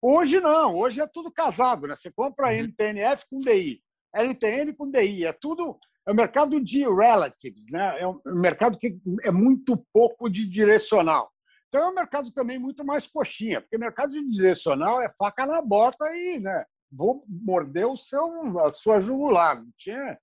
Hoje 0.00 0.40
não, 0.40 0.74
hoje 0.76 1.00
é 1.00 1.06
tudo 1.06 1.30
casado, 1.30 1.86
né? 1.86 1.94
Você 1.94 2.10
compra 2.10 2.48
uhum. 2.48 2.52
LTNF 2.52 3.26
com 3.28 3.40
DI, 3.40 3.82
LTN 4.14 4.72
com 4.74 4.90
DI, 4.90 5.24
é 5.24 5.32
tudo. 5.32 5.78
É 6.06 6.12
o 6.12 6.14
mercado 6.14 6.62
de 6.62 6.88
relatives, 6.88 7.66
né? 7.70 8.00
É 8.00 8.06
um 8.06 8.20
mercado 8.26 8.78
que 8.78 8.98
é 9.24 9.30
muito 9.30 9.76
pouco 9.92 10.30
de 10.30 10.48
direcional. 10.48 11.30
Então 11.68 11.82
é 11.82 11.90
um 11.90 11.94
mercado 11.94 12.30
também 12.30 12.58
muito 12.58 12.84
mais 12.84 13.06
coxinha, 13.06 13.60
porque 13.60 13.78
mercado 13.78 14.12
direcional 14.30 15.02
é 15.02 15.12
faca 15.18 15.46
na 15.46 15.60
bota 15.60 16.04
e, 16.16 16.38
né? 16.38 16.64
Vou 16.90 17.24
morder 17.28 17.86
o 17.86 17.96
seu, 17.96 18.24
a 18.60 18.70
sua 18.70 19.00
jugular. 19.00 19.62
Tinha 19.76 20.18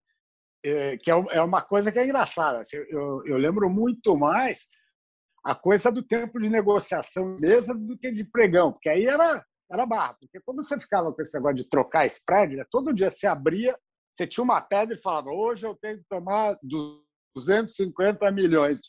é, 0.65 0.97
que 0.97 1.11
é, 1.11 1.13
é 1.31 1.41
uma 1.41 1.61
coisa 1.61 1.91
que 1.91 1.99
é 1.99 2.05
engraçada. 2.05 2.61
Assim, 2.61 2.77
eu, 2.89 3.25
eu 3.25 3.37
lembro 3.37 3.69
muito 3.69 4.15
mais 4.15 4.65
a 5.43 5.53
coisa 5.53 5.91
do 5.91 6.01
tempo 6.01 6.39
de 6.39 6.49
negociação 6.49 7.37
mesa 7.37 7.75
do 7.75 7.97
que 7.97 8.11
de 8.11 8.23
pregão, 8.23 8.71
porque 8.71 8.87
aí 8.87 9.05
era, 9.05 9.45
era 9.69 9.85
barra. 9.85 10.15
Porque 10.19 10.39
quando 10.39 10.63
você 10.63 10.79
ficava 10.79 11.11
com 11.11 11.21
esse 11.21 11.33
negócio 11.33 11.57
de 11.57 11.69
trocar 11.69 12.05
spread, 12.05 12.55
né, 12.55 12.65
todo 12.71 12.93
dia 12.93 13.09
você 13.09 13.27
abria, 13.27 13.77
você 14.13 14.25
tinha 14.25 14.43
uma 14.43 14.61
pedra 14.61 14.95
e 14.95 15.01
falava: 15.01 15.29
hoje 15.31 15.65
eu 15.65 15.75
tenho 15.75 15.97
que 15.97 16.05
tomar 16.09 16.57
250 16.61 18.31
milhões. 18.31 18.79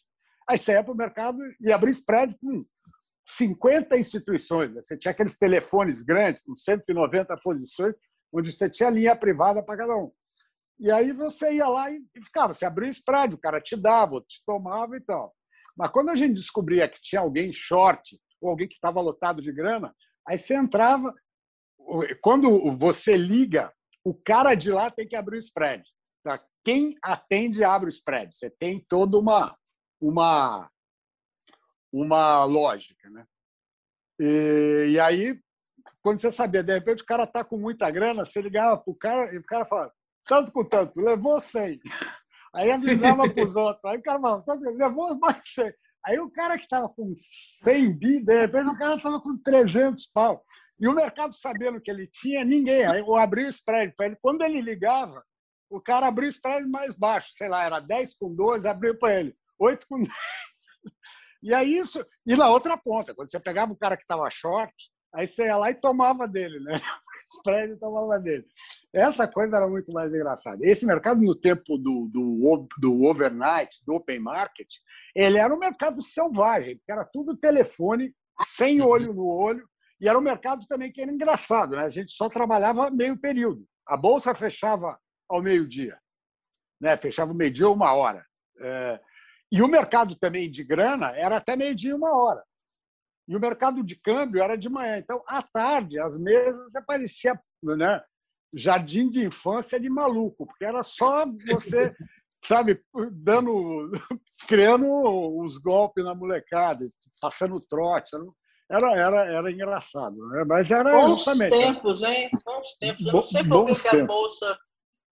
Aí 0.48 0.58
você 0.58 0.72
ia 0.72 0.84
para 0.84 0.92
o 0.92 0.96
mercado 0.96 1.38
e 1.60 1.72
abria 1.72 1.90
spread 1.90 2.36
com 2.38 2.64
50 3.26 3.96
instituições. 3.96 4.72
Né? 4.72 4.82
Você 4.82 4.96
tinha 4.96 5.12
aqueles 5.12 5.38
telefones 5.38 6.02
grandes, 6.02 6.42
com 6.42 6.54
190 6.54 7.36
posições, 7.38 7.94
onde 8.32 8.52
você 8.52 8.68
tinha 8.68 8.90
linha 8.90 9.16
privada 9.16 9.62
para 9.62 9.78
cada 9.78 9.96
um. 9.96 10.10
E 10.78 10.90
aí 10.90 11.12
você 11.12 11.54
ia 11.54 11.68
lá 11.68 11.90
e 11.90 12.02
ficava, 12.24 12.52
você 12.52 12.66
abria 12.66 12.90
spread, 12.90 13.34
o 13.34 13.38
cara 13.38 13.60
te 13.60 13.76
dava, 13.76 14.20
te 14.20 14.42
tomava 14.44 14.96
e 14.96 15.00
tal. 15.00 15.34
Mas 15.76 15.90
quando 15.90 16.10
a 16.10 16.14
gente 16.14 16.34
descobria 16.34 16.88
que 16.88 17.00
tinha 17.00 17.20
alguém 17.20 17.52
short 17.52 18.18
ou 18.40 18.50
alguém 18.50 18.68
que 18.68 18.74
estava 18.74 19.00
lotado 19.00 19.40
de 19.40 19.52
grana, 19.52 19.94
aí 20.26 20.36
você 20.36 20.54
entrava, 20.54 21.14
quando 22.20 22.76
você 22.76 23.16
liga, 23.16 23.72
o 24.04 24.14
cara 24.14 24.54
de 24.54 24.70
lá 24.70 24.90
tem 24.90 25.06
que 25.06 25.16
abrir 25.16 25.36
o 25.36 25.38
spread. 25.38 25.82
Tá? 26.22 26.42
Quem 26.64 26.96
atende 27.02 27.64
abre 27.64 27.88
o 27.88 27.88
spread. 27.88 28.34
Você 28.34 28.50
tem 28.50 28.84
toda 28.88 29.18
uma 29.18 29.56
uma 30.00 30.70
uma 31.92 32.44
lógica, 32.44 33.08
né? 33.08 33.24
E, 34.18 34.88
e 34.90 35.00
aí, 35.00 35.40
quando 36.02 36.20
você 36.20 36.30
sabia, 36.30 36.62
de 36.62 36.72
repente 36.72 37.02
o 37.02 37.06
cara 37.06 37.22
está 37.22 37.44
com 37.44 37.56
muita 37.56 37.90
grana, 37.90 38.24
você 38.24 38.40
ligava 38.42 38.76
para 38.76 38.90
o 38.90 38.96
cara 38.96 39.32
e 39.32 39.38
o 39.38 39.44
cara 39.44 39.64
falava 39.64 39.92
tanto 40.26 40.52
com 40.52 40.64
tanto, 40.64 41.00
levou 41.00 41.40
100. 41.40 41.80
Aí 42.54 42.70
avisava 42.70 43.28
para 43.30 43.44
os 43.44 43.56
outros. 43.56 43.84
Aí 43.84 43.98
o 43.98 44.02
cara 44.02 44.20
falava, 44.20 44.44
levou 44.76 45.18
mais 45.18 45.42
100. 45.54 45.72
Aí 46.06 46.20
o 46.20 46.30
cara 46.30 46.56
que 46.56 46.64
estava 46.64 46.88
com 46.88 47.12
100 47.62 47.92
bi, 47.98 48.22
de 48.22 48.40
repente 48.40 48.70
o 48.70 48.78
cara 48.78 48.94
estava 48.94 49.20
com 49.20 49.36
300 49.38 50.06
pau. 50.06 50.44
E 50.78 50.86
o 50.86 50.94
mercado 50.94 51.34
sabendo 51.34 51.80
que 51.80 51.90
ele 51.90 52.06
tinha, 52.06 52.44
ninguém. 52.44 52.84
Aí 52.84 53.00
eu 53.00 53.16
abri 53.16 53.44
o 53.44 53.48
spread 53.48 53.94
para 53.96 54.06
ele. 54.06 54.16
Quando 54.20 54.42
ele 54.42 54.60
ligava, 54.60 55.24
o 55.70 55.80
cara 55.80 56.08
abriu 56.08 56.26
o 56.26 56.30
spread 56.30 56.68
mais 56.68 56.94
baixo. 56.94 57.30
Sei 57.32 57.48
lá, 57.48 57.64
era 57.64 57.80
10 57.80 58.14
com 58.14 58.34
12, 58.34 58.68
abriu 58.68 58.98
para 58.98 59.18
ele. 59.20 59.36
8 59.64 59.86
com 59.88 60.02
10. 60.02 60.08
E 61.42 61.52
aí 61.52 61.76
isso. 61.76 62.04
E 62.26 62.34
na 62.34 62.48
outra 62.48 62.76
ponta, 62.76 63.14
quando 63.14 63.30
você 63.30 63.38
pegava 63.38 63.72
o 63.72 63.76
cara 63.76 63.96
que 63.96 64.02
estava 64.02 64.28
short, 64.30 64.72
aí 65.14 65.26
você 65.26 65.44
ia 65.44 65.56
lá 65.56 65.70
e 65.70 65.74
tomava 65.74 66.26
dele, 66.26 66.58
né? 66.60 66.80
spread 67.26 67.74
e 67.74 67.78
tomava 67.78 68.18
dele. 68.18 68.46
Essa 68.92 69.26
coisa 69.26 69.56
era 69.56 69.68
muito 69.68 69.92
mais 69.92 70.14
engraçada. 70.14 70.58
Esse 70.66 70.86
mercado, 70.86 71.20
no 71.20 71.34
tempo 71.34 71.76
do, 71.78 72.08
do, 72.12 72.68
do 72.78 73.04
overnight, 73.04 73.82
do 73.86 73.94
open 73.94 74.20
market, 74.20 74.68
ele 75.14 75.38
era 75.38 75.54
um 75.54 75.58
mercado 75.58 76.00
selvagem, 76.02 76.76
porque 76.76 76.92
era 76.92 77.04
tudo 77.04 77.36
telefone, 77.36 78.14
sem 78.46 78.80
uhum. 78.80 78.88
olho 78.88 79.14
no 79.14 79.26
olho, 79.26 79.66
e 80.00 80.08
era 80.08 80.18
um 80.18 80.22
mercado 80.22 80.66
também 80.66 80.92
que 80.92 81.00
era 81.00 81.10
engraçado, 81.10 81.76
né? 81.76 81.84
a 81.84 81.90
gente 81.90 82.12
só 82.12 82.28
trabalhava 82.28 82.90
meio 82.90 83.18
período. 83.18 83.66
A 83.86 83.96
bolsa 83.96 84.34
fechava 84.34 84.98
ao 85.28 85.42
meio-dia, 85.42 85.98
né? 86.80 86.96
fechava 86.96 87.32
meio-dia 87.32 87.68
ou 87.68 87.74
uma 87.74 87.92
hora. 87.94 88.24
É... 88.60 89.00
E 89.54 89.62
o 89.62 89.68
mercado 89.68 90.16
também 90.16 90.50
de 90.50 90.64
grana 90.64 91.16
era 91.16 91.36
até 91.36 91.54
meio-dia 91.54 91.92
e 91.92 91.94
uma 91.94 92.12
hora. 92.12 92.42
E 93.28 93.36
o 93.36 93.40
mercado 93.40 93.84
de 93.84 93.94
câmbio 93.94 94.42
era 94.42 94.58
de 94.58 94.68
manhã. 94.68 94.98
Então, 94.98 95.22
à 95.28 95.40
tarde, 95.42 95.96
as 95.96 96.18
mesas 96.18 96.74
aparecia 96.74 97.40
né, 97.62 98.02
jardim 98.52 99.08
de 99.08 99.24
infância 99.24 99.78
de 99.78 99.88
maluco, 99.88 100.44
porque 100.44 100.64
era 100.64 100.82
só 100.82 101.24
você, 101.46 101.94
sabe, 102.44 102.82
dando, 103.12 103.92
criando 104.48 104.88
os 105.38 105.56
golpes 105.56 106.04
na 106.04 106.16
molecada, 106.16 106.90
passando 107.20 107.64
trote. 107.64 108.10
Era, 108.68 108.92
era, 108.96 109.24
era 109.24 109.52
engraçado, 109.52 110.16
né? 110.30 110.42
mas 110.44 110.72
era 110.72 111.00
Bons 111.00 111.10
justamente. 111.10 111.56
tempos, 111.56 112.02
hein? 112.02 112.28
Bons 112.44 112.74
tempos. 112.74 113.06
Eu 113.06 113.12
não 113.12 113.22
sei 113.22 113.44
por 113.44 113.66
que, 113.66 113.88
que 113.88 113.96
a 113.98 114.04
bolsa 114.04 114.58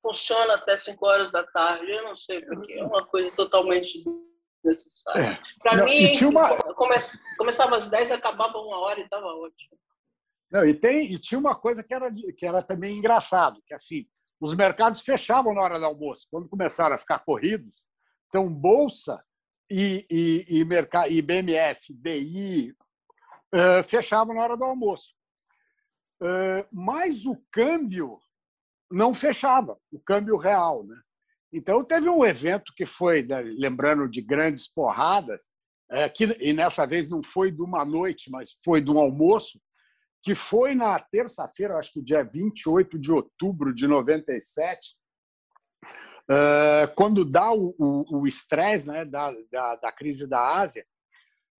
funciona 0.04 0.54
até 0.54 0.76
5 0.76 1.06
horas 1.06 1.30
da 1.30 1.44
tarde. 1.44 1.88
Eu 1.92 2.02
não 2.02 2.16
sei 2.16 2.44
porque 2.44 2.72
é 2.72 2.84
uma 2.84 3.06
coisa 3.06 3.30
totalmente 3.36 4.02
desnecessária. 4.62 5.22
É. 5.22 5.40
Para 5.62 5.84
mim, 5.84 6.24
uma... 6.24 6.56
come... 6.74 6.94
começava 7.36 7.76
às 7.76 7.88
10 7.88 8.12
acabava 8.12 8.58
uma 8.58 8.78
hora 8.78 9.00
e 9.00 9.04
estava 9.04 9.26
ótimo. 9.26 9.78
Não, 10.50 10.66
e, 10.66 10.74
tem, 10.74 11.12
e 11.12 11.18
tinha 11.18 11.38
uma 11.38 11.54
coisa 11.54 11.82
que 11.82 11.94
era, 11.94 12.12
que 12.36 12.46
era 12.46 12.62
também 12.62 12.96
engraçado, 12.96 13.62
que 13.66 13.72
assim, 13.72 14.06
os 14.38 14.54
mercados 14.54 15.00
fechavam 15.00 15.54
na 15.54 15.62
hora 15.62 15.78
do 15.78 15.86
almoço. 15.86 16.26
Quando 16.30 16.48
começaram 16.48 16.94
a 16.94 16.98
ficar 16.98 17.20
corridos, 17.20 17.86
então 18.28 18.52
Bolsa 18.52 19.24
e, 19.70 20.06
e, 20.10 20.44
e, 20.48 20.64
mercado, 20.64 21.10
e 21.10 21.22
BMF, 21.22 21.94
DI, 21.94 22.76
uh, 23.54 23.82
fechavam 23.84 24.34
na 24.34 24.42
hora 24.42 24.56
do 24.56 24.64
almoço. 24.64 25.14
Uh, 26.20 26.66
mas 26.70 27.24
o 27.24 27.36
câmbio 27.50 28.20
não 28.90 29.14
fechava, 29.14 29.78
o 29.90 29.98
câmbio 29.98 30.36
real. 30.36 30.84
Né? 30.84 30.96
Então, 31.52 31.84
teve 31.84 32.08
um 32.08 32.24
evento 32.24 32.72
que 32.74 32.86
foi, 32.86 33.22
né, 33.22 33.40
lembrando 33.42 34.08
de 34.08 34.22
grandes 34.22 34.66
porradas, 34.66 35.48
é, 35.90 36.08
que, 36.08 36.24
e 36.40 36.52
nessa 36.52 36.86
vez 36.86 37.08
não 37.08 37.22
foi 37.22 37.50
de 37.50 37.60
uma 37.60 37.84
noite, 37.84 38.30
mas 38.30 38.58
foi 38.64 38.80
de 38.80 38.90
um 38.90 38.98
almoço, 38.98 39.60
que 40.22 40.34
foi 40.34 40.74
na 40.74 40.98
terça-feira, 40.98 41.76
acho 41.76 41.92
que 41.92 42.00
dia 42.00 42.22
28 42.22 42.98
de 42.98 43.12
outubro 43.12 43.74
de 43.74 43.86
97, 43.86 44.96
é, 46.30 46.86
quando 46.96 47.24
dá 47.24 47.52
o 47.52 48.26
estresse 48.26 48.86
né, 48.86 49.04
da, 49.04 49.34
da, 49.50 49.76
da 49.76 49.92
crise 49.92 50.26
da 50.26 50.58
Ásia, 50.58 50.86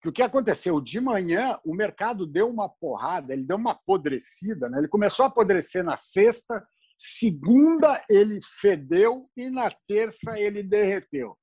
que 0.02 0.08
o 0.08 0.12
que 0.12 0.22
aconteceu? 0.22 0.80
De 0.80 1.00
manhã, 1.00 1.58
o 1.64 1.72
mercado 1.72 2.26
deu 2.26 2.48
uma 2.48 2.68
porrada, 2.68 3.32
ele 3.32 3.46
deu 3.46 3.56
uma 3.56 3.70
apodrecida, 3.70 4.68
né? 4.68 4.78
ele 4.78 4.88
começou 4.88 5.24
a 5.24 5.28
apodrecer 5.28 5.84
na 5.84 5.96
sexta, 5.96 6.66
segunda 7.02 8.00
ele 8.08 8.38
fedeu 8.60 9.28
e 9.36 9.50
na 9.50 9.70
terça 9.88 10.38
ele 10.38 10.62
derreteu. 10.62 11.36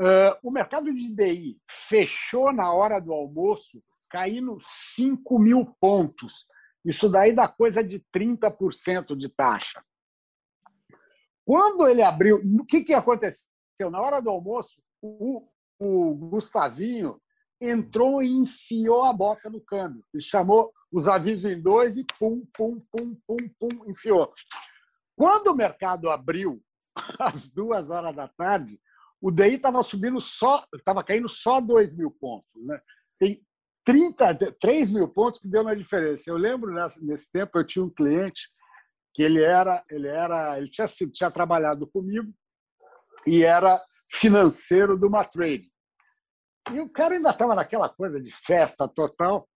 Uh, 0.00 0.34
o 0.42 0.50
mercado 0.50 0.92
de 0.92 1.14
DI 1.14 1.60
fechou 1.70 2.52
na 2.52 2.72
hora 2.72 2.98
do 2.98 3.12
almoço 3.12 3.80
caindo 4.10 4.58
5 4.60 5.38
mil 5.38 5.64
pontos. 5.80 6.44
Isso 6.84 7.08
daí 7.08 7.32
dá 7.32 7.46
coisa 7.46 7.82
de 7.84 8.04
30% 8.12 9.16
de 9.16 9.28
taxa. 9.28 9.82
Quando 11.44 11.86
ele 11.86 12.02
abriu, 12.02 12.36
o 12.36 12.64
que, 12.64 12.82
que 12.82 12.92
aconteceu? 12.92 13.46
Na 13.90 14.00
hora 14.00 14.20
do 14.20 14.30
almoço, 14.30 14.82
o, 15.00 15.48
o 15.78 16.14
Gustavinho 16.14 17.20
entrou 17.60 18.22
e 18.22 18.28
enfiou 18.28 19.04
a 19.04 19.12
bota 19.12 19.48
no 19.48 19.60
câmbio. 19.60 20.04
Ele 20.12 20.22
chamou 20.22 20.72
os 20.90 21.06
avisos 21.06 21.50
em 21.50 21.60
dois 21.60 21.96
e 21.96 22.04
pum, 22.18 22.44
pum, 22.52 22.80
pum, 22.90 23.16
pum, 23.26 23.36
pum, 23.58 23.90
enfiou. 23.90 24.32
Quando 25.22 25.52
o 25.52 25.54
mercado 25.54 26.10
abriu 26.10 26.60
às 27.20 27.46
duas 27.46 27.90
horas 27.90 28.12
da 28.12 28.26
tarde, 28.26 28.76
o 29.20 29.30
DI 29.30 29.54
estava 29.54 29.80
subindo 29.80 30.20
só, 30.20 30.66
estava 30.74 31.04
caindo 31.04 31.28
só 31.28 31.60
2 31.60 31.94
mil 31.94 32.10
pontos. 32.10 32.50
Né? 32.56 32.80
Tem 33.20 33.40
30, 33.84 34.34
3 34.58 34.90
mil 34.90 35.06
pontos 35.06 35.38
que 35.38 35.46
deu 35.46 35.62
uma 35.62 35.76
diferença. 35.76 36.24
Eu 36.26 36.36
lembro 36.36 36.74
nesse 37.00 37.30
tempo 37.30 37.56
eu 37.56 37.64
tinha 37.64 37.84
um 37.84 37.88
cliente 37.88 38.50
que 39.14 39.22
ele 39.22 39.40
era, 39.40 39.84
ele 39.88 40.08
era, 40.08 40.58
ele 40.58 40.68
tinha 40.68 40.88
sido, 40.88 41.12
tinha 41.12 41.30
trabalhado 41.30 41.86
comigo 41.86 42.34
e 43.24 43.44
era 43.44 43.80
financeiro 44.10 44.98
de 44.98 45.06
uma 45.06 45.22
trade. 45.22 45.70
E 46.72 46.80
o 46.80 46.90
cara 46.90 47.14
ainda 47.14 47.30
estava 47.30 47.54
naquela 47.54 47.88
coisa 47.88 48.20
de 48.20 48.32
festa 48.32 48.88
total. 48.88 49.48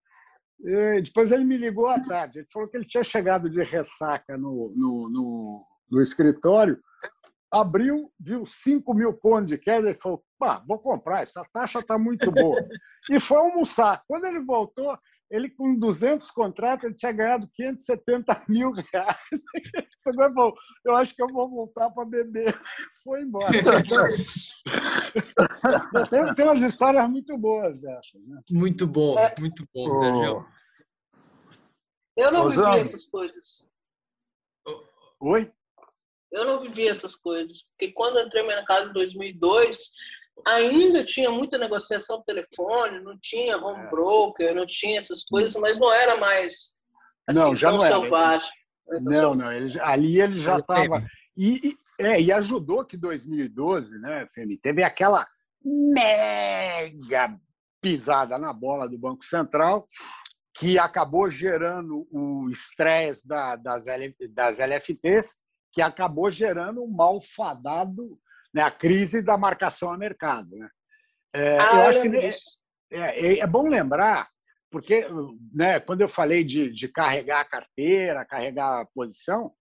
E 0.60 1.02
depois 1.02 1.30
ele 1.32 1.44
me 1.44 1.56
ligou 1.56 1.86
à 1.86 2.00
tarde. 2.00 2.38
Ele 2.38 2.48
falou 2.52 2.68
que 2.68 2.76
ele 2.76 2.86
tinha 2.86 3.04
chegado 3.04 3.48
de 3.48 3.62
ressaca 3.62 4.36
no, 4.36 4.72
no, 4.74 5.08
no, 5.08 5.66
no 5.90 6.02
escritório, 6.02 6.78
abriu, 7.50 8.10
viu 8.18 8.44
5 8.44 8.94
mil 8.94 9.12
pontos 9.12 9.50
de 9.50 9.58
queda 9.58 9.90
e 9.90 9.94
falou: 9.94 10.22
vou 10.66 10.78
comprar, 10.78 11.22
essa 11.22 11.44
taxa 11.52 11.80
está 11.80 11.98
muito 11.98 12.30
boa. 12.30 12.58
e 13.10 13.20
foi 13.20 13.38
almoçar. 13.38 14.02
Quando 14.06 14.24
ele 14.26 14.44
voltou, 14.44 14.96
ele 15.30 15.50
com 15.50 15.76
200 15.76 16.30
contratos, 16.30 16.84
ele 16.84 16.94
tinha 16.94 17.12
ganhado 17.12 17.48
570 17.52 18.44
mil 18.48 18.72
reais. 18.92 19.16
Ele 20.06 20.32
falou, 20.32 20.54
eu 20.84 20.94
acho 20.94 21.12
que 21.16 21.20
eu 21.20 21.26
vou 21.26 21.50
voltar 21.50 21.90
para 21.90 22.04
beber. 22.04 22.54
Foi 23.02 23.22
embora. 23.22 23.50
tem, 26.08 26.32
tem 26.32 26.44
umas 26.44 26.62
histórias 26.62 27.10
muito 27.10 27.36
boas 27.36 27.76
dessas. 27.80 28.24
Né? 28.24 28.40
Muito 28.52 28.86
bom, 28.86 29.18
é. 29.18 29.34
muito 29.40 29.66
bom, 29.74 30.30
oh. 30.30 30.44
Eu 32.16 32.30
não 32.30 32.44
Rosana. 32.44 32.76
vivi 32.76 32.88
essas 32.88 33.06
coisas. 33.08 33.68
Oi? 35.20 35.52
Eu 36.30 36.44
não 36.44 36.60
vivi 36.60 36.86
essas 36.86 37.16
coisas, 37.16 37.64
porque 37.70 37.90
quando 37.92 38.18
eu 38.18 38.26
entrei 38.26 38.42
no 38.42 38.48
mercado 38.48 38.90
em 38.90 38.92
2002, 38.92 39.90
ainda 40.44 41.04
tinha 41.04 41.30
muita 41.30 41.58
negociação 41.58 42.18
por 42.18 42.24
telefone, 42.24 43.00
não 43.00 43.18
tinha 43.20 43.56
home 43.56 43.84
é. 43.84 43.90
broker, 43.90 44.54
não 44.54 44.66
tinha 44.66 45.00
essas 45.00 45.24
coisas, 45.24 45.54
mas 45.60 45.78
não 45.78 45.92
era 45.92 46.16
mais 46.16 46.74
assim, 47.26 47.38
não, 47.38 47.56
já 47.56 47.72
não 47.72 47.80
selvagem. 47.80 48.50
Era. 48.88 49.00
Não, 49.00 49.34
não, 49.34 49.52
ele, 49.52 49.80
ali 49.80 50.20
ele 50.20 50.38
já 50.38 50.58
estava. 50.58 51.04
E, 51.36 51.68
e, 51.68 51.76
é, 51.98 52.20
e 52.20 52.30
ajudou 52.30 52.84
que 52.84 52.96
2012, 52.96 53.98
né, 53.98 54.26
Femi, 54.32 54.58
teve 54.58 54.82
aquela 54.82 55.26
mega 55.64 57.36
pisada 57.80 58.38
na 58.38 58.52
bola 58.52 58.88
do 58.88 58.98
Banco 58.98 59.24
Central 59.24 59.86
que 60.58 60.78
acabou 60.78 61.30
gerando 61.30 62.06
o 62.10 62.48
estresse 62.50 63.26
da, 63.28 63.56
das, 63.56 63.84
das 64.30 64.58
LFTs, 64.58 65.36
que 65.70 65.82
acabou 65.82 66.30
gerando 66.30 66.82
um 66.82 66.88
malfadado 66.88 68.18
né, 68.56 68.62
a 68.62 68.70
crise 68.70 69.20
da 69.20 69.36
marcação 69.36 69.92
a 69.92 69.98
mercado. 69.98 70.56
Né? 70.56 70.70
É, 71.34 71.58
ah, 71.58 71.72
eu 71.74 71.80
acho 71.82 72.00
que 72.00 72.16
é, 72.16 73.34
é, 73.34 73.38
é, 73.40 73.46
bom 73.46 73.68
lembrar, 73.68 74.30
porque 74.70 75.06
né, 75.52 75.78
quando 75.78 76.00
eu 76.00 76.08
falei 76.08 76.42
de, 76.42 76.72
de 76.72 76.88
carregar 76.88 77.40
a 77.40 77.44
carteira, 77.44 78.24
carregar 78.24 78.80
a 78.80 78.86
posição, 78.86 79.52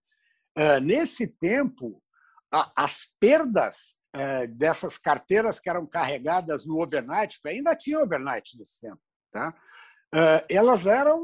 é, 0.56 0.80
nesse 0.80 1.26
tempo, 1.26 2.02
a, 2.50 2.72
as 2.74 3.02
perdas 3.20 3.96
é, 4.14 4.46
dessas 4.46 4.96
carteiras 4.96 5.60
que 5.60 5.68
eram 5.68 5.86
carregadas 5.86 6.64
no 6.64 6.82
overnight, 6.82 7.38
ainda 7.44 7.76
tinha 7.76 8.00
overnight 8.00 8.56
nesse 8.56 8.80
tempo, 8.80 9.00
tá? 9.30 9.54
É, 10.14 10.46
elas 10.48 10.86
eram. 10.86 11.20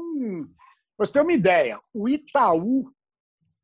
Para 0.95 1.07
você 1.07 1.13
ter 1.13 1.21
uma 1.21 1.33
ideia, 1.33 1.81
o 1.91 2.07
Itaú 2.07 2.93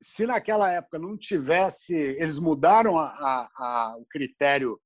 se 0.02 0.26
naquela 0.26 0.72
época 0.72 0.98
não 0.98 1.18
tivesse, 1.18 1.94
eles 1.94 2.40
mudaram 2.40 2.98
a, 2.98 3.08
a, 3.08 3.50
a, 3.56 3.98
o 3.98 4.06
critério 4.06 4.80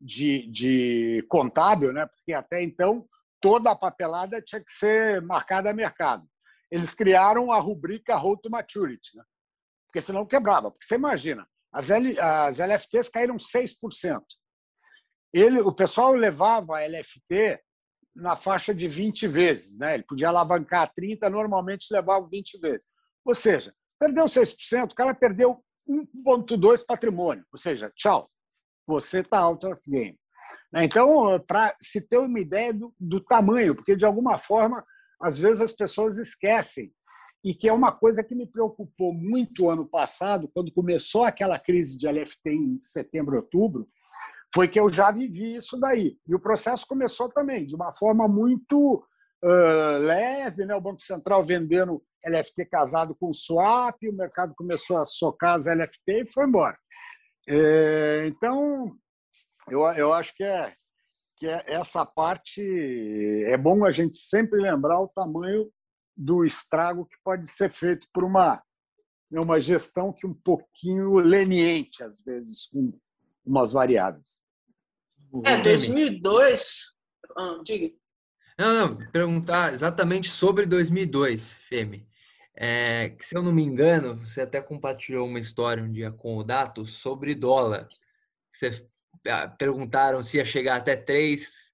de, 0.00 0.46
de 0.46 1.26
contábil, 1.28 1.92
né? 1.92 2.06
porque 2.06 2.32
até 2.32 2.62
então 2.62 3.06
toda 3.40 3.70
a 3.70 3.76
papelada 3.76 4.40
tinha 4.40 4.62
que 4.62 4.70
ser 4.70 5.20
marcada 5.22 5.70
a 5.70 5.74
mercado. 5.74 6.26
Eles 6.70 6.94
criaram 6.94 7.52
a 7.52 7.58
rubrica 7.58 8.16
Hold 8.16 8.40
to 8.40 8.50
Maturity, 8.50 9.16
né? 9.16 9.24
porque 9.86 10.00
senão 10.00 10.26
quebrava. 10.26 10.70
Porque 10.70 10.84
você 10.84 10.94
imagina, 10.94 11.46
as, 11.72 11.90
L, 11.90 12.18
as 12.18 12.58
LFTs 12.58 13.08
caíram 13.08 13.36
6%. 13.36 14.22
Ele, 15.32 15.60
o 15.60 15.72
pessoal 15.72 16.14
levava 16.14 16.78
a 16.78 16.86
LFT 16.86 17.60
na 18.14 18.36
faixa 18.36 18.72
de 18.72 18.86
20 18.86 19.26
vezes. 19.26 19.78
Né? 19.78 19.94
Ele 19.94 20.04
podia 20.04 20.28
alavancar 20.28 20.92
30, 20.94 21.28
normalmente 21.28 21.92
levava 21.92 22.28
20 22.28 22.58
vezes. 22.58 22.86
Ou 23.24 23.34
seja, 23.34 23.74
Perdeu 23.98 24.24
6%, 24.24 24.92
o 24.92 24.94
cara 24.94 25.14
perdeu 25.14 25.62
1,2% 25.88 26.84
patrimônio. 26.86 27.44
Ou 27.52 27.58
seja, 27.58 27.92
tchau, 27.96 28.30
você 28.86 29.20
está 29.20 29.38
out 29.38 29.64
of 29.66 29.80
game. 29.88 30.18
Né? 30.72 30.84
Então, 30.84 31.38
para 31.46 31.74
se 31.80 32.00
ter 32.00 32.18
uma 32.18 32.40
ideia 32.40 32.72
do, 32.72 32.92
do 32.98 33.20
tamanho, 33.20 33.74
porque 33.74 33.96
de 33.96 34.04
alguma 34.04 34.38
forma, 34.38 34.84
às 35.20 35.38
vezes 35.38 35.60
as 35.60 35.72
pessoas 35.72 36.18
esquecem 36.18 36.92
e 37.44 37.54
que 37.54 37.68
é 37.68 37.72
uma 37.72 37.92
coisa 37.92 38.24
que 38.24 38.34
me 38.34 38.46
preocupou 38.46 39.12
muito 39.12 39.68
ano 39.68 39.86
passado, 39.86 40.50
quando 40.52 40.72
começou 40.72 41.24
aquela 41.24 41.58
crise 41.58 41.98
de 41.98 42.08
LFT 42.08 42.50
em 42.50 42.80
setembro, 42.80 43.36
outubro, 43.36 43.86
foi 44.54 44.66
que 44.66 44.80
eu 44.80 44.88
já 44.88 45.10
vivi 45.10 45.56
isso 45.56 45.78
daí. 45.78 46.16
E 46.26 46.34
o 46.34 46.40
processo 46.40 46.86
começou 46.86 47.28
também 47.28 47.66
de 47.66 47.74
uma 47.74 47.92
forma 47.92 48.26
muito 48.26 49.04
uh, 49.44 49.98
leve, 49.98 50.64
né? 50.64 50.74
o 50.74 50.80
Banco 50.80 51.02
Central 51.02 51.44
vendendo 51.44 52.02
LFT 52.24 52.64
casado 52.66 53.14
com 53.14 53.34
swap, 53.34 53.96
o 54.02 54.12
mercado 54.12 54.54
começou 54.56 54.96
a 54.96 55.04
socar 55.04 55.54
as 55.54 55.66
LFT 55.66 56.22
e 56.22 56.32
foi 56.32 56.46
embora. 56.46 56.78
É, 57.46 58.26
então, 58.26 58.96
eu, 59.68 59.82
eu 59.92 60.12
acho 60.14 60.34
que 60.34 60.42
é, 60.42 60.72
que 61.36 61.46
é 61.46 61.62
essa 61.66 62.06
parte 62.06 62.62
é 63.46 63.56
bom 63.56 63.84
a 63.84 63.90
gente 63.90 64.16
sempre 64.16 64.60
lembrar 64.60 65.00
o 65.00 65.08
tamanho 65.08 65.70
do 66.16 66.44
estrago 66.44 67.04
que 67.04 67.16
pode 67.22 67.46
ser 67.46 67.70
feito 67.70 68.06
por 68.12 68.24
uma 68.24 68.62
uma 69.30 69.58
gestão 69.58 70.12
que 70.12 70.26
um 70.28 70.32
pouquinho 70.32 71.16
leniente 71.16 72.04
às 72.04 72.22
vezes 72.22 72.68
com 72.68 72.96
umas 73.44 73.72
variáveis. 73.72 74.24
É, 75.44 75.60
2002, 75.60 76.94
ah, 77.36 77.60
diga. 77.64 77.92
Não, 78.58 78.72
não, 78.72 79.10
perguntar 79.10 79.72
exatamente 79.72 80.30
sobre 80.30 80.64
2002, 80.64 81.60
Femi. 81.68 82.06
É, 82.56 83.10
que, 83.10 83.26
se 83.26 83.36
eu 83.36 83.42
não 83.42 83.52
me 83.52 83.62
engano, 83.62 84.16
você 84.16 84.42
até 84.42 84.60
compartilhou 84.60 85.26
uma 85.26 85.40
história 85.40 85.82
um 85.82 85.90
dia 85.90 86.12
com 86.12 86.36
o 86.36 86.44
Dato 86.44 86.86
sobre 86.86 87.34
dólar. 87.34 87.88
Você 88.52 88.86
ah, 89.26 89.48
perguntaram 89.48 90.22
se 90.22 90.36
ia 90.36 90.44
chegar 90.44 90.76
até 90.76 90.94
3. 90.94 91.64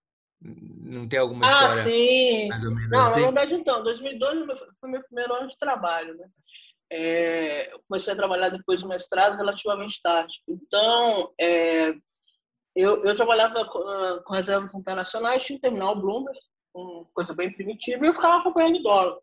Não 0.41 1.07
tem 1.07 1.19
alguma 1.19 1.47
ah, 1.47 1.51
história? 1.51 1.83
Ah, 1.83 1.85
sim. 1.85 2.49
Não, 2.49 2.57
assim? 2.57 2.89
na 2.89 3.11
verdade, 3.11 3.55
então, 3.55 3.83
2002 3.83 4.47
foi 4.81 4.91
meu 4.91 5.03
primeiro 5.05 5.35
ano 5.35 5.49
de 5.49 5.59
trabalho, 5.59 6.17
né? 6.17 6.27
É, 6.93 7.73
eu 7.73 7.81
comecei 7.87 8.13
a 8.13 8.17
trabalhar 8.17 8.49
depois 8.49 8.81
do 8.81 8.89
mestrado 8.89 9.37
relativamente 9.37 10.01
tarde. 10.03 10.41
Então, 10.49 11.33
é, 11.39 11.91
eu, 12.75 13.05
eu 13.05 13.15
trabalhava 13.15 13.65
com, 13.67 14.23
com 14.25 14.35
reservas 14.35 14.75
internacionais, 14.75 15.45
tinha 15.45 15.57
um 15.59 15.61
terminal 15.61 15.95
Bloomberg, 15.95 16.39
uma 16.75 17.05
coisa 17.13 17.35
bem 17.35 17.53
primitiva, 17.53 18.05
e 18.05 18.09
eu 18.09 18.15
ficava 18.15 18.39
acompanhando 18.39 18.79
o 18.79 18.83
dólar. 18.83 19.19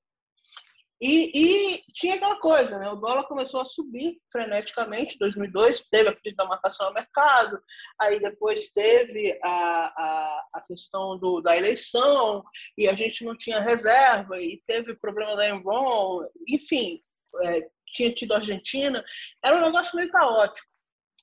E, 1.00 1.76
e, 1.76 1.84
tinha 1.94 2.16
aquela 2.16 2.40
coisa, 2.40 2.80
né? 2.80 2.90
O 2.90 2.96
dólar 2.96 3.26
começou 3.26 3.62
a 3.62 3.66
subir 3.66 4.20
freneticamente 4.32 5.14
em 5.14 5.20
2002, 5.20 5.86
teve 5.92 6.10
a 6.10 6.16
crise 6.16 6.36
da 6.36 6.46
marcação 6.46 6.88
ao 6.88 6.94
mercado, 6.94 7.62
aí 8.02 8.20
depois 8.20 8.72
teve 8.72 9.40
a, 9.44 9.50
a, 9.50 10.48
a 10.56 10.62
questão 10.62 11.18
do, 11.20 11.40
da 11.40 11.56
eleição, 11.56 12.44
e 12.76 12.88
a 12.88 12.96
gente 12.96 13.24
não 13.24 13.38
tinha 13.38 13.62
reserva, 13.62 14.42
e 14.42 14.62
teve 14.66 14.92
o 14.92 15.00
problema 15.00 15.36
da 15.36 15.48
Enron, 15.48 16.26
enfim, 16.48 17.00
é, 17.44 17.70
tinha 17.94 18.12
tido 18.12 18.34
a 18.34 18.38
Argentina, 18.38 19.04
era 19.44 19.58
um 19.58 19.62
negócio 19.62 19.96
meio 19.96 20.10
caótico. 20.10 20.68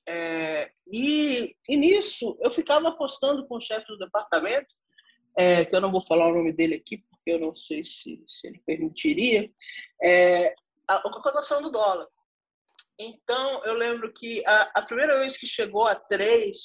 É, 0.07 0.71
e, 0.87 1.55
e 1.67 1.75
nisso 1.75 2.37
eu 2.39 2.51
ficava 2.51 2.89
apostando 2.89 3.45
com 3.47 3.57
o 3.57 3.61
chefe 3.61 3.87
do 3.87 3.97
departamento, 3.97 4.73
é, 5.37 5.65
que 5.65 5.75
eu 5.75 5.81
não 5.81 5.91
vou 5.91 6.05
falar 6.05 6.27
o 6.27 6.33
nome 6.33 6.51
dele 6.51 6.75
aqui, 6.75 6.97
porque 6.97 7.31
eu 7.31 7.39
não 7.39 7.55
sei 7.55 7.83
se, 7.83 8.23
se 8.27 8.47
ele 8.47 8.61
permitiria, 8.65 9.51
é, 10.03 10.55
a, 10.87 10.95
a 10.95 11.21
cotação 11.21 11.61
do 11.61 11.71
dólar. 11.71 12.07
Então, 12.97 13.63
eu 13.65 13.73
lembro 13.73 14.13
que 14.13 14.41
a, 14.45 14.71
a, 14.75 14.81
primeira 14.81 15.19
vez 15.19 15.37
que 15.37 15.45
chegou 15.45 15.85
a 15.85 15.95
3, 15.95 16.57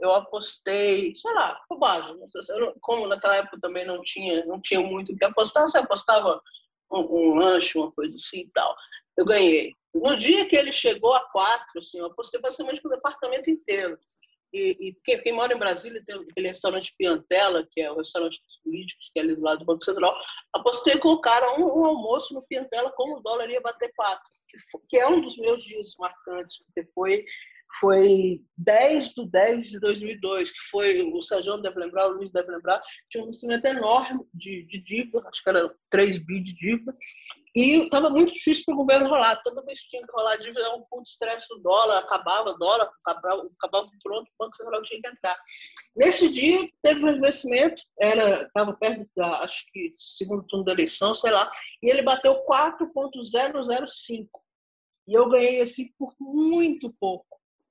eu 0.00 0.12
apostei, 0.12 1.14
sei 1.14 1.32
lá, 1.34 1.60
bobagem. 1.68 2.16
Como 2.80 3.06
naquela 3.06 3.36
época 3.36 3.60
também 3.60 3.86
não 3.86 4.00
tinha, 4.02 4.44
não 4.46 4.60
tinha 4.60 4.80
muito 4.80 5.12
o 5.12 5.16
que 5.16 5.24
apostar, 5.24 5.64
você 5.64 5.78
apostava 5.78 6.40
um, 6.90 7.00
um 7.00 7.34
lanche, 7.34 7.76
uma 7.76 7.92
coisa 7.92 8.14
assim 8.14 8.40
e 8.40 8.50
tal. 8.50 8.74
Eu 9.16 9.26
ganhei. 9.26 9.74
No 9.94 10.16
dia 10.16 10.48
que 10.48 10.56
ele 10.56 10.72
chegou 10.72 11.14
a 11.14 11.20
4, 11.30 11.78
assim, 11.78 11.98
eu 11.98 12.06
apostei 12.06 12.40
basicamente 12.40 12.80
para 12.80 12.90
o 12.90 12.94
departamento 12.94 13.50
inteiro. 13.50 13.98
E, 14.52 14.88
e 14.88 14.96
quem, 15.04 15.20
quem, 15.20 15.32
mora 15.32 15.52
em 15.52 15.58
Brasília 15.58 16.02
tem 16.04 16.16
aquele 16.16 16.48
restaurante 16.48 16.94
Piantela, 16.96 17.66
que 17.70 17.80
é 17.80 17.90
o 17.90 17.96
restaurante 17.96 18.40
dos 18.42 18.56
políticos, 18.62 19.10
que 19.12 19.18
é 19.18 19.22
ali 19.22 19.34
do 19.34 19.42
lado 19.42 19.58
do 19.58 19.64
Banco 19.64 19.84
Central. 19.84 20.16
Apostei 20.54 20.96
com 20.98 21.10
o 21.10 21.20
cara 21.20 21.58
um, 21.58 21.64
um 21.64 21.84
almoço 21.84 22.32
no 22.32 22.42
Piantela 22.42 22.90
como 22.92 23.18
o 23.18 23.22
dólar 23.22 23.50
ia 23.50 23.60
bater 23.60 23.92
quatro, 23.94 24.30
que, 24.48 24.56
que 24.88 24.96
é 24.96 25.06
um 25.06 25.20
dos 25.20 25.36
meus 25.36 25.62
dias 25.62 25.94
marcantes, 25.98 26.58
porque 26.64 26.88
foi 26.94 27.24
foi 27.80 28.40
10 28.56 29.12
de 29.12 29.30
10 29.30 29.68
de 29.68 29.80
2002, 29.80 30.50
que 30.50 30.70
foi, 30.70 31.02
o 31.02 31.22
Sérgio 31.22 31.58
deve 31.58 31.78
lembrar, 31.78 32.08
o 32.08 32.14
Luiz 32.14 32.32
deve 32.32 32.50
lembrar, 32.50 32.80
tinha 33.08 33.22
um 33.22 33.26
investimento 33.26 33.66
enorme 33.66 34.24
de, 34.34 34.64
de 34.64 34.82
dívida, 34.82 35.22
acho 35.28 35.42
que 35.42 35.50
era 35.50 35.74
3 35.90 36.18
bi 36.18 36.42
de 36.42 36.54
dívida, 36.54 36.96
e 37.54 37.84
estava 37.84 38.10
muito 38.10 38.32
difícil 38.32 38.64
para 38.66 38.74
o 38.74 38.78
governo 38.78 39.08
rolar. 39.08 39.40
Toda 39.42 39.64
vez 39.64 39.82
que 39.82 39.88
tinha 39.88 40.06
que 40.06 40.12
rolar 40.12 40.36
dívida, 40.36 40.60
era 40.60 40.76
um 40.76 40.84
ponto 40.88 41.04
de 41.04 41.10
estresse 41.10 41.46
do 41.48 41.58
dólar, 41.60 41.98
acabava 41.98 42.56
dólar, 42.58 42.90
acabava, 43.04 43.48
acabava 43.58 43.88
pronto, 44.02 44.28
o 44.28 44.44
Banco 44.44 44.56
Central 44.56 44.82
tinha 44.82 45.00
que 45.00 45.08
entrar. 45.08 45.36
Nesse 45.96 46.32
dia, 46.32 46.68
teve 46.82 47.04
um 47.04 47.16
investimento, 47.16 47.82
estava 48.00 48.72
perto 48.74 49.10
da, 49.16 49.42
acho 49.42 49.64
que, 49.72 49.90
segundo 49.92 50.44
turno 50.46 50.64
da 50.64 50.72
eleição, 50.72 51.14
sei 51.14 51.30
lá, 51.30 51.50
e 51.82 51.90
ele 51.90 52.02
bateu 52.02 52.34
4,005. 52.42 54.40
E 55.06 55.14
eu 55.14 55.28
ganhei 55.28 55.62
assim 55.62 55.90
por 55.98 56.14
muito 56.20 56.94
pouco 57.00 57.27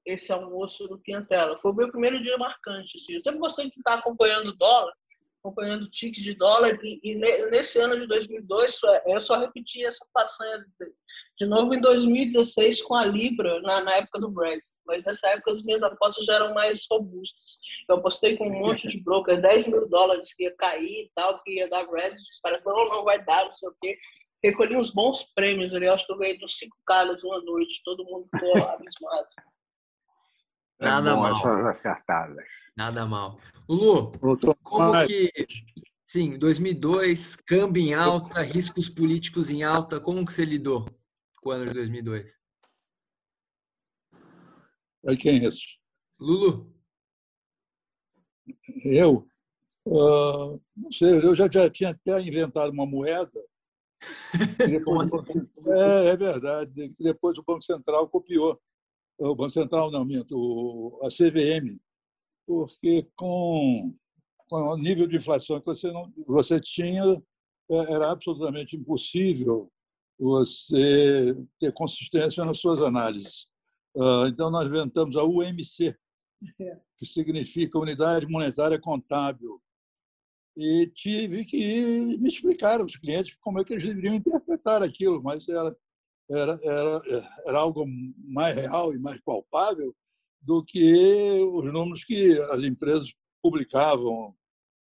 esse 0.08 0.32
almoço 0.32 0.88
no 0.88 0.98
Piantela. 1.00 1.58
Foi 1.60 1.72
o 1.72 1.76
meu 1.76 1.92
primeiro 1.92 2.22
dia 2.22 2.38
marcante. 2.38 2.98
Assim. 2.98 3.14
Eu 3.14 3.22
sempre 3.22 3.40
gostei 3.40 3.68
de 3.68 3.74
ficar 3.74 3.96
acompanhando 3.96 4.50
o 4.50 4.58
dólar, 4.58 4.94
acompanhando 5.40 5.84
o 5.84 5.92
ticket 5.92 6.24
de 6.24 6.34
dólar, 6.34 6.80
e, 6.84 7.00
e, 7.04 7.16
nesse 7.50 7.80
ano 7.80 8.00
de 8.00 8.08
2002 8.08 8.80
eu 9.06 9.22
só 9.22 9.38
repeti 9.38 9.86
essa 9.86 10.06
façanha 10.14 10.60
de, 10.60 10.92
de 11.40 11.46
novo 11.46 11.74
em 11.74 11.80
2016 11.80 12.82
com 12.82 12.96
a 12.96 13.06
Libra, 13.06 13.62
na, 13.62 13.82
na, 13.82 13.96
época 13.98 14.20
do 14.20 14.32
Brexit. 14.32 14.74
Mas 14.86 15.04
nessa 15.04 15.30
época 15.30 15.52
as 15.52 15.64
minhas 15.64 15.84
apostas 15.84 16.26
já 16.26 16.36
eram 16.36 16.54
mais 16.54 16.86
robustas. 16.90 17.58
Eu 17.90 17.98
apostei 17.98 18.36
com 18.38 18.48
um 18.48 18.60
monte 18.60 18.88
de 18.88 19.02
broker, 19.02 19.42
10 19.42 19.68
mil 19.68 19.88
dólares 19.88 20.34
que 20.34 20.44
ia 20.44 20.56
cair 20.56 21.06
e 21.06 21.12
tal, 21.14 21.42
que 21.44 21.52
ia 21.52 21.70
dar 21.70 21.86
Brexit. 21.86 22.32
Os 22.32 22.40
caras 22.40 22.64
falaram, 22.64 22.86
não, 22.86 22.98
não 22.98 23.04
vai 23.04 23.24
dar, 23.24 23.46
não 23.46 23.52
sei 23.52 23.70
o 23.70 23.76
quê. 23.82 23.98
Recolhi 24.44 24.76
uns 24.76 24.92
bons 24.92 25.24
prêmios 25.34 25.74
ali, 25.74 25.88
acho 25.88 26.06
que 26.06 26.14
eu 26.14 26.18
ganhei 26.18 26.38
uns 26.44 26.58
5 26.58 26.76
caras 26.86 27.24
uma 27.24 27.42
noite, 27.42 27.82
todo 27.84 28.06
mundo 28.06 28.28
ficou 28.32 28.56
abismado. 28.56 29.28
É 30.80 30.86
Nada 30.86 31.16
mal. 31.16 31.68
acertadas. 31.68 32.46
Nada 32.76 33.06
mal. 33.06 33.40
Lu, 33.68 34.12
como 34.64 35.06
que... 35.08 35.32
Sim, 36.06 36.38
2002, 36.38 37.36
câmbio 37.36 37.84
em 37.84 37.94
alta, 37.94 38.42
riscos 38.42 38.88
políticos 38.88 39.50
em 39.50 39.64
alta. 39.64 40.00
Como 40.00 40.26
que 40.26 40.32
você 40.32 40.46
lidou 40.46 40.88
com 41.42 41.50
o 41.50 41.52
ano 41.52 41.66
de 41.66 41.74
2002? 41.74 42.40
É 45.06 45.16
quem 45.18 45.40
é 45.40 45.48
isso? 45.48 45.66
Lulu. 46.20 46.74
Eu? 48.86 49.28
Uh, 49.86 50.62
não 50.76 50.92
sei, 50.92 51.18
eu 51.18 51.36
já, 51.36 51.50
já 51.52 51.70
tinha 51.70 51.90
até 51.90 52.22
inventado 52.22 52.72
uma 52.72 52.86
moeda. 52.86 53.44
Depois, 54.58 55.14
assim? 55.14 55.50
é, 55.66 56.08
é 56.10 56.18
verdade. 56.18 56.90
Depois 57.00 57.38
o 57.38 57.44
Banco 57.44 57.64
Central 57.64 58.08
copiou 58.08 58.62
o 59.18 59.36
Banco 59.36 59.50
Central, 59.50 59.92
não, 59.92 60.06
minto, 60.06 61.00
a 61.04 61.08
CVM, 61.08 61.80
porque 62.46 63.08
com, 63.16 63.94
com 64.48 64.56
o 64.56 64.78
nível 64.78 65.08
de 65.08 65.18
inflação 65.18 65.60
que 65.60 65.66
você, 65.66 65.92
não, 65.92 66.12
você 66.26 66.60
tinha, 66.60 67.04
é, 67.70 67.94
era 67.94 68.12
absolutamente 68.12 68.76
impossível 68.76 69.72
você 70.20 71.36
ter 71.60 71.72
consistência 71.74 72.44
nas 72.46 72.60
suas 72.60 72.82
análises. 72.82 73.48
Ah, 73.96 74.26
então, 74.28 74.52
nós 74.52 74.68
inventamos 74.68 75.16
a 75.16 75.24
UMC, 75.24 75.96
que 76.98 77.06
significa 77.06 77.80
Unidade 77.80 78.28
Monetária 78.28 78.80
Contábil. 78.80 79.62
E 80.56 80.88
tive 80.96 81.46
que 81.46 82.18
me 82.18 82.30
explicar 82.30 82.80
aos 82.82 82.96
clientes 82.96 83.36
como 83.42 83.60
é 83.60 83.64
que 83.64 83.74
eles 83.74 83.86
deveriam 83.86 84.16
interpretar 84.16 84.82
aquilo, 84.82 85.22
mas 85.22 85.48
era 85.48 85.76
era, 86.30 86.60
era, 86.64 87.02
era 87.46 87.60
algo 87.60 87.86
mais 88.18 88.56
real 88.56 88.94
e 88.94 89.00
mais 89.00 89.20
palpável 89.22 89.96
do 90.42 90.64
que 90.64 91.40
os 91.54 91.72
números 91.72 92.04
que 92.04 92.38
as 92.52 92.64
empresas 92.64 93.14
publicavam, 93.42 94.36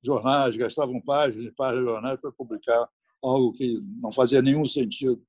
jornais, 0.02 0.56
gastavam 0.56 1.00
páginas 1.00 1.46
e 1.46 1.52
páginas 1.52 1.84
de 1.84 1.90
jornais 1.90 2.20
para 2.20 2.32
publicar 2.32 2.88
algo 3.22 3.52
que 3.52 3.78
não 4.00 4.12
fazia 4.12 4.42
nenhum 4.42 4.66
sentido. 4.66 5.22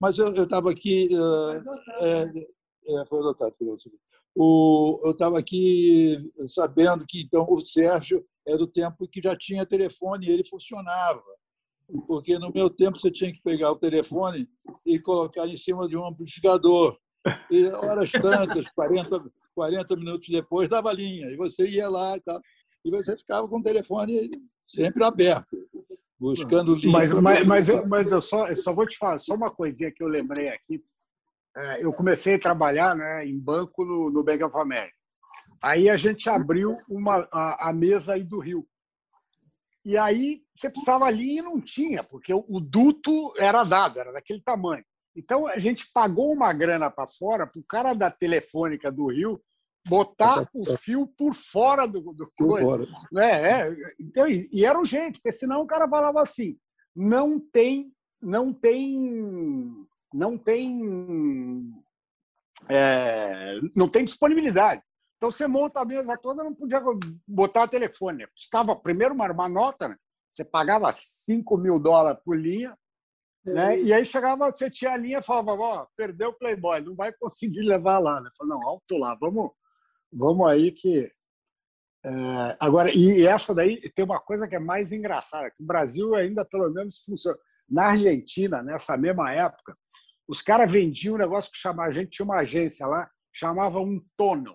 Mas 0.00 0.18
eu 0.18 0.30
estava 0.30 0.70
aqui. 0.70 1.08
É, 2.00 2.24
é, 2.86 3.06
foi 3.06 3.18
adotado 3.20 3.54
pelo 3.58 3.76
o, 4.34 5.00
Eu 5.04 5.12
estava 5.12 5.38
aqui 5.38 6.18
sabendo 6.48 7.04
que 7.06 7.22
então 7.22 7.46
o 7.48 7.60
Sérgio 7.60 8.26
era 8.46 8.58
do 8.58 8.66
tempo 8.66 9.08
que 9.08 9.22
já 9.22 9.36
tinha 9.36 9.64
telefone 9.64 10.26
e 10.26 10.30
ele 10.30 10.44
funcionava 10.44 11.22
porque 12.06 12.38
no 12.38 12.50
meu 12.52 12.70
tempo 12.70 12.98
você 12.98 13.10
tinha 13.10 13.32
que 13.32 13.42
pegar 13.42 13.70
o 13.72 13.78
telefone 13.78 14.48
e 14.86 14.98
colocar 14.98 15.46
em 15.46 15.56
cima 15.56 15.86
de 15.88 15.96
um 15.96 16.06
amplificador. 16.06 16.96
E 17.50 17.66
horas 17.68 18.12
tantas, 18.12 18.68
40, 18.70 19.24
40 19.54 19.96
minutos 19.96 20.28
depois, 20.28 20.68
dava 20.68 20.92
linha. 20.92 21.30
E 21.30 21.36
você 21.36 21.66
ia 21.66 21.88
lá 21.88 22.16
e 22.16 22.20
tal. 22.20 22.40
E 22.84 22.90
você 22.90 23.16
ficava 23.16 23.48
com 23.48 23.58
o 23.58 23.62
telefone 23.62 24.30
sempre 24.64 25.02
aberto, 25.04 25.56
buscando 26.18 26.74
linha. 26.74 26.92
Mas, 26.92 27.12
mas, 27.12 27.46
mas, 27.46 27.68
eu, 27.68 27.86
mas 27.86 28.10
eu, 28.10 28.20
só, 28.20 28.48
eu 28.48 28.56
só 28.56 28.72
vou 28.72 28.86
te 28.86 28.96
falar, 28.98 29.18
só 29.18 29.34
uma 29.34 29.50
coisinha 29.50 29.90
que 29.90 30.02
eu 30.02 30.08
lembrei 30.08 30.48
aqui. 30.48 30.82
É, 31.56 31.84
eu 31.84 31.92
comecei 31.92 32.34
a 32.34 32.40
trabalhar 32.40 32.94
né, 32.96 33.26
em 33.26 33.38
banco 33.38 33.84
no, 33.84 34.10
no 34.10 34.24
Bank 34.24 34.42
of 34.42 34.56
America. 34.58 34.94
Aí 35.62 35.88
a 35.88 35.96
gente 35.96 36.28
abriu 36.28 36.76
uma, 36.88 37.26
a, 37.32 37.70
a 37.70 37.72
mesa 37.72 38.14
aí 38.14 38.24
do 38.24 38.38
Rio. 38.38 38.66
E 39.84 39.98
aí 39.98 40.42
você 40.56 40.70
precisava 40.70 41.04
ali 41.04 41.38
e 41.38 41.42
não 41.42 41.60
tinha, 41.60 42.02
porque 42.02 42.32
o 42.32 42.60
duto 42.60 43.34
era 43.38 43.64
dado, 43.64 44.00
era 44.00 44.12
daquele 44.12 44.40
tamanho. 44.40 44.84
Então 45.16 45.46
a 45.46 45.58
gente 45.58 45.90
pagou 45.92 46.32
uma 46.32 46.52
grana 46.52 46.90
para 46.90 47.06
fora 47.06 47.46
para 47.46 47.60
o 47.60 47.64
cara 47.64 47.94
da 47.94 48.10
telefônica 48.10 48.90
do 48.90 49.06
Rio 49.06 49.40
botar 49.86 50.48
o 50.54 50.76
fio 50.78 51.06
por 51.06 51.34
fora 51.34 51.86
do, 51.86 52.00
do 52.00 52.32
por 52.36 52.48
coisa. 52.48 52.64
Fora. 52.64 52.86
É, 53.16 53.50
é. 53.50 53.76
Então, 54.00 54.26
e, 54.26 54.64
era 54.64 54.78
urgente, 54.78 55.18
porque 55.18 55.32
senão 55.32 55.62
o 55.62 55.66
cara 55.66 55.88
falava 55.88 56.20
assim: 56.22 56.56
não 56.94 57.38
tem, 57.38 57.92
não 58.20 58.52
tem, 58.52 59.86
não 60.12 60.38
tem, 60.38 61.70
é, 62.68 63.60
não 63.76 63.88
tem 63.88 64.04
disponibilidade. 64.04 64.82
Então 65.24 65.30
você 65.30 65.46
monta 65.46 65.80
a 65.80 65.86
mesa 65.86 66.18
toda, 66.18 66.44
não 66.44 66.54
podia 66.54 66.82
botar 67.26 67.66
telefone. 67.66 68.28
Estava 68.36 68.76
primeiro 68.76 69.14
uma, 69.14 69.32
uma 69.32 69.48
nota, 69.48 69.88
né? 69.88 69.96
você 70.30 70.44
pagava 70.44 70.92
5 70.92 71.56
mil 71.56 71.78
dólares 71.78 72.20
por 72.22 72.38
linha, 72.38 72.76
né? 73.42 73.80
E 73.80 73.90
aí 73.90 74.04
chegava, 74.04 74.50
você 74.50 74.70
tinha 74.70 74.92
a 74.92 74.96
linha 74.98 75.20
e 75.20 75.22
falava, 75.22 75.52
ó, 75.52 75.86
perdeu 75.96 76.28
o 76.28 76.34
Playboy, 76.34 76.82
não 76.82 76.94
vai 76.94 77.10
conseguir 77.10 77.62
levar 77.62 78.00
lá. 78.00 78.20
Né? 78.20 78.28
Falei, 78.36 78.50
não, 78.50 78.68
alto 78.68 78.98
lá, 78.98 79.14
vamos, 79.14 79.50
vamos 80.12 80.46
aí 80.46 80.70
que. 80.70 81.10
É... 82.04 82.56
agora, 82.60 82.90
e 82.94 83.26
essa 83.26 83.54
daí 83.54 83.80
tem 83.94 84.04
uma 84.04 84.20
coisa 84.20 84.46
que 84.46 84.56
é 84.56 84.60
mais 84.60 84.92
engraçada, 84.92 85.50
que 85.50 85.62
o 85.62 85.66
Brasil 85.66 86.14
ainda 86.14 86.44
pelo 86.44 86.68
menos 86.70 86.98
funciona. 86.98 87.38
Na 87.66 87.92
Argentina, 87.92 88.62
nessa 88.62 88.94
mesma 88.98 89.32
época, 89.32 89.74
os 90.28 90.42
caras 90.42 90.70
vendiam 90.70 91.14
um 91.14 91.18
negócio 91.18 91.50
que 91.50 91.56
chamava, 91.56 91.88
a 91.88 91.92
gente 91.92 92.10
tinha 92.10 92.26
uma 92.26 92.40
agência 92.40 92.86
lá, 92.86 93.10
chamava 93.32 93.80
um 93.80 94.04
tono. 94.18 94.54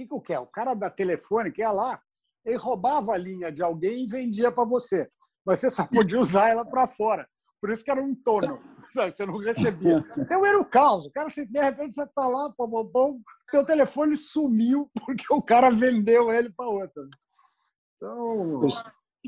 O 0.00 0.02
que, 0.02 0.06
que 0.06 0.14
o 0.14 0.20
que 0.20 0.32
é? 0.32 0.38
O 0.38 0.46
cara 0.46 0.74
da 0.74 0.88
telefone 0.88 1.52
que 1.52 1.60
ia 1.60 1.72
lá, 1.72 2.00
ele 2.44 2.56
roubava 2.56 3.12
a 3.12 3.18
linha 3.18 3.52
de 3.52 3.62
alguém 3.62 4.04
e 4.04 4.06
vendia 4.06 4.50
para 4.50 4.64
você. 4.64 5.08
Mas 5.44 5.60
você 5.60 5.70
só 5.70 5.86
podia 5.86 6.18
usar 6.20 6.48
ela 6.48 6.64
para 6.64 6.86
fora. 6.86 7.28
Por 7.60 7.70
isso 7.70 7.84
que 7.84 7.90
era 7.90 8.02
um 8.02 8.14
tono. 8.14 8.58
Você 8.90 9.24
não 9.24 9.36
recebia. 9.36 10.04
Então 10.18 10.44
era 10.44 10.58
o 10.58 10.64
caos. 10.64 11.06
O 11.06 11.12
cara, 11.12 11.28
de 11.28 11.60
repente, 11.60 11.94
você 11.94 12.02
está 12.02 12.26
lá, 12.26 12.52
pô, 12.56 12.68
pô, 12.68 12.84
pô, 12.86 13.20
teu 13.48 13.64
telefone 13.64 14.16
sumiu 14.16 14.90
porque 15.06 15.24
o 15.32 15.40
cara 15.40 15.70
vendeu 15.70 16.32
ele 16.32 16.50
para 16.50 16.68
outra. 16.68 17.08
Então, 17.94 18.66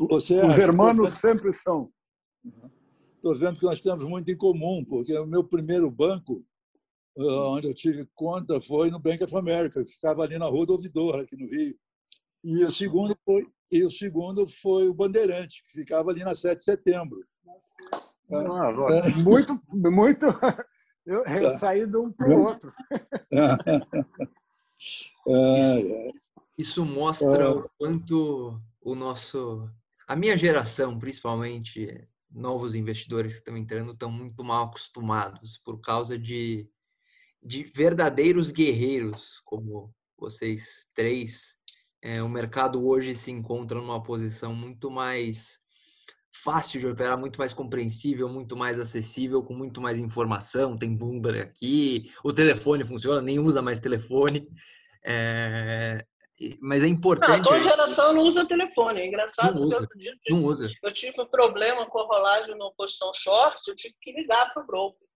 você 0.09 0.35
os 0.41 0.59
irmãos 0.59 1.13
sempre 1.13 1.53
são. 1.53 1.89
Estou 3.15 3.37
vendo 3.37 3.57
que 3.57 3.65
nós 3.65 3.81
temos 3.81 4.05
muito 4.05 4.33
em 4.33 4.37
comum, 4.37 4.85
porque 4.85 5.17
o 5.17 5.27
meu 5.27 5.45
primeiro 5.45 5.89
banco, 5.89 6.45
onde 7.17 7.69
eu 7.69 7.75
tive 7.75 8.07
conta, 8.15 8.61
foi 8.61 8.91
no 8.91 8.99
Bank 8.99 9.23
of 9.23 9.37
America, 9.37 9.83
que 9.85 9.93
ficava 9.93 10.23
ali 10.23 10.39
na 10.39 10.47
Rua 10.47 10.67
do 10.67 10.73
Ouvidor, 10.73 11.21
aqui 11.21 11.37
no 11.37 11.49
Rio. 11.49 11.77
E 12.45 12.65
o 12.65 12.73
segundo 12.73 13.17
foi, 13.25 13.45
e 13.71 13.85
o 13.85 13.91
segundo 13.91 14.47
foi 14.47 14.89
o 14.89 14.95
Bandeirante, 14.95 15.63
que 15.65 15.73
ficava 15.81 16.11
ali 16.11 16.25
na 16.25 16.35
7 16.35 16.59
de 16.59 16.65
setembro. 16.65 17.25
Ah, 18.31 18.73
muito, 19.23 19.61
muito. 19.73 20.27
Eu, 21.05 21.25
eu 21.25 21.51
saí 21.51 21.87
de 21.87 21.97
um 21.97 22.11
para 22.11 22.29
o 22.29 22.45
outro. 22.45 22.73
Isso, 25.29 26.13
isso 26.59 26.85
mostra 26.85 27.51
o 27.51 27.71
quanto 27.79 28.61
o 28.81 28.95
nosso. 28.97 29.71
A 30.09 30.17
minha 30.17 30.37
geração, 30.37 30.99
principalmente 30.99 32.05
novos 32.29 32.75
investidores 32.75 33.35
que 33.35 33.39
estão 33.39 33.57
entrando, 33.57 33.93
estão 33.93 34.11
muito 34.11 34.43
mal 34.43 34.65
acostumados 34.65 35.59
por 35.59 35.81
causa 35.81 36.19
de, 36.19 36.69
de 37.43 37.65
verdadeiros 37.75 38.51
guerreiros, 38.51 39.41
como 39.45 39.93
vocês 40.17 40.87
três. 40.95 41.57
É, 42.01 42.23
o 42.23 42.29
mercado 42.29 42.87
hoje 42.87 43.15
se 43.15 43.31
encontra 43.31 43.81
numa 43.81 44.03
posição 44.03 44.55
muito 44.55 44.91
mais 44.91 45.61
fácil 46.33 46.81
de 46.81 46.87
operar, 46.87 47.19
muito 47.19 47.39
mais 47.39 47.53
compreensível, 47.53 48.29
muito 48.29 48.57
mais 48.57 48.81
acessível, 48.81 49.43
com 49.43 49.55
muito 49.55 49.81
mais 49.81 49.99
informação. 49.99 50.77
Tem 50.77 50.97
Bloomberg 50.97 51.41
aqui, 51.41 52.11
o 52.25 52.33
telefone 52.33 52.85
funciona, 52.85 53.21
nem 53.21 53.39
usa 53.39 53.61
mais 53.61 53.79
telefone. 53.79 54.49
É... 55.05 56.05
Mas 56.61 56.83
é 56.83 56.89
importante. 56.89 57.41
A 57.41 57.43
tua 57.43 57.61
geração 57.61 58.13
não 58.13 58.23
usa 58.23 58.45
telefone. 58.45 59.01
É 59.01 59.07
engraçado 59.07 59.55
não 59.55 59.63
usa, 59.63 59.89
dia, 59.95 60.15
não 60.29 60.45
usa. 60.45 60.71
eu 60.83 60.93
tive 60.93 61.21
um 61.21 61.27
problema 61.27 61.87
com 61.87 62.01
a 62.01 62.05
rolagem 62.05 62.57
na 62.59 62.71
posição 62.73 63.13
short, 63.15 63.61
eu 63.69 63.77
tive 63.77 63.95
que 64.01 64.13
ligar 64.13 64.53
para 64.53 64.63
o 64.63 64.67
broker. 64.67 65.07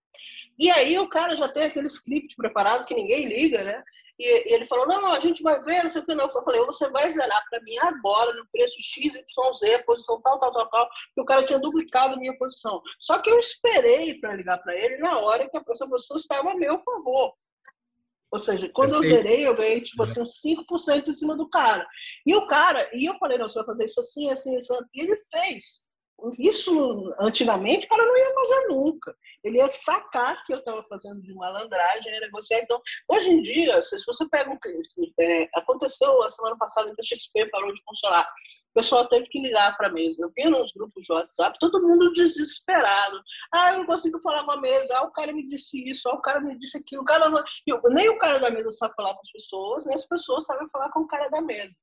E 0.57 0.71
aí 0.71 0.97
o 0.97 1.07
cara 1.07 1.35
já 1.35 1.47
tem 1.47 1.63
aquele 1.63 1.87
script 1.87 2.35
preparado 2.35 2.85
que 2.85 2.95
ninguém 2.95 3.25
liga, 3.25 3.63
né? 3.63 3.83
E, 4.19 4.53
ele 4.53 4.65
falou, 4.65 4.87
não, 4.87 5.07
a 5.11 5.19
gente 5.19 5.43
vai 5.43 5.61
ver, 5.61 5.83
não 5.83 5.89
sei 5.91 6.01
o 6.01 6.05
que 6.05 6.15
não. 6.15 6.25
Eu 6.25 6.43
falei, 6.43 6.65
você 6.65 6.89
vai 6.89 7.09
zerar 7.11 7.43
para 7.49 7.61
mim 7.61 7.77
agora, 7.77 8.33
no 8.33 8.47
preço 8.51 8.75
XYZ, 8.81 9.23
posição 9.85 10.19
tal, 10.21 10.39
tal, 10.39 10.51
tal, 10.51 10.69
tal, 10.69 10.89
que 11.13 11.21
o 11.21 11.25
cara 11.25 11.45
tinha 11.45 11.59
duplicado 11.59 12.15
a 12.15 12.17
minha 12.17 12.35
posição. 12.37 12.81
Só 12.99 13.19
que 13.19 13.29
eu 13.29 13.39
esperei 13.39 14.19
para 14.19 14.35
ligar 14.35 14.57
para 14.63 14.75
ele 14.75 14.97
na 14.97 15.19
hora 15.19 15.47
que 15.47 15.57
a 15.57 15.63
posição 15.63 16.17
estava 16.17 16.51
a 16.51 16.55
meu 16.55 16.79
favor. 16.79 17.33
Ou 18.31 18.39
seja, 18.39 18.69
quando 18.73 18.95
eu 18.95 19.03
zerei, 19.03 19.47
eu 19.47 19.55
ganhei, 19.55 19.81
tipo 19.81 20.03
assim, 20.03 20.21
uns 20.21 20.41
5% 20.41 21.07
em 21.07 21.13
cima 21.13 21.37
do 21.37 21.49
cara. 21.49 21.87
E 22.25 22.35
o 22.35 22.45
cara, 22.45 22.89
e 22.93 23.05
eu 23.05 23.17
falei, 23.19 23.37
não, 23.37 23.49
você 23.49 23.59
vai 23.59 23.67
fazer 23.67 23.85
isso 23.85 23.99
assim, 23.99 24.29
assim, 24.31 24.55
assim. 24.55 24.73
E 24.93 25.01
ele 25.01 25.15
fez. 25.33 25.89
Isso, 26.39 27.13
antigamente, 27.19 27.85
o 27.85 27.89
cara 27.89 28.05
não 28.05 28.17
ia 28.17 28.33
fazer 28.33 28.67
nunca. 28.69 29.15
Ele 29.43 29.57
ia 29.57 29.69
sacar 29.69 30.43
que 30.43 30.53
eu 30.53 30.59
estava 30.59 30.83
fazendo 30.89 31.21
de 31.21 31.33
malandragem, 31.33 32.11
ia 32.11 32.19
negociar. 32.21 32.59
Então, 32.59 32.81
hoje 33.07 33.29
em 33.29 33.41
dia, 33.41 33.81
se 33.83 34.03
você 34.03 34.27
pega 34.27 34.49
um 34.49 34.57
é, 35.19 35.47
aconteceu 35.53 36.21
a 36.23 36.29
semana 36.29 36.57
passada 36.57 36.93
que 36.93 37.01
a 37.01 37.03
XP 37.03 37.49
parou 37.51 37.71
de 37.71 37.83
funcionar. 37.83 38.27
O 38.71 38.73
pessoal 38.79 39.07
teve 39.07 39.27
que 39.27 39.39
ligar 39.39 39.75
para 39.77 39.87
a 39.87 39.91
mesa. 39.91 40.17
Eu 40.21 40.31
via 40.35 40.49
nos 40.49 40.71
grupos 40.71 41.03
de 41.03 41.13
WhatsApp, 41.13 41.57
todo 41.59 41.81
mundo 41.81 42.11
desesperado. 42.13 43.21
Ah, 43.53 43.71
eu 43.71 43.79
não 43.79 43.85
consigo 43.85 44.19
falar 44.19 44.43
com 44.43 44.51
a 44.51 44.61
mesa. 44.61 44.95
Ah, 44.97 45.03
o 45.03 45.11
cara 45.11 45.31
me 45.31 45.47
disse 45.47 45.87
isso. 45.87 46.09
Ah, 46.09 46.15
o 46.15 46.21
cara 46.21 46.39
me 46.39 46.57
disse 46.57 46.77
aquilo. 46.77 47.03
O 47.03 47.05
cara 47.05 47.29
não... 47.29 47.43
Nem 47.91 48.09
o 48.09 48.17
cara 48.17 48.39
da 48.39 48.49
mesa 48.49 48.71
sabe 48.71 48.95
falar 48.95 49.13
com 49.13 49.21
as 49.21 49.31
pessoas, 49.31 49.85
nem 49.85 49.95
as 49.95 50.05
pessoas 50.05 50.45
sabem 50.45 50.67
falar 50.69 50.91
com 50.91 51.01
o 51.01 51.07
cara 51.07 51.29
da 51.29 51.41
mesa. 51.41 51.73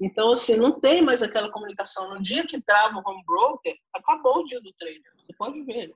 Então, 0.00 0.32
assim, 0.32 0.56
não 0.56 0.78
tem 0.78 1.02
mais 1.02 1.22
aquela 1.22 1.50
comunicação. 1.50 2.08
No 2.10 2.22
dia 2.22 2.46
que 2.46 2.60
trava 2.62 2.98
o 2.98 3.02
home 3.04 3.24
broker, 3.26 3.76
acabou 3.94 4.38
o 4.38 4.44
dia 4.44 4.60
do 4.60 4.72
trader. 4.74 5.02
Você 5.16 5.32
pode 5.34 5.60
ver. 5.64 5.92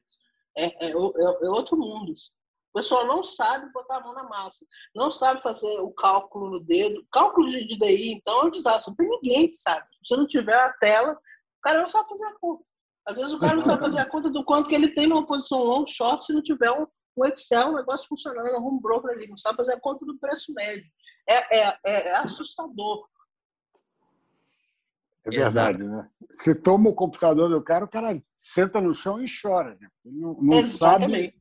É, 0.57 0.65
é, 0.65 0.91
é, 0.91 0.93
é 0.93 1.51
outro 1.51 1.77
mundo. 1.77 2.13
O 2.73 2.79
pessoal 2.79 3.07
não 3.07 3.23
sabe 3.23 3.71
botar 3.71 3.99
a 3.99 4.01
mão 4.01 4.15
na 4.15 4.25
massa. 4.25 4.67
Não 4.95 5.11
sabe 5.11 5.43
fazer 5.43 5.79
o 5.81 5.91
cálculo 5.91 6.51
no 6.51 6.61
dedo. 6.61 7.07
Cálculo 7.13 7.49
de, 7.49 7.65
de 7.67 7.77
DI, 7.79 8.13
então, 8.13 8.41
é 8.41 8.45
um 8.47 8.51
desastre. 8.51 8.91
Não 8.91 8.97
tem 8.97 9.09
ninguém 9.09 9.49
que 9.49 9.57
sabe. 9.57 9.87
Se 10.03 10.17
não 10.17 10.27
tiver 10.27 10.59
a 10.59 10.73
tela, 10.75 11.13
o 11.13 11.61
cara 11.63 11.83
não 11.83 11.89
sabe 11.89 12.09
fazer 12.09 12.25
a 12.25 12.39
conta. 12.41 12.65
Às 13.07 13.19
vezes 13.19 13.33
o 13.33 13.39
cara 13.39 13.55
não 13.55 13.63
sabe 13.63 13.81
fazer 13.81 13.99
a 13.99 14.09
conta 14.09 14.31
do 14.31 14.45
quanto 14.45 14.69
que 14.69 14.75
ele 14.75 14.89
tem 14.89 15.07
numa 15.07 15.27
posição 15.27 15.63
long 15.63 15.87
short 15.87 16.25
se 16.25 16.33
não 16.33 16.43
tiver 16.43 16.71
um, 16.71 16.87
um 17.17 17.27
Excel, 17.27 17.69
um 17.69 17.77
negócio 17.77 18.09
funcionando, 18.09 18.59
um 18.59 18.67
home 18.67 18.81
broker 18.81 19.11
ali. 19.11 19.29
Não 19.29 19.37
sabe 19.37 19.57
fazer 19.57 19.75
a 19.75 19.81
conta 19.81 20.07
do 20.07 20.19
preço 20.19 20.53
médio. 20.55 20.91
É, 21.29 21.59
é, 21.59 21.79
é 21.85 22.15
assustador. 22.17 23.07
É 25.25 25.31
verdade, 25.31 25.83
né? 25.83 26.09
Você 26.31 26.55
toma 26.55 26.91
o 26.91 26.95
computador 26.95 27.49
do 27.49 27.62
cara, 27.62 27.85
o 27.85 27.89
cara 27.89 28.20
senta 28.37 28.81
no 28.81 28.93
chão 28.95 29.23
e 29.23 29.27
chora. 29.27 29.77
Né? 29.81 29.89
Ele 30.05 30.18
não, 30.18 30.35
não 30.41 30.66
sabe, 30.66 31.35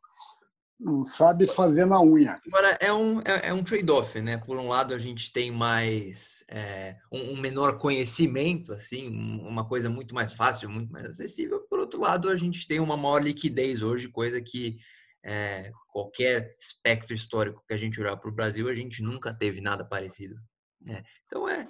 não 0.80 1.04
sabe 1.04 1.48
fazer 1.48 1.86
na 1.86 2.02
unha. 2.02 2.40
Agora, 2.46 2.78
é 2.80 2.94
um, 2.94 3.22
é, 3.22 3.50
é 3.50 3.54
um 3.54 3.64
trade-off, 3.64 4.20
né? 4.22 4.38
Por 4.38 4.58
um 4.58 4.68
lado, 4.68 4.94
a 4.94 5.00
gente 5.00 5.32
tem 5.32 5.52
mais 5.52 6.44
é, 6.50 6.94
um, 7.12 7.34
um, 7.34 7.40
menor 7.40 7.78
conhecimento, 7.78 8.74
assim, 8.74 9.10
uma 9.42 9.68
coisa 9.68 9.90
muito 9.90 10.14
mais 10.14 10.34
fácil, 10.34 10.70
muito 10.70 10.92
mais 10.92 11.06
acessível. 11.06 11.66
Por 11.70 11.80
outro 11.80 12.00
lado, 12.00 12.30
a 12.30 12.38
gente 12.38 12.68
tem 12.68 12.80
uma 12.80 12.98
maior 12.98 13.24
liquidez 13.24 13.82
hoje, 13.82 14.10
coisa 14.10 14.42
que 14.42 14.78
é, 15.24 15.72
qualquer 15.92 16.52
espectro 16.60 17.14
histórico 17.14 17.64
que 17.68 17.74
a 17.74 17.78
gente 17.78 18.00
olhar 18.00 18.18
para 18.18 18.30
o 18.30 18.34
Brasil, 18.34 18.68
a 18.68 18.76
gente 18.76 19.02
nunca 19.04 19.34
teve 19.34 19.62
nada 19.62 19.86
parecido. 19.86 20.36
Né? 20.82 21.04
Então, 21.26 21.48
é, 21.48 21.68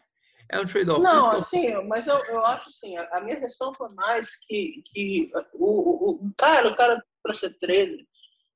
é 0.52 0.60
um 0.60 0.66
trade-off. 0.66 1.02
Não, 1.02 1.32
assim, 1.32 1.74
mas 1.88 2.08
eu, 2.08 2.18
eu 2.26 2.46
acho 2.46 2.70
assim, 2.70 2.98
a, 2.98 3.18
a 3.18 3.22
minha 3.22 3.40
questão 3.40 3.74
foi 3.74 3.90
mais 3.90 4.38
que, 4.46 4.84
que 4.88 5.32
o, 5.54 5.66
o, 5.66 6.26
o 6.26 6.34
cara, 6.38 6.70
o 6.70 6.76
cara 6.76 7.02
para 7.24 7.34
ser 7.34 7.58
trader, 7.58 8.06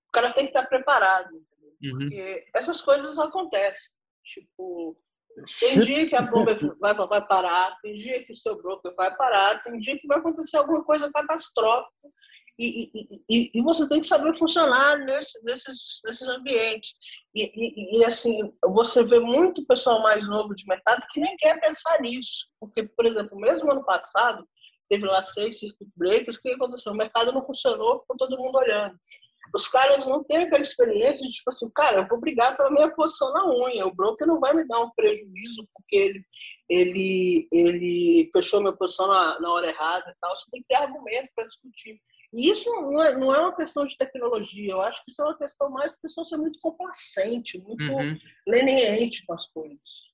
o 0.10 0.12
cara 0.12 0.34
tem 0.34 0.46
que 0.46 0.52
estar 0.52 0.68
preparado, 0.68 1.34
uhum. 1.34 1.98
Porque 1.98 2.46
essas 2.56 2.82
coisas 2.82 3.18
acontecem. 3.18 3.90
Tipo, 4.26 4.98
tem 5.60 5.80
dia 5.82 6.10
que 6.10 6.16
a 6.16 6.22
bomba 6.22 6.56
vai, 6.80 6.94
vai 6.94 7.26
parar, 7.26 7.76
tem 7.82 7.96
dia 7.96 8.26
que 8.26 8.34
o 8.34 8.36
seu 8.36 8.58
broker 8.62 8.94
vai 8.96 9.16
parar, 9.16 9.62
tem 9.64 9.80
dia 9.80 9.98
que 9.98 10.08
vai 10.08 10.18
acontecer 10.18 10.58
alguma 10.58 10.84
coisa 10.84 11.12
catastrófica 11.12 12.10
e, 12.58 13.24
e, 13.30 13.52
e, 13.54 13.62
você 13.62 13.88
tem 13.88 14.00
que 14.00 14.08
saber 14.08 14.38
funcionar 14.38 14.98
nesse, 15.00 15.44
nesses, 15.44 16.00
nesses 16.06 16.28
ambientes. 16.28 16.96
E, 17.36 18.00
e, 18.00 18.06
assim, 18.06 18.50
você 18.64 19.04
vê 19.04 19.20
muito 19.20 19.66
pessoal 19.66 20.02
mais 20.02 20.26
novo 20.28 20.56
de 20.56 20.66
mercado 20.66 21.06
que 21.12 21.20
nem 21.20 21.36
quer 21.36 21.60
pensar 21.60 22.00
nisso. 22.02 22.48
Porque, 22.60 22.84
por 22.84 23.06
exemplo, 23.06 23.38
mesmo 23.38 23.70
ano 23.70 23.84
passado, 23.84 24.48
teve 24.90 25.06
lá 25.06 25.22
seis 25.22 25.60
circuit 25.60 25.90
breakers, 25.98 26.38
o 26.38 26.42
que 26.42 26.54
aconteceu? 26.54 26.94
O 26.94 26.98
mercado 26.98 27.34
não 27.34 27.46
funcionou, 27.46 28.00
ficou 28.02 28.18
todo 28.18 28.38
mundo 28.38 28.58
olhando. 28.58 28.96
Os 29.54 29.68
caras 29.68 30.06
não 30.08 30.24
têm 30.24 30.38
aquela 30.38 30.62
experiência 30.62 31.26
de, 31.26 31.32
tipo 31.32 31.50
assim, 31.50 31.70
cara, 31.74 31.98
eu 31.98 32.08
vou 32.08 32.20
brigar 32.20 32.56
pela 32.58 32.72
minha 32.72 32.94
posição 32.94 33.32
na 33.34 33.48
unha, 33.48 33.86
o 33.86 33.96
broker 33.96 34.28
não 34.28 34.40
vai 34.40 34.54
me 34.54 34.68
dar 34.68 34.82
um 34.82 34.90
prejuízo 34.92 35.68
porque 35.74 35.96
ele, 35.96 36.26
ele, 36.70 37.48
ele 37.52 38.30
fechou 38.34 38.60
minha 38.60 38.76
posição 38.76 39.08
na, 39.08 39.40
na 39.40 39.52
hora 39.52 39.68
errada 39.68 40.10
e 40.10 40.16
tal. 40.20 40.38
Você 40.38 40.50
tem 40.52 40.62
que 40.62 40.68
ter 40.68 40.76
argumento 40.76 41.30
para 41.36 41.46
discutir. 41.46 42.00
E 42.36 42.50
isso 42.50 42.70
não 42.70 43.02
é, 43.02 43.18
não 43.18 43.34
é 43.34 43.40
uma 43.40 43.56
questão 43.56 43.86
de 43.86 43.98
tecnologia, 43.98 44.74
eu 44.74 44.82
acho 44.82 45.04
que 45.06 45.10
isso 45.10 45.22
é 45.22 45.26
uma 45.26 45.38
questão 45.38 45.70
mais 45.70 45.94
de 45.94 46.02
pessoa 46.02 46.26
ser 46.26 46.36
muito 46.36 46.60
complacente, 46.60 47.58
muito 47.60 47.82
uhum. 47.82 48.20
leniente 48.46 49.26
com 49.26 49.34
as 49.34 49.48
coisas. 49.48 50.12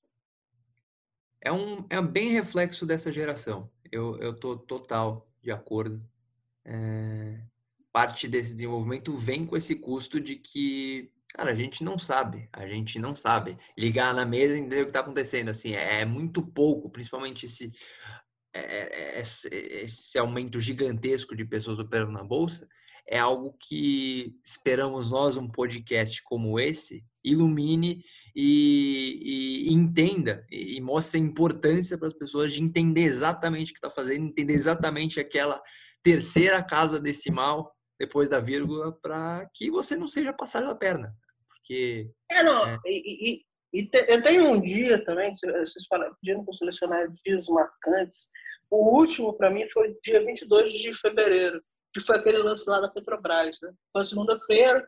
é 1.40 1.50
um 1.50 1.84
é 1.90 2.00
bem 2.00 2.30
reflexo 2.30 2.86
dessa 2.86 3.10
geração. 3.10 3.68
Eu 3.90 4.16
eu 4.20 4.38
tô 4.38 4.56
total 4.56 5.28
de 5.42 5.50
acordo. 5.50 6.00
É, 6.64 7.40
parte 7.92 8.28
desse 8.28 8.54
desenvolvimento 8.54 9.16
vem 9.16 9.44
com 9.44 9.56
esse 9.56 9.74
custo 9.74 10.20
de 10.20 10.36
que, 10.36 11.10
cara, 11.34 11.50
a 11.50 11.54
gente 11.56 11.82
não 11.82 11.98
sabe, 11.98 12.48
a 12.52 12.68
gente 12.68 13.00
não 13.00 13.16
sabe 13.16 13.58
ligar 13.76 14.14
na 14.14 14.24
mesa 14.24 14.54
e 14.54 14.60
entender 14.60 14.82
o 14.82 14.84
que 14.84 14.90
está 14.90 15.00
acontecendo. 15.00 15.48
Assim, 15.50 15.72
é 15.74 16.04
muito 16.04 16.40
pouco, 16.40 16.88
principalmente 16.88 17.46
esse, 17.46 17.72
é, 18.54 18.60
é, 18.60 19.01
esse, 19.20 20.18
aumento 20.18 20.60
gigantesco 20.60 21.36
de 21.36 21.44
pessoas 21.44 21.78
operando 21.78 22.12
na 22.12 22.24
bolsa. 22.24 22.68
É 23.06 23.18
algo 23.18 23.56
que 23.60 24.34
esperamos 24.44 25.10
nós, 25.10 25.36
um 25.36 25.48
podcast 25.48 26.22
como 26.22 26.58
esse, 26.58 27.04
ilumine 27.24 28.04
e, 28.34 29.66
e, 29.68 29.72
entenda 29.72 30.46
e, 30.50 30.76
e 30.76 30.80
mostre 30.80 31.18
a 31.18 31.22
importância 31.22 31.98
para 31.98 32.08
as 32.08 32.14
pessoas 32.14 32.52
de 32.52 32.62
entender 32.62 33.02
exatamente 33.02 33.70
o 33.70 33.74
que 33.74 33.78
está 33.78 33.90
fazendo, 33.90 34.26
entender 34.26 34.54
exatamente 34.54 35.20
aquela 35.20 35.60
terceira 36.02 36.62
casa 36.62 37.00
decimal 37.00 37.72
depois 37.98 38.28
da 38.28 38.40
vírgula 38.40 38.92
para 39.00 39.48
que 39.54 39.70
você 39.70 39.94
não 39.94 40.08
seja 40.08 40.32
passado 40.32 40.68
a 40.68 40.74
perna. 40.74 41.14
Porque. 41.48 42.10
É, 42.30 42.42
não. 42.42 42.66
É... 42.66 42.78
E, 42.86 43.34
e, 43.34 43.44
e 43.72 43.86
te, 43.86 44.04
eu 44.08 44.22
tenho 44.22 44.50
um 44.50 44.60
dia 44.60 45.02
também, 45.04 45.32
vocês 45.34 45.86
falaram, 45.88 46.14
pedindo 46.20 46.44
para 46.44 46.54
selecionar 46.54 47.08
dias 47.24 47.46
marcantes. 47.48 48.28
O 48.72 48.96
último, 48.98 49.34
para 49.34 49.50
mim, 49.50 49.68
foi 49.68 49.94
dia 50.02 50.24
22 50.24 50.72
de 50.72 50.94
fevereiro, 50.94 51.62
que 51.92 52.00
foi 52.00 52.16
aquele 52.16 52.38
lance 52.38 52.68
lá 52.70 52.80
da 52.80 52.88
Petrobras. 52.88 53.58
Né? 53.60 53.70
Foi 53.92 54.02
segunda-feira, 54.02 54.82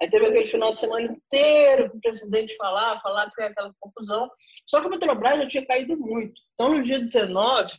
Aí 0.00 0.08
teve 0.08 0.26
aquele 0.26 0.46
final 0.46 0.70
de 0.70 0.78
semana 0.78 1.06
inteiro 1.06 1.90
que 1.90 1.96
o 1.96 2.00
presidente 2.00 2.54
falar, 2.54 3.00
falar, 3.00 3.32
foi 3.34 3.46
aquela 3.46 3.74
confusão. 3.80 4.30
Só 4.64 4.80
que 4.80 4.86
a 4.86 4.90
Petrobras 4.90 5.38
já 5.38 5.48
tinha 5.48 5.66
caído 5.66 5.96
muito. 5.96 6.40
Então, 6.54 6.76
no 6.76 6.84
dia 6.84 7.00
19, 7.00 7.72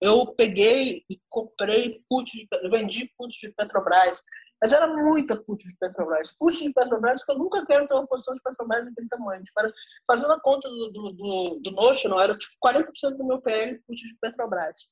eu 0.00 0.26
peguei 0.34 1.04
e 1.10 1.20
comprei 1.28 2.02
put 2.08 2.30
de, 2.32 2.48
vendi 2.70 3.12
put 3.18 3.38
de 3.38 3.50
Petrobras. 3.52 4.22
Mas 4.62 4.72
era 4.72 4.86
muita 4.86 5.36
put 5.36 5.66
de 5.66 5.76
Petrobras. 5.76 6.32
Put 6.38 6.56
de 6.56 6.72
Petrobras 6.72 7.24
que 7.24 7.32
eu 7.32 7.38
nunca 7.38 7.66
quero 7.66 7.84
ter 7.86 7.94
uma 7.94 8.06
posição 8.06 8.32
de 8.32 8.40
Petrobras 8.40 8.84
daquele 8.84 9.08
tamanho. 9.08 9.42
Tipo, 9.42 9.60
fazendo 10.06 10.32
a 10.32 10.40
conta 10.40 10.68
do, 10.68 10.92
do, 10.92 11.12
do, 11.12 11.60
do 11.64 11.70
Notion, 11.72 12.20
era 12.20 12.38
tipo 12.38 12.54
40% 12.64 13.16
do 13.16 13.26
meu 13.26 13.42
PL 13.42 13.78
put 13.86 14.00
de 14.00 14.16
Petrobras. 14.20 14.88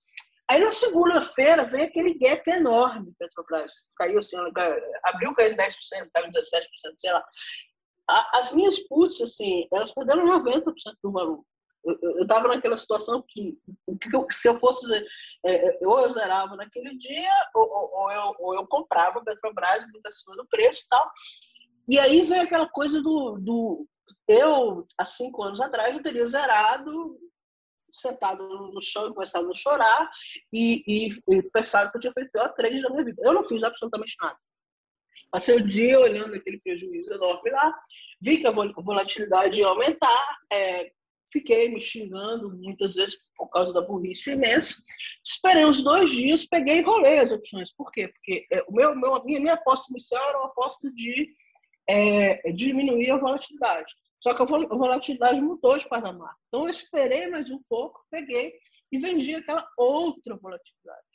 Aí 0.51 0.61
na 0.61 0.73
segunda-feira 0.73 1.65
veio 1.65 1.85
aquele 1.85 2.19
gap 2.19 2.51
enorme 2.51 3.15
Petrobras. 3.17 3.73
Caiu 3.97 4.19
assim, 4.19 4.37
abriu, 5.05 5.33
caiu 5.37 5.57
10%, 5.57 6.11
caiu 6.13 6.31
17%, 6.33 6.33
sei 6.97 7.13
lá. 7.13 7.25
As 8.35 8.51
minhas 8.51 8.77
puts, 8.89 9.21
assim, 9.21 9.69
elas 9.73 9.95
perderam 9.95 10.27
90% 10.41 10.73
do 11.05 11.13
valor. 11.13 11.45
Eu 11.85 12.23
estava 12.23 12.49
naquela 12.49 12.77
situação 12.77 13.25
que, 13.27 13.59
que 14.01 14.15
eu, 14.15 14.27
se 14.31 14.49
eu 14.49 14.59
fosse, 14.59 14.87
é, 15.47 15.79
ou 15.83 16.01
eu 16.01 16.11
zerava 16.11 16.57
naquele 16.57 16.97
dia, 16.97 17.31
ou, 17.55 17.69
ou, 17.71 18.13
eu, 18.13 18.35
ou 18.39 18.55
eu 18.55 18.67
comprava 18.67 19.25
Petrobras 19.25 19.85
muito 19.91 20.07
acima 20.07 20.37
do 20.37 20.47
preço 20.47 20.83
e 20.85 20.89
tal. 20.89 21.11
E 21.89 21.99
aí 21.99 22.27
veio 22.27 22.43
aquela 22.43 22.69
coisa 22.69 23.03
do, 23.03 23.39
do. 23.39 23.87
Eu, 24.29 24.87
há 24.99 25.07
cinco 25.07 25.43
anos 25.43 25.61
atrás, 25.61 25.95
eu 25.95 26.03
teria 26.03 26.27
zerado 26.27 27.19
sentado 27.93 28.47
no 28.73 28.81
chão 28.81 29.09
e 29.09 29.15
começado 29.15 29.51
a 29.51 29.55
chorar 29.55 30.11
e, 30.53 30.85
e, 30.87 31.37
e 31.37 31.43
pensado 31.51 31.91
que 31.91 31.97
eu 31.97 32.01
tinha 32.01 32.13
feito 32.13 32.31
pior 32.31 32.53
três 32.55 32.81
da 32.83 32.91
minha 32.91 33.05
vida. 33.05 33.23
Eu 33.25 33.33
não 33.33 33.45
fiz 33.45 33.63
absolutamente 33.63 34.15
nada. 34.21 34.39
Passei 35.31 35.57
o 35.57 35.69
dia 35.69 35.99
olhando 35.99 36.35
aquele 36.35 36.61
prejuízo 36.61 37.13
enorme 37.13 37.51
lá, 37.51 37.73
vi 38.21 38.39
que 38.39 38.47
a 38.47 38.51
volatilidade 38.51 39.61
ia 39.61 39.69
aumentar, 39.69 40.39
é, 40.53 40.93
fiquei 41.31 41.69
me 41.69 41.81
xingando 41.81 42.51
muitas 42.57 42.95
vezes 42.95 43.19
por 43.37 43.49
causa 43.49 43.73
da 43.73 43.81
burrice 43.81 44.33
imensa. 44.33 44.83
Esperei 45.25 45.65
uns 45.65 45.83
dois 45.83 46.11
dias, 46.11 46.47
peguei 46.47 46.79
e 46.79 46.83
rolei 46.83 47.19
as 47.19 47.33
opções. 47.33 47.73
Por 47.75 47.91
quê? 47.91 48.09
Porque 48.09 48.47
é, 48.53 48.63
o 48.69 48.73
meu, 48.73 48.95
meu, 48.95 49.15
a 49.15 49.25
minha, 49.25 49.41
minha 49.41 49.55
aposta 49.55 49.93
inicial 49.93 50.29
era 50.29 50.39
uma 50.39 50.49
aposta 50.49 50.91
de 50.93 51.35
é, 51.89 52.53
diminuir 52.53 53.11
a 53.11 53.19
volatilidade. 53.19 53.95
Só 54.23 54.35
que 54.35 54.43
a 54.43 54.45
volatilidade 54.45 55.41
mudou 55.41 55.79
de 55.79 55.89
patamar. 55.89 56.35
Então, 56.49 56.65
eu 56.65 56.69
esperei 56.69 57.29
mais 57.29 57.49
um 57.51 57.61
pouco, 57.69 58.05
peguei 58.11 58.53
e 58.93 58.99
vendi 58.99 59.35
aquela 59.35 59.67
outra 59.79 60.37
volatilidade. 60.37 61.11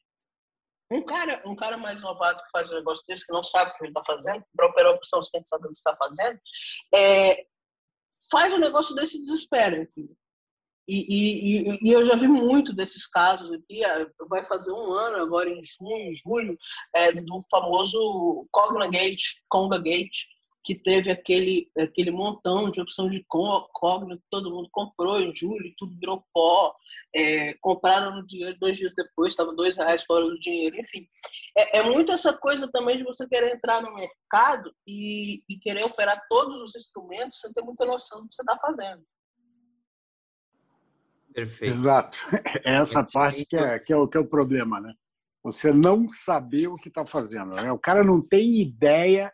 Um 0.92 1.02
cara, 1.04 1.42
um 1.46 1.56
cara 1.56 1.78
mais 1.78 2.00
novato 2.02 2.44
que 2.44 2.50
faz 2.52 2.70
um 2.72 2.76
negócio 2.76 3.04
desse, 3.08 3.26
que 3.26 3.34
não 3.34 3.44
sabe 3.44 3.72
o 3.72 3.74
que 3.76 3.84
ele 3.84 3.90
está 3.90 4.04
fazendo, 4.04 4.44
para 4.56 4.68
operar 4.68 4.92
a 4.92 4.96
opção 4.96 5.22
você 5.22 5.32
tem 5.32 5.42
que 5.42 5.50
saber 5.50 5.68
o 5.68 5.72
que 5.72 5.78
está 5.78 5.96
fazendo, 5.96 6.40
é, 6.94 7.46
faz 8.32 8.54
um 8.54 8.60
negócio 8.60 8.96
desse 8.96 9.20
desespero. 9.22 9.82
Enfim. 9.82 10.10
E, 10.88 11.00
e, 11.10 11.80
e, 11.82 11.92
eu 11.92 12.06
já 12.06 12.16
vi 12.16 12.28
muito 12.28 12.74
desses 12.74 13.08
casos 13.08 13.52
aqui. 13.52 13.84
É, 13.84 14.08
vai 14.30 14.44
fazer 14.44 14.72
um 14.72 14.94
ano 14.94 15.18
agora 15.18 15.50
em 15.50 15.60
junho, 15.62 16.14
julho, 16.14 16.58
é, 16.94 17.12
do 17.12 17.44
famoso 17.50 18.48
Cogna 18.52 18.88
Gate, 18.88 19.24
Conga 19.50 19.80
Gate, 19.80 20.26
que 20.66 20.74
teve 20.74 21.12
aquele, 21.12 21.70
aquele 21.78 22.10
montão 22.10 22.72
de 22.72 22.82
opção 22.82 23.08
de 23.08 23.24
Cogna 23.30 24.18
que 24.18 24.24
todo 24.32 24.50
mundo 24.50 24.68
comprou 24.72 25.22
em 25.22 25.34
julho, 25.34 25.72
tudo 25.78 25.96
virou 26.00 26.26
pó. 26.34 26.76
É, 27.16 27.54
compraram 27.62 28.16
no 28.16 28.26
dinheiro 28.26 28.58
dois 28.60 28.76
dias 28.76 28.94
depois, 28.96 29.34
estava 29.34 29.54
dois 29.54 29.78
reais 29.78 30.04
fora 30.04 30.26
do 30.26 30.40
dinheiro. 30.40 30.76
Enfim, 30.76 31.08
é, 31.56 31.78
é, 31.78 31.84
muito 31.84 32.12
essa 32.12 32.36
coisa 32.36 32.68
também 32.72 32.98
de 32.98 33.04
você 33.04 33.28
querer 33.28 33.54
entrar 33.54 33.80
no 33.80 33.94
mercado 33.94 34.74
e, 34.88 35.44
e 35.48 35.60
querer 35.60 35.86
operar 35.86 36.20
todos 36.28 36.60
os 36.60 36.76
instrumentos 36.76 37.40
sem 37.40 37.54
ter 37.54 37.62
muita 37.62 37.86
noção 37.86 38.22
do 38.22 38.28
que 38.28 38.34
você 38.34 38.42
está 38.42 38.58
fazendo. 38.58 39.04
Perfeito. 41.32 41.72
Exato. 41.72 42.18
É 42.66 42.78
essa 42.78 43.04
parte 43.04 43.46
que 43.46 43.56
é, 43.56 43.78
que, 43.78 43.94
é 43.94 43.98
o, 43.98 44.08
que 44.08 44.18
é 44.18 44.20
o 44.20 44.28
problema, 44.28 44.82
né? 44.82 44.92
Você 45.44 45.72
não 45.72 46.10
saber 46.10 46.68
o 46.70 46.74
que 46.74 46.88
está 46.88 47.06
fazendo. 47.06 47.54
Né? 47.54 47.72
O 47.72 47.78
cara 47.78 48.04
não 48.04 48.20
tem 48.20 48.60
ideia 48.62 49.32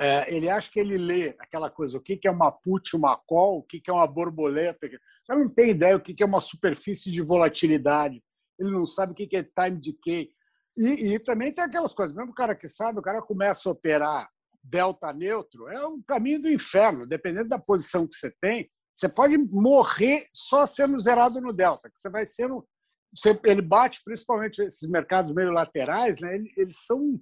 é, 0.00 0.34
ele 0.34 0.48
acha 0.48 0.70
que 0.70 0.80
ele 0.80 0.96
lê 0.96 1.36
aquela 1.38 1.70
coisa, 1.70 1.98
o 1.98 2.00
que 2.00 2.18
é 2.24 2.30
uma 2.30 2.50
put, 2.50 2.96
uma 2.96 3.18
call, 3.18 3.58
o 3.58 3.62
que 3.62 3.82
é 3.86 3.92
uma 3.92 4.06
borboleta. 4.06 4.86
Ele 4.86 4.98
não 5.28 5.48
tem 5.48 5.70
ideia 5.70 5.94
o 5.94 6.00
que 6.00 6.22
é 6.22 6.26
uma 6.26 6.40
superfície 6.40 7.12
de 7.12 7.20
volatilidade. 7.20 8.22
Ele 8.58 8.70
não 8.70 8.86
sabe 8.86 9.12
o 9.12 9.14
que 9.14 9.36
é 9.36 9.42
time 9.42 9.78
decay. 9.78 10.30
E, 10.74 11.14
e 11.14 11.18
também 11.18 11.52
tem 11.52 11.62
aquelas 11.62 11.92
coisas, 11.92 12.16
mesmo 12.16 12.30
o 12.30 12.34
cara 12.34 12.54
que 12.54 12.66
sabe, 12.66 12.98
o 12.98 13.02
cara 13.02 13.20
começa 13.20 13.68
a 13.68 13.72
operar 13.72 14.30
delta 14.62 15.12
neutro, 15.12 15.68
é 15.68 15.86
um 15.86 16.02
caminho 16.02 16.40
do 16.40 16.48
inferno. 16.48 17.06
Dependendo 17.06 17.50
da 17.50 17.58
posição 17.58 18.06
que 18.06 18.14
você 18.14 18.32
tem, 18.40 18.70
você 18.94 19.08
pode 19.08 19.36
morrer 19.36 20.28
só 20.32 20.64
sendo 20.64 20.98
zerado 20.98 21.42
no 21.42 21.52
delta, 21.52 21.90
que 21.90 22.00
você 22.00 22.08
vai 22.08 22.24
sendo. 22.24 22.66
Você, 23.14 23.38
ele 23.44 23.60
bate, 23.60 24.00
principalmente 24.02 24.62
esses 24.62 24.88
mercados 24.88 25.34
meio 25.34 25.50
laterais, 25.50 26.20
né? 26.20 26.36
eles 26.56 26.84
são 26.86 27.20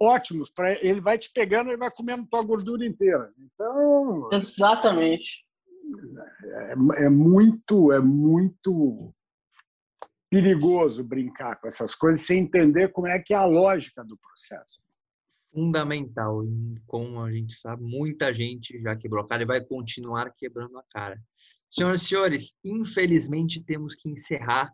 ótimos 0.00 0.50
para 0.50 0.72
ele 0.84 1.00
vai 1.00 1.18
te 1.18 1.30
pegando 1.32 1.70
e 1.70 1.76
vai 1.76 1.90
comendo 1.90 2.26
tua 2.26 2.42
gordura 2.42 2.86
inteira. 2.86 3.32
Então 3.38 4.28
exatamente 4.32 5.44
é, 6.54 7.04
é 7.04 7.08
muito 7.08 7.92
é 7.92 8.00
muito 8.00 9.12
perigoso 10.30 11.02
brincar 11.02 11.56
com 11.56 11.66
essas 11.66 11.94
coisas 11.94 12.24
sem 12.24 12.40
entender 12.40 12.88
como 12.92 13.08
é 13.08 13.18
que 13.18 13.34
é 13.34 13.36
a 13.36 13.44
lógica 13.44 14.04
do 14.04 14.16
processo. 14.16 14.80
Fundamental, 15.52 16.44
como 16.86 17.20
a 17.20 17.32
gente 17.32 17.58
sabe, 17.58 17.82
muita 17.82 18.32
gente 18.32 18.80
já 18.80 18.94
quebrou 18.94 19.24
a 19.24 19.26
cara 19.26 19.42
e 19.42 19.46
vai 19.46 19.60
continuar 19.60 20.32
quebrando 20.36 20.78
a 20.78 20.84
cara. 20.88 21.20
Senhoras 21.68 22.02
e 22.02 22.06
senhores, 22.06 22.56
infelizmente 22.64 23.64
temos 23.64 23.96
que 23.96 24.08
encerrar 24.08 24.72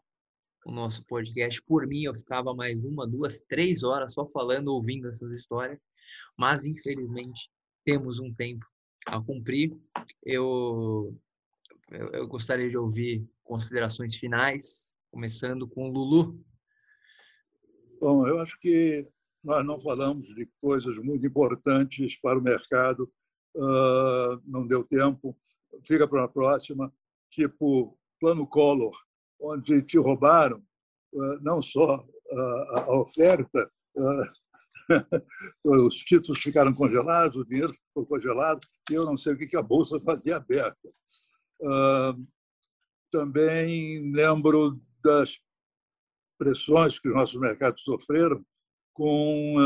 o 0.67 0.73
nosso 0.73 1.05
podcast. 1.05 1.62
Por 1.62 1.87
mim, 1.87 2.03
eu 2.03 2.14
ficava 2.14 2.53
mais 2.53 2.85
uma, 2.85 3.07
duas, 3.07 3.41
três 3.41 3.85
horas 3.85 4.14
só 4.14 4.27
falando, 4.27 4.69
ouvindo 4.69 5.09
essas 5.09 5.31
histórias, 5.31 5.79
mas 6.37 6.67
infelizmente 6.67 7.49
temos 7.85 8.19
um 8.19 8.35
tempo 8.35 8.67
a 9.07 9.21
cumprir. 9.21 9.73
Eu, 10.25 11.17
eu, 11.93 12.09
eu 12.09 12.27
gostaria 12.27 12.69
de 12.69 12.77
ouvir 12.77 13.25
considerações 13.45 14.17
finais, 14.17 14.93
começando 15.09 15.69
com 15.69 15.89
o 15.89 15.93
Lulu. 15.93 16.45
Bom, 18.01 18.27
eu 18.27 18.41
acho 18.41 18.59
que 18.59 19.09
nós 19.45 19.64
não 19.64 19.79
falamos 19.79 20.27
de 20.35 20.47
coisas 20.61 20.99
muito 20.99 21.25
importantes 21.25 22.19
para 22.19 22.37
o 22.37 22.43
mercado, 22.43 23.09
uh, 23.55 24.43
não 24.45 24.67
deu 24.67 24.83
tempo, 24.83 25.39
fica 25.85 26.09
para 26.09 26.25
a 26.25 26.29
próxima, 26.29 26.93
tipo 27.31 27.97
plano 28.19 28.45
Collor, 28.45 29.06
onde 29.41 29.82
te 29.82 29.99
roubaram 29.99 30.62
ah, 31.14 31.39
não 31.41 31.62
só 31.62 32.05
a 32.72 32.93
oferta, 32.97 33.70
ah, 33.97 34.28
os 35.64 35.95
títulos 35.97 36.41
ficaram 36.41 36.74
congelados, 36.74 37.37
o 37.37 37.45
dinheiro 37.45 37.72
ficou 37.72 38.07
congelado, 38.07 38.61
e 38.91 38.95
eu 38.95 39.05
não 39.05 39.16
sei 39.16 39.32
o 39.32 39.39
que 39.39 39.57
a 39.57 39.62
Bolsa 39.62 40.01
fazia 40.01 40.37
aberta. 40.37 40.89
Ah, 41.62 42.14
também 43.11 44.12
lembro 44.12 44.80
das 45.03 45.41
pressões 46.39 46.99
que 46.99 47.09
os 47.09 47.14
nossos 47.14 47.41
mercados 47.41 47.82
sofreram 47.82 48.45
com 48.93 49.57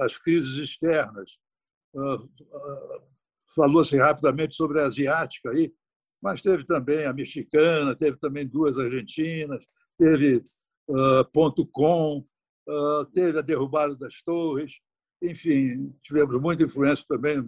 as 0.00 0.18
crises 0.18 0.56
externas. 0.58 1.38
Falou-se 3.54 3.96
rapidamente 3.96 4.54
sobre 4.54 4.80
a 4.80 4.86
asiática 4.86 5.50
aí, 5.50 5.72
mas 6.20 6.40
teve 6.40 6.64
também 6.64 7.06
a 7.06 7.12
mexicana, 7.12 7.96
teve 7.96 8.18
também 8.18 8.46
duas 8.46 8.78
argentinas, 8.78 9.64
teve 9.98 10.44
uh, 10.88 11.24
ponto 11.32 11.66
com, 11.66 12.24
uh, 12.68 13.04
teve 13.06 13.38
a 13.38 13.42
derrubada 13.42 13.96
das 13.96 14.22
torres, 14.22 14.72
enfim, 15.22 15.94
tivemos 16.02 16.40
muita 16.40 16.64
influência 16.64 17.04
também. 17.08 17.44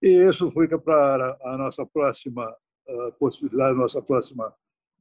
E 0.00 0.08
isso 0.08 0.50
fica 0.50 0.78
para 0.78 1.38
a 1.42 1.56
nossa 1.56 1.86
próxima 1.86 2.48
uh, 2.88 3.12
possibilidade, 3.18 3.72
a 3.72 3.80
nossa 3.80 4.02
próxima, 4.02 4.54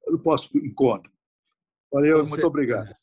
o 0.07 0.19
próximo 0.19 0.63
encontro. 0.65 1.11
Valeu, 1.91 2.19
Com 2.19 2.29
muito 2.29 2.29
certeza. 2.29 2.47
obrigado. 2.47 2.95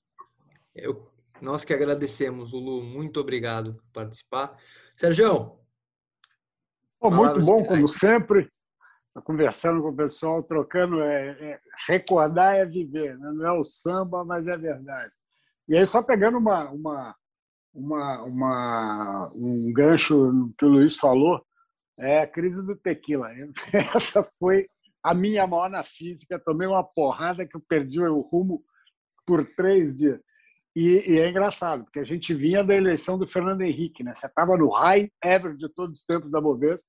Eu, 0.74 1.10
nós 1.42 1.64
que 1.64 1.74
agradecemos, 1.74 2.52
Lulu, 2.52 2.82
muito 2.82 3.20
obrigado 3.20 3.74
por 3.74 3.84
participar. 3.92 4.56
Sérgio. 4.96 5.58
Oh, 7.00 7.10
muito 7.10 7.40
bom, 7.44 7.64
como 7.64 7.86
sempre 7.86 8.50
conversando 9.22 9.82
com 9.82 9.88
o 9.88 9.96
pessoal, 9.96 10.42
trocando. 10.42 11.00
É, 11.02 11.30
é, 11.30 11.60
recordar 11.86 12.56
é 12.56 12.64
viver, 12.64 13.18
né? 13.18 13.30
não 13.32 13.46
é 13.46 13.52
o 13.52 13.64
samba, 13.64 14.24
mas 14.24 14.46
é 14.46 14.56
verdade. 14.56 15.12
E 15.68 15.76
aí, 15.76 15.86
só 15.86 16.02
pegando 16.02 16.38
uma, 16.38 16.70
uma, 16.70 17.16
uma, 17.74 18.22
uma, 18.22 19.32
um 19.34 19.72
gancho 19.72 20.52
que 20.58 20.64
o 20.64 20.68
Luiz 20.68 20.96
falou, 20.96 21.44
é 21.98 22.20
a 22.20 22.26
crise 22.26 22.64
do 22.64 22.76
tequila. 22.76 23.28
Essa 23.94 24.22
foi 24.38 24.68
a 25.02 25.12
minha 25.14 25.46
maior 25.46 25.68
na 25.68 25.82
física. 25.82 26.38
Tomei 26.38 26.66
uma 26.66 26.84
porrada 26.84 27.46
que 27.46 27.56
eu 27.56 27.62
perdi 27.68 28.00
o 28.00 28.20
rumo 28.20 28.62
por 29.26 29.44
três 29.54 29.96
dias. 29.96 30.20
E, 30.74 31.12
e, 31.12 31.18
é 31.18 31.28
engraçado, 31.28 31.84
porque 31.84 31.98
a 31.98 32.04
gente 32.04 32.32
vinha 32.32 32.62
da 32.62 32.74
eleição 32.74 33.18
do 33.18 33.26
Fernando 33.26 33.62
Henrique, 33.62 34.04
né? 34.04 34.14
Você 34.14 34.26
estava 34.26 34.56
no 34.56 34.70
high 34.70 35.10
ever 35.24 35.56
de 35.56 35.68
todos 35.68 35.98
os 35.98 36.04
tempos 36.04 36.30
da 36.30 36.40
Bovespa 36.40 36.88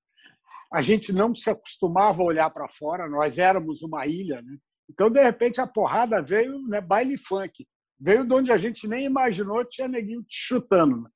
a 0.73 0.81
gente 0.81 1.11
não 1.11 1.33
se 1.33 1.49
acostumava 1.49 2.21
a 2.21 2.25
olhar 2.25 2.49
para 2.49 2.69
fora, 2.69 3.09
nós 3.09 3.37
éramos 3.37 3.81
uma 3.81 4.05
ilha, 4.05 4.41
né? 4.41 4.57
Então, 4.89 5.09
de 5.09 5.21
repente, 5.21 5.61
a 5.61 5.67
porrada 5.67 6.21
veio, 6.21 6.59
né, 6.67 6.81
baile 6.81 7.17
funk. 7.17 7.67
Veio 7.99 8.25
de 8.25 8.33
onde 8.33 8.51
a 8.51 8.57
gente 8.57 8.87
nem 8.87 9.05
imaginou, 9.05 9.63
tinha 9.63 9.87
neguinho 9.87 10.23
te 10.23 10.35
chutando. 10.35 11.03
Né? 11.03 11.09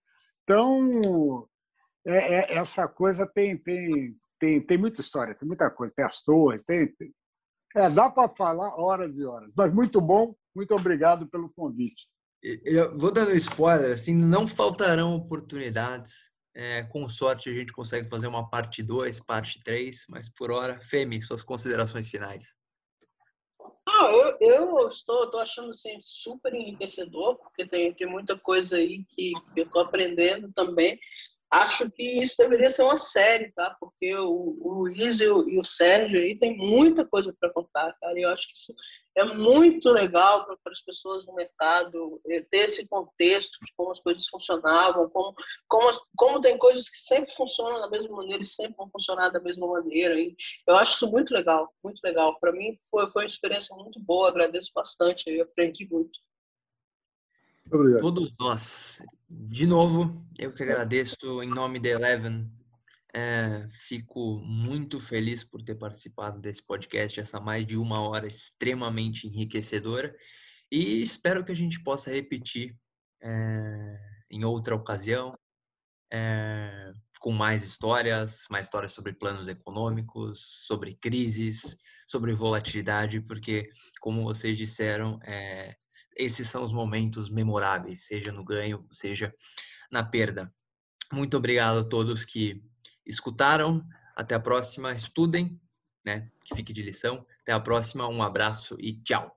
Então, 0.44 1.48
é, 2.06 2.36
é, 2.36 2.58
essa 2.58 2.88
coisa 2.88 3.26
tem, 3.26 3.58
tem, 3.58 4.16
tem, 4.40 4.62
tem 4.62 4.78
muita 4.78 5.02
história, 5.02 5.34
tem 5.34 5.48
muita 5.48 5.72
coisa. 5.72 5.94
Tem 5.96 6.06
as 6.06 6.22
torres, 6.22 6.64
tem, 6.64 6.88
tem 6.96 7.12
é, 7.76 7.90
dá 7.90 8.10
para 8.10 8.30
falar 8.30 8.76
horas 8.80 9.18
e 9.18 9.26
horas. 9.26 9.52
Mas 9.56 9.74
muito 9.74 10.00
bom, 10.00 10.36
muito 10.56 10.74
obrigado 10.76 11.28
pelo 11.28 11.52
convite. 11.56 12.08
Eu 12.44 12.96
vou 12.98 13.12
dando 13.12 13.36
spoiler, 13.36 13.92
assim, 13.92 14.14
não 14.14 14.46
faltarão 14.46 15.16
oportunidades 15.16 16.30
é, 16.56 16.84
com 16.84 17.08
sorte 17.10 17.50
a 17.50 17.54
gente 17.54 17.74
consegue 17.74 18.08
fazer 18.08 18.28
uma 18.28 18.50
parte 18.50 18.84
2, 18.84 19.20
parte 19.22 19.64
3, 19.64 20.06
mas 20.10 20.30
por 20.30 20.52
hora, 20.52 20.80
Femi, 20.82 21.22
suas 21.22 21.42
considerações 21.42 22.10
finais. 22.10 22.56
Ah, 23.88 24.10
eu, 24.40 24.78
eu 24.80 24.88
estou, 24.88 25.40
achando 25.40 25.72
assim, 25.72 25.98
super 26.02 26.54
enriquecedor, 26.54 27.38
porque 27.38 27.66
tem, 27.66 27.94
tem 27.94 28.08
muita 28.08 28.38
coisa 28.38 28.78
aí 28.78 29.04
que, 29.10 29.34
que 29.54 29.60
eu 29.60 29.66
estou 29.66 29.82
aprendendo 29.82 30.52
também 30.54 31.00
acho 31.54 31.90
que 31.92 32.04
isso 32.04 32.36
deveria 32.38 32.70
ser 32.70 32.82
uma 32.82 32.98
série, 32.98 33.52
tá? 33.52 33.76
Porque 33.80 34.16
o, 34.16 34.58
o 34.60 34.74
Luiz 34.74 35.20
e 35.22 35.28
o, 35.28 35.48
e 35.48 35.60
o, 35.60 35.64
Sérgio 35.64 36.20
aí 36.20 36.38
tem 36.38 36.58
muita 36.58 37.06
coisa 37.06 37.34
para 37.40 37.54
contar, 37.54 37.94
cara. 38.00 38.20
E 38.20 38.24
eu 38.24 38.30
acho 38.30 38.48
que 38.48 38.58
isso 38.58 38.74
é 39.16 39.24
muito 39.24 39.90
legal 39.90 40.46
para 40.46 40.74
as 40.74 40.82
pessoas 40.82 41.28
no 41.28 41.36
mercado 41.36 42.20
eh, 42.28 42.44
ter 42.50 42.70
esse 42.70 42.88
contexto 42.88 43.60
de 43.64 43.72
como 43.78 43.92
as 43.92 44.00
coisas 44.00 44.28
funcionavam, 44.28 45.08
como, 45.12 45.36
como, 45.68 45.92
como 46.18 46.42
tem 46.42 46.58
coisas 46.58 46.90
que 46.90 46.98
sempre 46.98 47.32
funcionam 47.36 47.80
da 47.80 47.90
mesma 47.90 48.18
maneira 48.18 48.42
e 48.42 48.46
sempre 48.46 48.76
vão 48.76 48.90
funcionar 48.90 49.30
da 49.30 49.40
mesma 49.40 49.68
maneira. 49.68 50.20
E 50.20 50.36
eu 50.68 50.76
acho 50.76 50.96
isso 50.96 51.12
muito 51.12 51.32
legal, 51.34 51.72
muito 51.84 52.00
legal. 52.04 52.40
Para 52.40 52.52
mim 52.52 52.80
foi, 52.90 53.10
foi 53.12 53.24
uma 53.24 53.30
experiência 53.30 53.76
muito 53.76 54.00
boa, 54.00 54.30
agradeço 54.30 54.72
bastante, 54.74 55.30
eu 55.30 55.44
aprendi 55.44 55.88
muito. 55.88 56.20
Obrigado. 57.72 58.02
Todos 58.02 58.34
nós. 58.40 59.02
De 59.36 59.66
novo, 59.66 60.24
eu 60.38 60.54
que 60.54 60.62
agradeço 60.62 61.42
em 61.42 61.48
nome 61.48 61.80
da 61.80 61.90
Eleven. 61.90 62.52
É, 63.16 63.68
fico 63.72 64.40
muito 64.44 65.00
feliz 65.00 65.44
por 65.44 65.62
ter 65.64 65.76
participado 65.76 66.40
desse 66.40 66.66
podcast, 66.66 67.20
essa 67.20 67.40
mais 67.40 67.66
de 67.66 67.78
uma 67.78 68.02
hora 68.02 68.28
extremamente 68.28 69.28
enriquecedora. 69.28 70.16
E 70.72 71.02
espero 71.02 71.44
que 71.44 71.52
a 71.52 71.56
gente 71.56 71.82
possa 71.82 72.12
repetir 72.12 72.76
é, 73.22 74.00
em 74.30 74.44
outra 74.44 74.76
ocasião, 74.76 75.32
é, 76.12 76.92
com 77.20 77.32
mais 77.32 77.64
histórias, 77.64 78.46
mais 78.52 78.68
histórias 78.68 78.92
sobre 78.92 79.14
planos 79.14 79.48
econômicos, 79.48 80.66
sobre 80.68 80.94
crises, 80.96 81.76
sobre 82.06 82.34
volatilidade, 82.34 83.22
porque, 83.22 83.70
como 84.00 84.24
vocês 84.24 84.58
disseram, 84.58 85.20
é, 85.24 85.76
esses 86.16 86.50
são 86.50 86.64
os 86.64 86.72
momentos 86.72 87.30
memoráveis, 87.30 88.06
seja 88.06 88.32
no 88.32 88.44
ganho, 88.44 88.86
seja 88.92 89.34
na 89.92 90.04
perda. 90.04 90.54
Muito 91.12 91.38
obrigado 91.38 91.80
a 91.80 91.84
todos 91.84 92.26
que 92.26 92.62
escutaram. 93.06 93.84
Até 94.16 94.36
a 94.36 94.40
próxima. 94.40 94.94
Estudem, 94.94 95.60
né? 96.06 96.30
Que 96.46 96.56
fique 96.56 96.74
de 96.74 96.82
lição. 96.82 97.26
Até 97.42 97.52
a 97.52 97.60
próxima. 97.60 98.08
Um 98.08 98.22
abraço 98.22 98.76
e 98.80 98.94
tchau. 99.02 99.36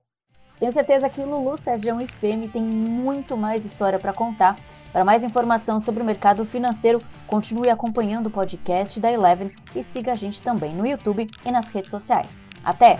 Tenho 0.59 0.71
certeza 0.71 1.07
que 1.07 1.21
Lulu, 1.21 1.55
Sérgio 1.55 2.01
e 2.01 2.07
Femi 2.07 2.47
tem 2.47 2.63
muito 2.63 3.37
mais 3.37 3.63
história 3.63 3.99
para 3.99 4.11
contar. 4.11 4.59
Para 4.91 5.05
mais 5.05 5.23
informação 5.23 5.79
sobre 5.79 6.01
o 6.01 6.05
mercado 6.05 6.43
financeiro, 6.43 7.03
continue 7.27 7.69
acompanhando 7.69 8.27
o 8.27 8.31
podcast 8.31 8.99
da 8.99 9.11
Eleven 9.11 9.53
e 9.75 9.83
siga 9.83 10.13
a 10.13 10.15
gente 10.15 10.41
também 10.41 10.73
no 10.73 10.87
YouTube 10.87 11.29
e 11.45 11.51
nas 11.51 11.69
redes 11.69 11.91
sociais. 11.91 12.43
Até! 12.63 12.97